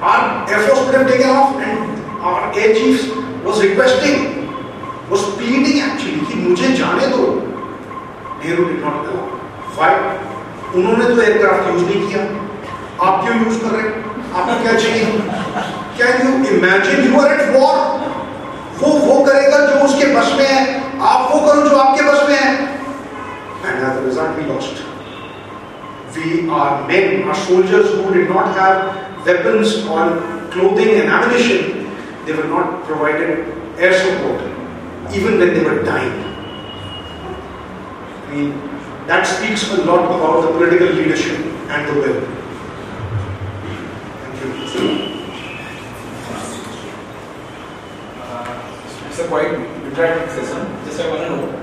our 0.00 0.48
Air 0.48 0.68
Force 0.68 0.84
could 0.86 0.94
have 0.94 1.08
taken 1.08 1.28
off 1.28 1.56
and 1.56 2.00
our 2.20 2.52
Air 2.56 2.74
Chief 2.74 3.21
was 3.44 3.62
requesting, 3.62 4.48
was 5.10 5.22
pleading 5.36 5.80
actually 5.80 6.26
कि 6.26 6.34
मुझे 6.42 6.72
जाने 6.78 7.06
दो. 7.14 7.24
Nehru 8.42 8.68
did 8.68 8.80
not 8.80 9.04
allow. 9.04 9.26
Why? 9.76 9.92
उन्होंने 10.74 11.04
तो 11.04 11.22
aircraft 11.22 11.68
use 11.70 11.84
नहीं 11.84 12.06
किया 12.08 12.22
आप 13.06 13.24
क्यों 13.24 13.34
यूज़ 13.44 13.58
कर 13.62 13.74
रहे 13.76 13.82
हैं 13.82 14.12
आपको 14.40 14.62
क्या 14.62 14.72
चाहिए 14.82 15.04
can 15.98 16.26
you 16.26 16.32
imagine 16.52 17.04
you 17.06 17.20
are 17.20 17.32
at 17.32 17.56
war 17.56 17.76
वो 18.82 18.92
वो 19.06 19.22
करेगा 19.24 19.58
जो 19.66 19.84
उसके 19.86 20.06
बस 20.14 20.32
में 20.38 20.46
है 20.46 20.62
आप 21.10 21.28
वो 21.32 21.40
करो 21.46 21.68
जो 21.68 21.76
आपके 21.76 22.08
बस 22.10 22.28
में 22.28 22.36
है 22.36 22.72
as 23.64 23.96
a 23.96 24.02
result 24.02 24.36
we 24.38 24.44
lost 24.44 24.82
we 26.14 26.48
are 26.48 26.86
men 26.88 27.22
our 27.24 27.34
soldiers 27.34 27.90
who 27.90 28.14
did 28.14 28.28
not 28.28 28.56
have 28.56 29.26
weapons 29.26 29.76
or 29.86 30.02
clothing 30.54 30.90
and 31.00 31.10
ammunition 31.18 31.81
they 32.26 32.32
were 32.32 32.48
not 32.48 32.84
provided 32.84 33.30
air 33.78 33.92
support 34.02 34.40
even 35.14 35.38
when 35.38 35.54
they 35.54 35.62
were 35.62 35.82
dying 35.82 36.18
I 38.26 38.34
mean 38.34 38.52
that 39.06 39.24
speaks 39.24 39.68
a 39.70 39.82
lot 39.84 40.04
about 40.16 40.42
the 40.42 40.52
political 40.58 40.88
leadership 40.88 41.38
and 41.68 41.88
the 41.88 41.94
will 42.00 42.20
thank 44.22 44.44
you 44.44 45.12
It's 49.12 49.20
a 49.20 49.28
quite 49.28 49.48
interactive 49.48 50.30
session. 50.30 50.66
Just 50.86 50.98
I 50.98 51.08
want 51.10 51.20
to 51.20 51.28
know. 51.36 51.62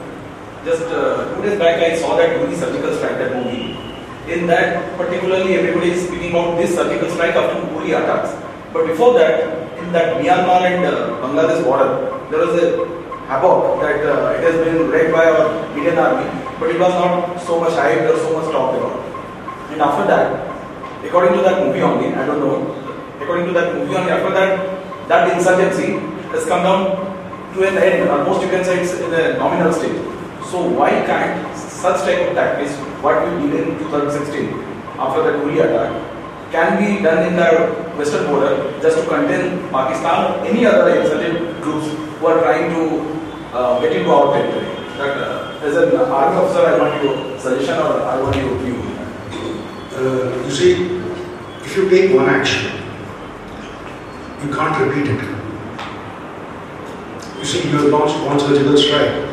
Just 0.63 0.83
uh, 0.83 1.33
two 1.33 1.41
days 1.41 1.57
back, 1.57 1.81
I 1.81 1.97
saw 1.97 2.15
that 2.15 2.39
movie 2.39 2.55
Surgical 2.55 2.93
Strike, 2.95 3.17
that 3.17 3.33
movie. 3.35 3.75
In 4.31 4.45
that, 4.45 4.95
particularly, 4.97 5.55
everybody 5.55 5.89
is 5.89 6.05
speaking 6.05 6.29
about 6.29 6.57
this 6.57 6.75
surgical 6.75 7.09
strike 7.09 7.33
after 7.33 7.57
Uri 7.73 7.93
attacks. 7.93 8.37
But 8.71 8.85
before 8.85 9.15
that, 9.15 9.68
that 9.93 10.21
Myanmar 10.21 10.61
and 10.69 10.85
uh, 10.85 11.19
Bangladesh 11.21 11.63
border, 11.63 11.89
there 12.29 12.39
was 12.45 12.55
a 12.61 12.85
havoc 13.27 13.81
that 13.81 14.05
uh, 14.05 14.33
it 14.37 14.43
has 14.43 14.55
been 14.65 14.89
led 14.91 15.11
by 15.11 15.25
our 15.25 15.65
Indian 15.77 15.97
army, 15.97 16.27
but 16.59 16.69
it 16.69 16.79
was 16.79 16.93
not 16.93 17.37
so 17.41 17.59
much 17.59 17.73
hyped 17.73 18.09
or 18.09 18.17
so 18.17 18.29
much 18.39 18.51
talked 18.51 18.77
about. 18.77 18.99
And 19.71 19.81
after 19.81 20.05
that, 20.07 21.05
according 21.05 21.33
to 21.37 21.41
that 21.41 21.65
movie 21.65 21.81
only, 21.81 22.13
I 22.13 22.25
don't 22.25 22.39
know, 22.39 22.73
according 23.21 23.47
to 23.47 23.53
that 23.53 23.75
movie 23.75 23.95
only, 23.95 24.11
after 24.11 24.33
that, 24.33 25.07
that 25.07 25.37
insurgency 25.37 25.99
has 26.33 26.45
come 26.45 26.63
down 26.63 27.09
to 27.53 27.67
an 27.67 27.77
end. 27.77 28.09
Almost 28.09 28.41
you 28.41 28.49
can 28.49 28.63
say 28.63 28.81
it's 28.81 28.93
in 28.93 29.13
a 29.13 29.37
nominal 29.37 29.73
state. 29.73 29.97
So 30.49 30.65
why 30.67 30.89
can't 31.05 31.57
such 31.57 32.01
type 32.01 32.27
of 32.27 32.35
tactics, 32.35 32.73
what 33.01 33.21
we 33.23 33.49
did 33.49 33.69
in 33.69 33.77
2016 33.79 34.53
after 34.99 35.23
that 35.23 35.45
Uri 35.45 35.59
attack, 35.59 36.18
can 36.51 36.77
be 36.79 37.03
done 37.03 37.27
in 37.27 37.35
the 37.35 37.49
western 37.97 38.27
border 38.27 38.79
just 38.81 38.97
to 38.99 39.05
contain 39.07 39.69
Pakistan 39.69 40.31
or 40.31 40.45
any 40.45 40.65
other 40.65 40.89
insurgent 40.99 41.61
groups 41.61 41.87
who 42.19 42.27
are 42.27 42.41
trying 42.41 42.69
to 42.73 42.83
uh, 43.53 43.79
get 43.81 43.93
into 43.93 44.09
our 44.09 44.33
territory? 44.33 44.65
That, 44.97 45.17
uh, 45.17 45.59
as 45.63 45.75
an 45.77 45.95
army 45.95 46.37
officer, 46.37 46.65
I 46.65 46.77
want 46.77 47.03
your 47.03 47.39
suggestion 47.39 47.75
or 47.75 48.01
I 48.01 48.21
want 48.21 48.35
your 48.35 48.57
view. 48.59 48.79
Uh, 49.95 50.43
you 50.45 50.51
see, 50.51 51.01
if 51.63 51.75
you 51.77 51.89
take 51.89 52.15
one 52.15 52.29
action, 52.29 52.71
you 54.43 54.53
can't 54.53 54.79
repeat 54.85 55.11
it. 55.11 55.21
You 57.39 57.45
see, 57.45 57.69
you 57.69 57.77
have 57.77 57.85
launched 57.85 58.19
one 58.25 58.39
surgical 58.39 58.77
strike. 58.77 59.29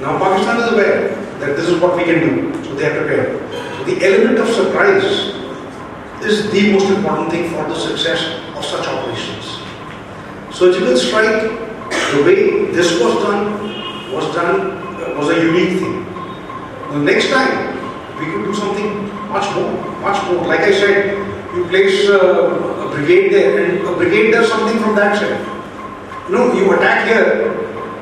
Now 0.00 0.18
Pakistan 0.18 0.60
is 0.60 0.72
aware 0.72 1.08
that 1.40 1.56
this 1.56 1.68
is 1.68 1.80
what 1.80 1.96
we 1.96 2.04
can 2.04 2.20
do, 2.20 2.64
so 2.64 2.74
they 2.74 2.86
are 2.86 2.98
prepared. 2.98 3.52
So 3.76 3.84
the 3.84 4.04
element 4.04 4.38
of 4.38 4.48
surprise 4.48 5.37
is 6.22 6.50
the 6.50 6.72
most 6.72 6.90
important 6.90 7.30
thing 7.30 7.50
for 7.50 7.68
the 7.68 7.74
success 7.74 8.40
of 8.56 8.64
such 8.64 8.86
operations. 8.86 9.58
Surgical 10.50 10.96
strike, 10.96 11.42
the 12.12 12.22
way 12.24 12.72
this 12.72 13.00
was 13.00 13.22
done, 13.22 14.12
was 14.12 14.34
done 14.34 14.72
uh, 14.98 15.14
was 15.16 15.28
a 15.28 15.40
unique 15.42 15.78
thing. 15.78 16.04
The 16.90 16.98
next 16.98 17.30
time 17.30 17.76
we 18.18 18.26
could 18.26 18.44
do 18.44 18.54
something 18.54 19.08
much 19.28 19.46
more, 19.54 19.72
much 20.00 20.22
more. 20.26 20.46
Like 20.46 20.60
I 20.60 20.72
said, 20.72 21.18
you 21.54 21.64
place 21.66 22.08
uh, 22.08 22.88
a 22.88 22.90
brigade 22.94 23.32
there, 23.32 23.64
and 23.64 23.86
a 23.86 23.94
brigade 23.96 24.32
does 24.32 24.48
something 24.48 24.78
from 24.80 24.96
that 24.96 25.16
side. 25.16 25.38
Know, 26.30 26.52
you 26.52 26.72
attack 26.72 27.06
here, 27.08 27.54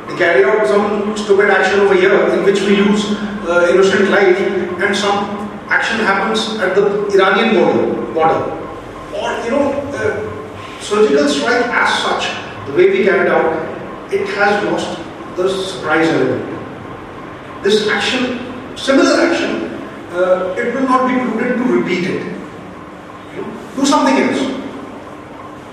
they 0.09 0.17
carry 0.17 0.45
out 0.45 0.67
some 0.67 1.17
stupid 1.17 1.51
action 1.51 1.81
over 1.81 1.95
here 1.95 2.15
in 2.31 2.45
which 2.45 2.61
we 2.63 2.77
lose 2.77 3.05
uh, 3.47 3.69
innocent 3.71 4.11
life, 4.11 4.39
and 4.39 4.97
some 4.97 5.46
action 5.70 6.00
happens 6.00 6.58
at 6.60 6.76
the 6.76 7.08
Iranian 7.14 7.56
border. 7.56 8.14
border. 8.14 8.42
Or, 9.16 9.30
you 9.44 9.52
know, 9.52 9.72
uh, 9.94 10.82
surgical 10.82 11.28
strike 11.28 11.66
as 11.66 11.90
such, 12.04 12.32
the 12.68 12.74
way 12.74 12.90
we 12.90 13.04
carried 13.04 13.32
out, 13.32 13.54
it 14.12 14.28
has 14.36 14.64
lost 14.66 15.00
the 15.36 15.50
surprise 15.50 16.08
element. 16.10 16.48
This 17.64 17.88
action, 17.88 18.40
similar 18.76 19.22
action, 19.22 19.72
uh, 20.14 20.56
it 20.58 20.74
will 20.74 20.88
not 20.88 21.08
be 21.08 21.16
prudent 21.20 21.66
to 21.66 21.74
repeat 21.74 22.04
it. 22.10 22.24
You 23.36 23.42
know, 23.42 23.76
do 23.76 23.86
something 23.86 24.18
else. 24.18 24.42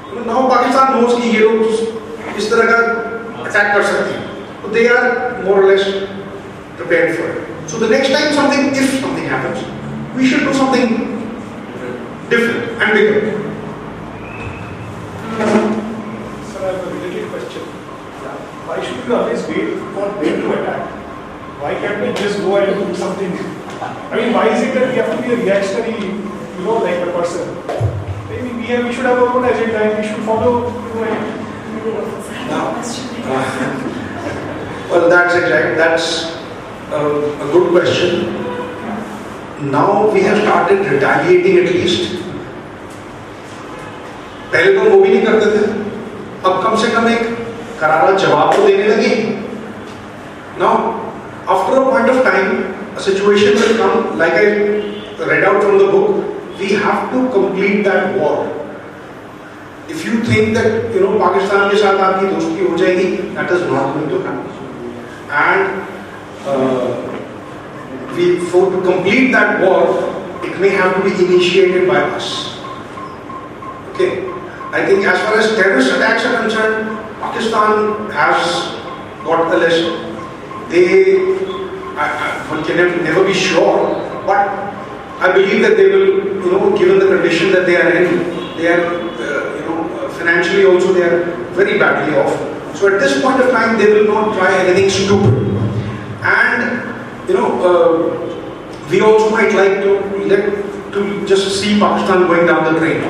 You 0.08 0.14
know, 0.16 0.24
now 0.24 0.48
Pakistan 0.48 0.92
knows 0.94 1.20
कि 1.20 1.28
ये 1.36 1.40
लोग 1.40 2.36
इस 2.38 2.50
तरह 2.50 2.70
का 2.70 2.78
attack 3.44 3.74
कर 3.74 3.82
सकते 3.82 4.12
हैं 4.12 4.62
तो 4.62 4.68
they 4.74 4.86
are 4.88 5.44
more 5.44 5.64
less 5.70 5.84
prepared 6.78 7.16
for 7.16 7.26
it. 7.34 7.70
So 7.70 7.78
the 7.78 7.88
next 7.90 8.10
time 8.10 8.32
something, 8.32 8.70
if 8.74 9.00
something 9.00 9.24
happens, 9.24 9.58
we 10.15 10.27
should 10.27 10.41
do 10.41 10.53
something 10.53 10.89
different 12.29 12.81
and 12.81 12.93
bigger. 12.93 13.21
Sir, 16.51 16.61
I 16.61 16.71
have 16.71 16.87
a 16.87 16.93
related 16.93 17.29
question. 17.29 17.63
Why 18.67 18.83
should 18.83 19.07
we 19.07 19.13
always 19.13 19.41
wait 19.47 19.77
for 19.93 20.07
them 20.23 20.41
to 20.41 20.53
attack? 20.61 20.89
Why 21.61 21.73
can't 21.75 22.01
we 22.01 22.13
just 22.21 22.39
go 22.39 22.57
and 22.57 22.87
do 22.87 22.95
something? 22.95 23.31
I 23.31 24.15
mean, 24.15 24.33
why 24.33 24.49
is 24.49 24.61
it 24.67 24.73
that 24.75 24.89
we 24.89 24.95
have 24.95 25.15
to 25.15 25.21
be 25.21 25.33
a 25.33 25.37
reactionary, 25.37 26.05
you 26.05 26.63
know, 26.63 26.77
like 26.77 26.99
a 27.07 27.11
person? 27.11 27.47
Maybe 28.29 28.55
we, 28.55 28.63
have, 28.67 28.85
we 28.85 28.93
should 28.93 29.05
have 29.05 29.17
our 29.17 29.29
own 29.29 29.45
agenda 29.45 29.77
and 29.79 29.97
we 30.01 30.07
should 30.07 30.23
follow, 30.25 30.67
you 30.67 30.95
know, 30.95 31.03
and 31.03 31.43
Well, 34.91 35.09
that's 35.09 35.35
exact. 35.35 35.77
That's 35.77 36.35
a, 36.91 37.01
a 37.41 37.51
good 37.51 37.71
question. 37.71 38.42
Now 39.71 40.09
we 40.11 40.21
have 40.23 40.39
started 40.41 40.79
retaliating 40.91 41.57
at 41.57 41.73
least. 41.73 42.19
पहले 44.53 44.73
तो 44.73 44.89
वो 44.89 45.01
भी 45.01 45.09
नहीं 45.09 45.21
करते 45.25 45.45
थे 45.51 45.61
अब 46.45 46.63
कम 46.63 46.75
से 46.81 46.87
कम 46.95 47.07
एक 47.09 47.23
करारा 47.79 48.11
जवाब 48.23 48.55
तो 48.55 48.67
देने 48.67 48.87
लगे 48.87 49.13
Now, 50.59 50.73
after 51.47 51.77
a 51.81 51.85
point 51.85 52.09
of 52.09 52.23
time, 52.23 52.73
a 52.95 53.01
situation 53.01 53.55
will 53.55 53.77
come, 53.77 54.19
like 54.19 54.33
I 54.33 54.43
read 55.29 55.43
out 55.43 55.63
from 55.63 55.79
the 55.79 55.87
book, 55.93 56.59
we 56.59 56.73
have 56.73 57.09
to 57.13 57.21
complete 57.29 57.83
that 57.85 58.19
war. 58.19 58.35
If 59.89 60.05
you 60.05 60.23
think 60.23 60.53
that 60.57 60.93
you 60.93 61.01
know 61.05 61.17
Pakistan 61.23 61.71
के 61.71 61.77
साथ 61.81 61.99
आपकी 62.09 62.27
दोस्ती 62.35 62.67
हो 62.67 62.77
जाएगी, 62.83 63.09
that 63.39 63.55
is 63.57 63.65
not 63.71 63.95
going 63.95 64.09
to 64.09 64.21
happen. 64.27 64.53
And 65.31 65.81
uh, 66.47 67.12
we 68.15 68.39
for 68.39 68.69
to 68.71 68.81
complete 68.81 69.31
that 69.31 69.61
war, 69.61 69.85
it 70.43 70.59
may 70.59 70.69
have 70.69 70.95
to 70.95 71.01
be 71.03 71.25
initiated 71.25 71.87
by 71.87 72.01
us. 72.01 72.57
Okay, 73.93 74.27
I 74.71 74.85
think 74.85 75.05
as 75.05 75.19
far 75.21 75.37
as 75.37 75.55
terrorist 75.55 75.91
attacks 75.93 76.25
are 76.25 76.41
concerned, 76.41 76.97
Pakistan 77.19 78.09
has 78.11 78.73
got 79.23 79.53
a 79.53 79.57
lesson. 79.57 80.11
They, 80.69 81.17
I, 81.95 82.05
I, 82.09 82.49
one 82.49 82.63
can 82.65 82.77
never- 82.77 83.01
never 83.03 83.23
be 83.23 83.33
sure, 83.33 83.95
but 84.25 84.49
I 85.19 85.31
believe 85.31 85.61
that 85.61 85.77
they 85.77 85.87
will, 85.89 86.07
you 86.43 86.51
know, 86.51 86.75
given 86.77 86.99
the 86.99 87.05
condition 87.07 87.51
that 87.51 87.65
they 87.65 87.75
are 87.77 87.91
in, 87.91 88.57
they 88.57 88.67
are, 88.73 88.81
uh, 88.81 89.55
you 89.55 89.61
know, 89.69 89.89
uh, 90.01 90.09
financially 90.17 90.65
also 90.65 90.91
they 90.93 91.03
are 91.03 91.23
very 91.53 91.77
badly 91.77 92.17
off. 92.17 92.33
So 92.75 92.87
at 92.93 92.99
this 92.99 93.21
point 93.21 93.39
of 93.39 93.51
time, 93.51 93.77
they 93.77 93.93
will 93.93 94.07
not 94.07 94.35
try 94.35 94.51
anything 94.65 94.89
stupid. 94.89 95.33
And, 96.23 96.92
you 97.27 97.33
know, 97.33 97.49
uh, 97.63 98.89
we 98.89 99.01
also 99.01 99.29
might 99.29 99.53
like 99.53 99.81
to 99.83 99.93
to 100.93 101.25
just 101.25 101.59
see 101.59 101.79
Pakistan 101.79 102.27
going 102.27 102.45
down 102.45 102.71
the 102.71 102.79
drain. 102.79 103.01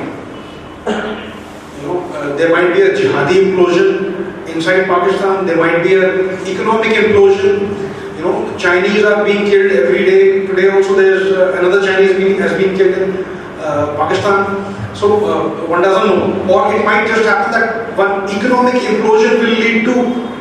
You 1.76 1.86
know, 1.86 2.00
uh, 2.16 2.36
there 2.36 2.50
might 2.50 2.72
be 2.72 2.80
a 2.82 2.92
jihadi 2.96 3.36
implosion 3.44 4.48
inside 4.48 4.86
Pakistan. 4.86 5.46
There 5.46 5.56
might 5.56 5.82
be 5.82 5.94
an 5.94 6.40
economic 6.48 6.96
implosion. 6.96 7.68
You 8.16 8.24
know, 8.24 8.56
Chinese 8.56 9.04
are 9.04 9.24
being 9.24 9.44
killed 9.44 9.72
every 9.72 10.04
day. 10.04 10.46
Today 10.46 10.70
also 10.70 10.94
there's 10.96 11.32
uh, 11.32 11.58
another 11.58 11.84
Chinese 11.84 12.16
being, 12.16 12.38
has 12.38 12.52
been 12.52 12.76
killed 12.76 12.96
in 12.96 13.24
uh, 13.60 13.94
Pakistan. 13.96 14.94
So 14.94 15.26
uh, 15.26 15.66
one 15.66 15.82
doesn't 15.82 16.08
know. 16.08 16.54
Or 16.54 16.72
it 16.72 16.84
might 16.84 17.06
just 17.06 17.24
happen 17.24 17.52
that 17.52 17.98
one 17.98 18.30
economic 18.30 18.74
implosion 18.74 19.40
will 19.40 19.56
lead 19.60 19.84
to 19.84 19.94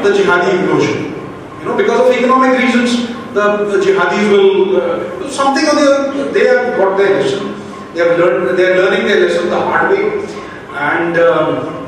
the 0.04 0.16
jihadi 0.16 0.64
implosion. 0.64 1.12
You 1.60 1.66
know, 1.66 1.76
because 1.76 2.00
of 2.08 2.16
economic 2.16 2.58
reasons, 2.60 3.13
the, 3.35 3.45
the 3.71 3.79
jihadis 3.85 4.31
will 4.31 4.77
uh, 4.81 5.31
something 5.31 5.67
or 5.67 5.75
the 5.75 5.87
other. 5.93 6.33
They 6.33 6.47
have 6.47 6.77
got 6.77 6.97
their 6.99 7.21
lesson. 7.21 7.55
They 7.95 8.01
have 8.01 8.19
learned. 8.19 8.59
They 8.59 8.65
are 8.73 8.77
learning 8.83 9.07
their 9.09 9.21
lesson 9.27 9.51
the 9.51 9.61
hard 9.61 9.91
way. 9.91 10.05
And 10.75 11.19
um, 11.19 11.79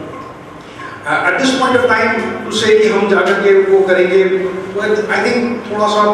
uh, 1.07 1.31
at 1.33 1.39
this 1.39 1.59
point 1.59 1.77
of 1.77 1.87
time, 1.87 2.45
to 2.45 2.53
say 2.53 2.79
कि 2.81 2.89
हम 2.89 3.09
जाकर 3.11 3.43
के 3.43 3.53
वो 3.71 3.81
करेंगे, 3.89 4.23
well, 4.77 4.97
I 5.11 5.23
think 5.25 5.65
थोड़ा 5.71 5.89
सा 5.95 6.05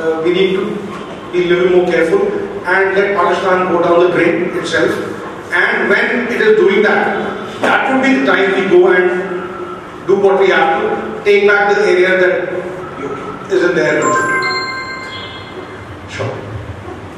uh, 0.00 0.22
we 0.22 0.32
need 0.32 0.52
to 0.56 0.64
be 1.32 1.44
a 1.44 1.48
little 1.52 1.76
more 1.76 1.86
careful 1.90 2.22
and 2.66 2.94
let 2.98 3.16
Pakistan 3.16 3.72
go 3.72 3.82
down 3.82 4.00
the 4.00 4.10
drain 4.12 4.56
itself. 4.58 4.90
And 5.52 5.88
when 5.88 6.26
it 6.32 6.40
is 6.40 6.56
doing 6.56 6.82
that, 6.82 7.60
that 7.60 7.92
would 7.92 8.02
be 8.02 8.20
the 8.20 8.26
time 8.26 8.54
we 8.54 8.68
go 8.68 8.88
and 8.92 10.06
do 10.06 10.16
what 10.16 10.40
we 10.40 10.48
have 10.48 10.82
to, 10.82 11.24
take 11.24 11.48
back 11.48 11.74
the 11.74 11.82
area 11.82 12.20
that 12.20 13.52
is 13.52 13.64
in 13.70 13.74
their 13.74 14.00
control. 14.02 14.49
Sure. 16.11 16.27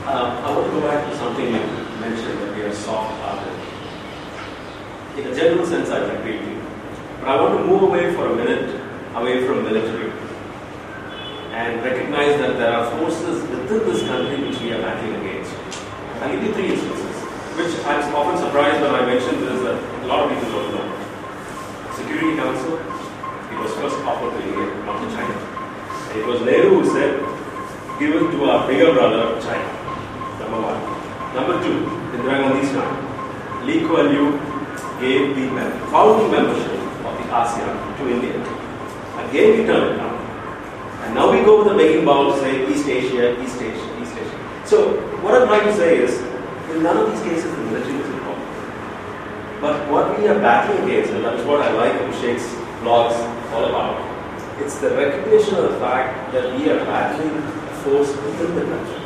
Uh, 0.06 0.38
I 0.46 0.54
want 0.54 0.70
to 0.70 0.72
go 0.72 0.82
back 0.86 1.10
to 1.10 1.18
something 1.18 1.46
you 1.46 1.66
mentioned 1.98 2.38
that 2.46 2.56
we 2.56 2.62
are 2.62 2.72
soft-hearted. 2.72 3.58
In 5.18 5.34
a 5.34 5.36
general 5.36 5.66
sense, 5.66 5.89
I 5.89 5.98
agree 6.14 6.38
with 6.38 6.48
you. 6.50 6.62
But 7.20 7.30
I 7.30 7.41
want 7.41 7.58
to 7.58 7.66
move 7.66 7.82
away 7.82 8.14
for 8.14 8.28
a 8.28 8.36
minute, 8.36 8.70
away 9.16 9.48
from 9.48 9.64
military, 9.64 10.12
and 11.58 11.82
recognize 11.82 12.38
that 12.38 12.58
there 12.62 12.70
are 12.70 12.86
forces 13.00 13.41
within 13.50 13.80
this 13.89 14.04
country 14.06 14.38
which 14.46 14.62
we 14.62 14.74
are 14.74 14.82
battling 14.82 15.26
against. 15.26 15.50
I'll 16.22 16.30
give 16.32 16.44
you 16.44 16.54
three 16.54 16.74
instances, 16.74 17.18
which 17.58 17.74
I'm 17.89 18.14
often 18.14 18.38
surprised 18.46 18.80
when 18.80 18.94
I 18.94 19.06
mention 19.10 19.41
this 19.41 19.60
that 19.66 19.82
a 20.04 20.06
lot 20.06 20.30
of 20.30 20.38
people 20.38 20.54
don't 20.54 20.70
know. 20.70 20.86
Security 21.98 22.38
Council, 22.38 22.78
it 22.78 23.58
was 23.58 23.74
first 23.74 23.98
offered 24.06 24.38
to 24.38 24.41
India, 24.46 24.70
not 24.86 25.02
to 25.02 25.10
China. 25.18 25.34
It 26.14 26.26
was 26.28 26.41
Nehru 26.41 26.78
who 26.78 26.86
said, 26.94 27.43
give 28.00 28.16
it 28.16 28.32
to 28.32 28.44
our 28.46 28.68
bigger 28.68 28.94
brother, 28.94 29.39
China. 29.41 29.68
Number 30.39 30.60
one. 30.62 30.80
Number 31.36 31.56
two, 31.64 31.86
Indira 32.14 32.41
Gandhi's 32.41 32.72
time. 32.72 33.66
Lee 33.66 33.82
Kuan 33.88 34.12
Yew 34.14 34.38
gave 35.00 35.36
the 35.36 35.48
founding 35.89 36.32
membership 36.32 36.72
of 37.06 37.14
the 37.18 37.26
ASEAN 37.32 37.98
to 37.98 38.10
India. 38.10 38.36
Again, 39.30 39.60
we 39.60 39.66
turned 39.66 39.96
it. 39.96 40.14
And 41.04 41.16
now 41.16 41.32
we 41.32 41.44
go 41.44 41.60
with 41.64 41.68
the 41.68 41.78
begging 41.78 42.06
bowl 42.06 42.34
to 42.34 42.39
say 42.39 42.68
East 42.72 42.88
Asia, 42.88 43.41
East 43.41 43.62
Asia, 43.62 44.02
East 44.02 44.16
Asia. 44.16 44.39
So, 44.66 44.98
what 45.22 45.36
I'm 45.36 45.48
trying 45.48 45.66
to 45.68 45.76
say 45.76 45.98
is, 45.98 46.22
in 46.72 46.84
none 46.84 46.98
of 46.98 47.12
these 47.12 47.22
cases, 47.24 47.52
the 47.52 47.58
military 47.58 48.00
is 48.00 48.08
involved. 48.08 48.41
But 49.60 49.91
what 49.91 50.18
we 50.20 50.28
are 50.28 50.39
battling 50.39 50.89
against, 50.89 51.12
and 51.12 51.24
that's 51.24 51.44
what 51.44 51.62
I 51.62 51.72
like 51.74 51.94
Abhishek's 51.94 52.48
blogs 52.82 53.16
all 53.52 53.66
about, 53.66 54.00
it's 54.62 54.78
the 54.80 54.91
recognition 54.91 55.56
of 55.56 55.72
the 55.72 55.80
fact 55.80 56.32
that 56.32 56.58
we 56.58 56.70
are 56.70 56.80
battling 56.86 57.62
force 57.84 58.10
within 58.16 58.56
the 58.56 58.64
country. 58.64 59.00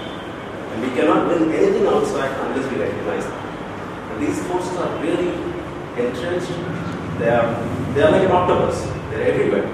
And 0.71 0.81
we 0.81 0.89
cannot 0.95 1.27
win 1.27 1.51
anything 1.51 1.87
outside 1.87 2.31
unless 2.45 2.71
we 2.71 2.79
recognize 2.79 3.25
that. 3.25 4.11
And 4.11 4.25
these 4.25 4.39
forces 4.47 4.77
are 4.77 5.01
really 5.01 5.29
entrenched. 5.97 6.53
They 7.19 7.29
are, 7.29 7.49
they 7.93 8.03
are 8.03 8.11
like 8.11 8.23
an 8.23 8.31
octopus. 8.31 8.81
They're 9.09 9.33
everywhere. 9.33 9.65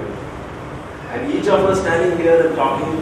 And 1.11 1.31
each 1.33 1.47
of 1.47 1.65
us 1.65 1.81
standing 1.81 2.17
here 2.17 2.47
and 2.47 2.55
talking 2.55 2.95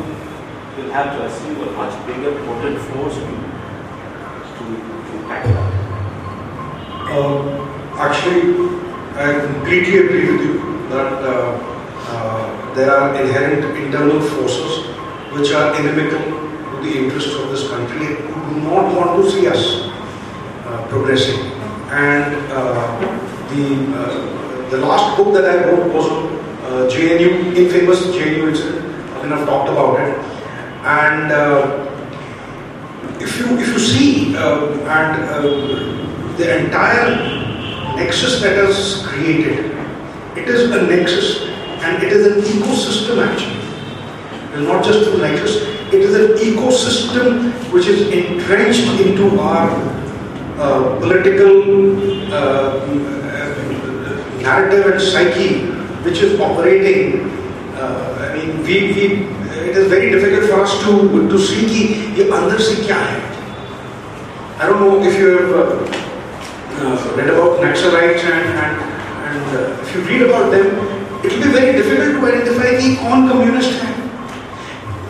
will 0.77 0.91
have 0.91 1.15
to 1.17 1.25
assume 1.25 1.61
a 1.61 1.71
much 1.71 1.93
bigger, 2.07 2.31
potent 2.45 2.79
force 2.89 3.15
to, 3.15 3.31
to, 4.57 4.63
to 5.07 5.27
tackle 5.27 5.53
that. 5.53 5.81
Um, 7.11 7.47
actually, 7.97 8.81
I 9.15 9.45
completely 9.45 9.97
agree 9.99 10.31
with 10.31 10.41
you 10.41 10.87
that 10.89 11.13
uh, 11.23 11.57
uh, 12.07 12.73
there 12.75 12.89
are 12.89 13.21
inherent 13.21 13.77
internal 13.77 14.21
forces 14.21 14.80
which 15.33 15.51
are 15.51 15.73
inimical 15.79 16.19
to 16.19 16.77
the 16.83 16.97
interests 16.97 17.33
of 17.35 17.49
this 17.49 17.67
country 17.69 18.05
who 18.05 18.53
do 18.53 18.61
not 18.61 18.95
want 18.95 19.23
to 19.23 19.31
see 19.31 19.47
us 19.47 19.87
uh, 20.65 20.87
progressing. 20.89 21.39
And 21.91 22.35
uh, 22.51 22.99
the 23.51 23.65
uh, 23.95 24.69
the 24.69 24.77
last 24.77 25.17
book 25.17 25.33
that 25.33 25.45
I 25.45 25.65
wrote 25.65 25.93
was 25.93 26.07
uh, 26.07 26.87
JNU, 26.89 27.55
infamous 27.55 28.01
JNU 28.15 28.49
incident. 28.49 28.85
I 29.15 29.23
mean, 29.23 29.33
I've 29.33 29.45
talked 29.45 29.69
about 29.69 29.99
it. 29.99 30.17
And 30.83 31.31
uh, 31.31 31.87
if 33.19 33.37
you 33.39 33.57
if 33.59 33.67
you 33.67 33.79
see 33.79 34.35
and 34.35 35.17
the 36.37 36.59
entire 36.59 37.09
nexus 37.95 38.41
that 38.41 38.57
is 38.57 39.05
created, 39.05 39.71
it 40.37 40.47
is 40.47 40.71
a 40.71 40.81
nexus 40.87 41.41
and 41.83 42.03
it 42.03 42.11
is 42.13 42.25
an 42.27 42.41
ecosystem 42.41 43.27
actually. 43.27 43.50
Not 44.59 44.83
just 44.83 45.05
two 45.05 45.17
nitrous, 45.17 45.55
it 45.93 46.01
is 46.01 46.13
an 46.13 46.37
ecosystem 46.37 47.53
which 47.71 47.87
is 47.87 48.09
entrenched 48.11 48.99
into 48.99 49.39
our 49.39 49.69
uh, 50.59 50.99
political 50.99 52.33
uh, 52.33 52.35
uh, 52.35 53.61
narrative 54.41 54.87
and 54.87 55.01
psyche 55.01 55.67
which 56.03 56.19
is 56.19 56.37
operating. 56.39 57.29
Uh, 57.75 58.29
I 58.29 58.35
mean, 58.35 58.57
we, 58.63 58.91
we, 58.91 59.03
it 59.69 59.77
is 59.77 59.87
very 59.87 60.09
difficult 60.11 60.49
for 60.49 60.61
us 60.61 60.83
to, 60.83 61.29
to 61.29 61.39
see 61.39 61.65
ki 61.67 61.83
ye 62.19 62.25
andar 62.29 62.59
se 62.59 62.83
kya 62.83 62.99
hai. 62.99 63.19
I 64.59 64.67
don't 64.67 64.81
know 64.81 65.01
if 65.01 65.17
you 65.17 65.29
have 65.37 65.51
uh, 65.51 65.63
uh, 66.81 67.15
read 67.15 67.29
about 67.29 67.61
natural 67.61 67.93
rights 67.93 68.23
and, 68.23 68.59
and, 68.59 68.75
and 69.27 69.79
if 69.81 69.95
you 69.95 70.01
read 70.01 70.21
about 70.23 70.51
them, 70.51 70.67
it 71.23 71.31
will 71.31 71.43
be 71.45 71.51
very 71.51 71.71
difficult 71.71 72.19
to 72.19 72.27
identify 72.27 72.75
the 72.75 72.95
non-communist. 73.01 73.79
hai. 73.79 74.00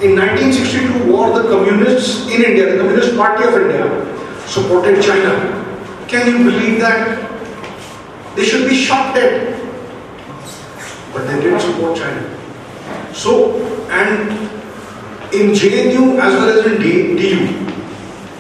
In 0.02 0.16
1962 0.16 1.12
war, 1.12 1.30
the 1.40 1.48
communists 1.48 2.26
in 2.26 2.44
India, 2.44 2.72
the 2.72 2.80
Communist 2.80 3.16
Party 3.16 3.44
of 3.44 3.54
India, 3.54 3.86
supported 4.48 5.00
China. 5.00 5.34
Can 6.08 6.26
you 6.26 6.38
believe 6.44 6.80
that? 6.80 7.30
They 8.36 8.44
should 8.44 8.68
be 8.68 8.76
shot 8.76 9.14
dead. 9.14 9.62
But 11.14 11.28
they 11.28 11.40
didn't 11.40 11.60
support 11.60 11.96
China. 12.00 13.14
So, 13.14 13.62
and 13.92 14.32
in 15.36 15.52
JNU 15.52 16.18
as 16.18 16.34
well 16.34 16.50
as 16.50 16.66
in 16.66 16.82
DU, 16.82 17.72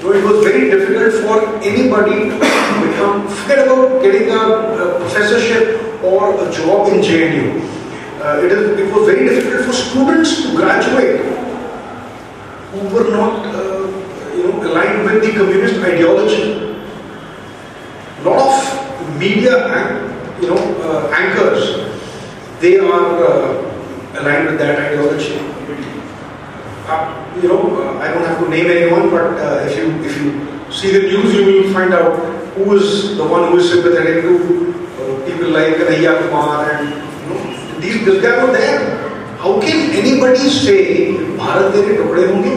so 0.01 0.13
it 0.13 0.23
was 0.23 0.43
very 0.43 0.71
difficult 0.71 1.13
for 1.21 1.61
anybody 1.61 2.31
to 2.31 2.89
become, 2.89 3.27
forget 3.27 3.67
about 3.67 4.01
getting 4.01 4.31
a, 4.31 4.39
a 4.39 4.99
professorship 4.99 6.03
or 6.03 6.33
a 6.43 6.51
job 6.51 6.87
in 6.87 7.01
JNU. 7.01 7.61
Uh, 8.19 8.41
it, 8.43 8.51
is, 8.51 8.79
it 8.79 8.91
was 8.91 9.05
very 9.05 9.29
difficult 9.29 9.65
for 9.67 9.73
students 9.73 10.41
to 10.41 10.55
graduate 10.55 11.50
who 12.71 12.79
were 12.95 13.09
not 13.11 13.45
uh, 13.45 13.87
you 14.35 14.43
know, 14.47 14.63
aligned 14.63 15.03
with 15.05 15.21
the 15.23 15.31
communist 15.37 15.75
ideology. 15.83 16.75
A 18.19 18.23
lot 18.23 18.39
of 18.47 19.19
media 19.19 19.55
an- 19.67 20.09
you 20.41 20.47
know, 20.49 20.57
uh, 20.81 21.11
anchors, 21.13 21.85
they 22.59 22.77
are 22.79 23.23
uh, 23.23 24.19
aligned 24.19 24.47
with 24.47 24.57
that 24.59 24.79
ideology. 24.91 25.37
Uh, 26.87 27.37
you 27.41 27.47
know, 27.47 27.61
uh, 27.81 27.99
I 27.99 28.07
don't 28.13 28.25
have 28.25 28.39
to 28.43 28.49
name 28.49 28.67
anyone, 28.67 29.09
but 29.09 29.37
uh, 29.39 29.65
if 29.67 29.77
you 29.77 29.91
if 30.03 30.17
you 30.17 30.71
see 30.71 30.91
the 30.91 31.01
news, 31.11 31.33
you 31.35 31.45
will 31.45 31.73
find 31.73 31.93
out 31.93 32.17
who 32.55 32.75
is 32.75 33.17
the 33.17 33.23
one 33.23 33.51
who 33.51 33.57
is 33.59 33.69
sympathetic 33.69 34.23
to 34.23 34.73
people 35.25 35.49
like 35.49 35.75
Kanhaiya 35.75 36.17
Kumar 36.25 36.71
and 36.71 36.89
you 36.89 37.29
know, 37.29 37.79
these 37.79 38.03
this 38.05 38.21
guy 38.21 38.43
was 38.43 38.57
there. 38.57 38.79
How 39.37 39.59
can 39.61 39.91
anybody 39.91 40.49
say 40.49 41.15
Bharat 41.41 41.67
तेरे 41.73 41.93
टुकड़े 41.97 42.23
होंगे 42.31 42.53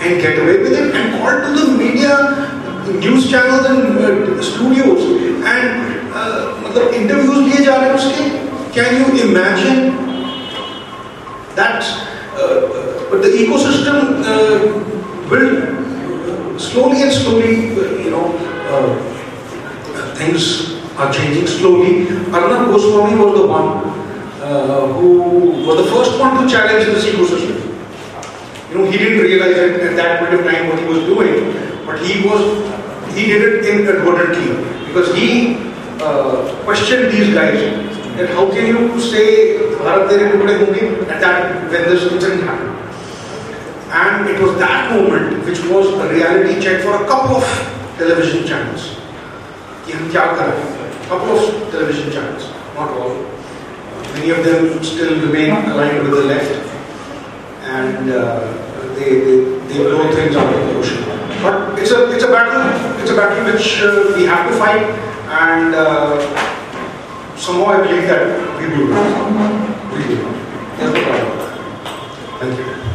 away 0.00 0.56
with 0.62 0.72
it 0.72 0.94
and 0.94 1.06
call 1.20 1.34
to 1.44 1.50
the 1.56 1.64
media, 1.76 2.12
news 3.00 3.30
channels 3.30 3.66
and 3.66 3.80
uh, 3.98 4.42
studios 4.42 5.02
and 5.54 5.66
uh, 6.14 6.54
मतलब 6.62 6.94
interviews 7.00 7.40
लिए 7.48 7.64
जा 7.64 7.74
रहे 7.76 7.88
हैं 7.88 7.96
उसके 7.96 8.24
uh, 11.80 12.40
uh, 12.40 13.10
but 13.10 13.22
the 13.22 13.30
ecosystem 13.42 13.96
uh, 14.24 14.58
will 15.28 16.58
slowly 16.58 17.02
and 17.02 17.12
slowly, 17.12 17.70
uh, 17.76 17.98
you 17.98 18.10
know, 18.10 18.26
uh, 18.70 20.14
things 20.14 20.74
are 20.96 21.12
changing 21.12 21.46
slowly. 21.46 22.08
Arnab 22.32 22.68
Goswami 22.70 23.16
was 23.16 23.40
the 23.40 23.46
one 23.46 23.89
uh, 24.50 24.92
who 24.94 25.10
was 25.66 25.76
the 25.84 25.90
first 25.94 26.18
one 26.18 26.42
to 26.42 26.50
challenge 26.50 26.86
the 26.86 27.00
Sikh 27.00 27.14
society. 27.14 27.70
You 28.70 28.78
know, 28.78 28.90
he 28.90 28.98
didn't 28.98 29.22
realize 29.22 29.56
it 29.56 29.80
at 29.80 29.96
that 29.96 30.20
point 30.20 30.34
of 30.34 30.44
time 30.46 30.68
what 30.68 30.78
he 30.78 30.86
was 30.86 31.00
doing, 31.06 31.54
but 31.86 32.00
he 32.02 32.26
was 32.26 32.42
he 33.14 33.26
did 33.26 33.42
it 33.42 33.64
inadvertently 33.64 34.50
because 34.86 35.14
he 35.14 35.56
uh, 36.00 36.62
questioned 36.64 37.12
these 37.12 37.34
guys 37.34 37.60
that 38.16 38.30
how 38.30 38.50
can 38.50 38.66
you 38.66 39.00
say 39.00 39.58
Bharat 39.80 40.08
Tere 40.08 40.30
Tukde 40.32 41.08
at 41.08 41.20
that 41.20 41.70
when 41.70 41.82
this 41.90 42.12
incident 42.12 42.42
happened. 42.42 42.76
And 43.90 44.28
it 44.30 44.40
was 44.40 44.56
that 44.58 44.92
moment 44.92 45.44
which 45.44 45.60
was 45.66 45.88
a 45.94 46.08
reality 46.14 46.60
check 46.60 46.82
for 46.82 46.94
a 47.02 47.06
couple 47.06 47.36
of 47.36 47.44
television 47.98 48.46
channels. 48.46 48.96
कि 49.86 49.92
couple 51.08 51.38
of 51.38 51.72
television 51.72 52.12
channels, 52.12 52.44
not 52.76 52.90
all. 52.90 53.39
Many 54.14 54.30
of 54.30 54.44
them 54.44 54.82
still 54.82 55.14
remain 55.26 55.50
aligned 55.70 56.02
with 56.02 56.12
the 56.12 56.24
left 56.24 56.52
and 57.64 58.10
uh, 58.10 58.40
they, 58.94 59.20
they, 59.20 59.44
they 59.68 59.78
blow 59.78 60.10
things 60.14 60.36
out 60.36 60.52
of 60.52 60.60
the 60.66 60.78
ocean. 60.78 61.04
But 61.42 61.78
it's 61.78 61.90
a, 61.90 62.10
it's 62.12 62.24
a 62.24 62.28
battle, 62.28 63.00
it's 63.00 63.10
a 63.10 63.16
battle 63.16 63.44
which 63.52 63.80
uh, 63.82 64.12
we 64.16 64.24
have 64.24 64.50
to 64.50 64.56
fight 64.58 64.82
and 65.30 65.74
uh, 65.74 66.18
somehow 67.36 67.66
I 67.66 67.80
believe 67.86 68.06
that 68.08 68.26
we 68.58 68.66
will. 68.68 68.88
We 69.96 70.14
will. 70.16 70.40
Thank 72.40 72.58
you. 72.58 72.89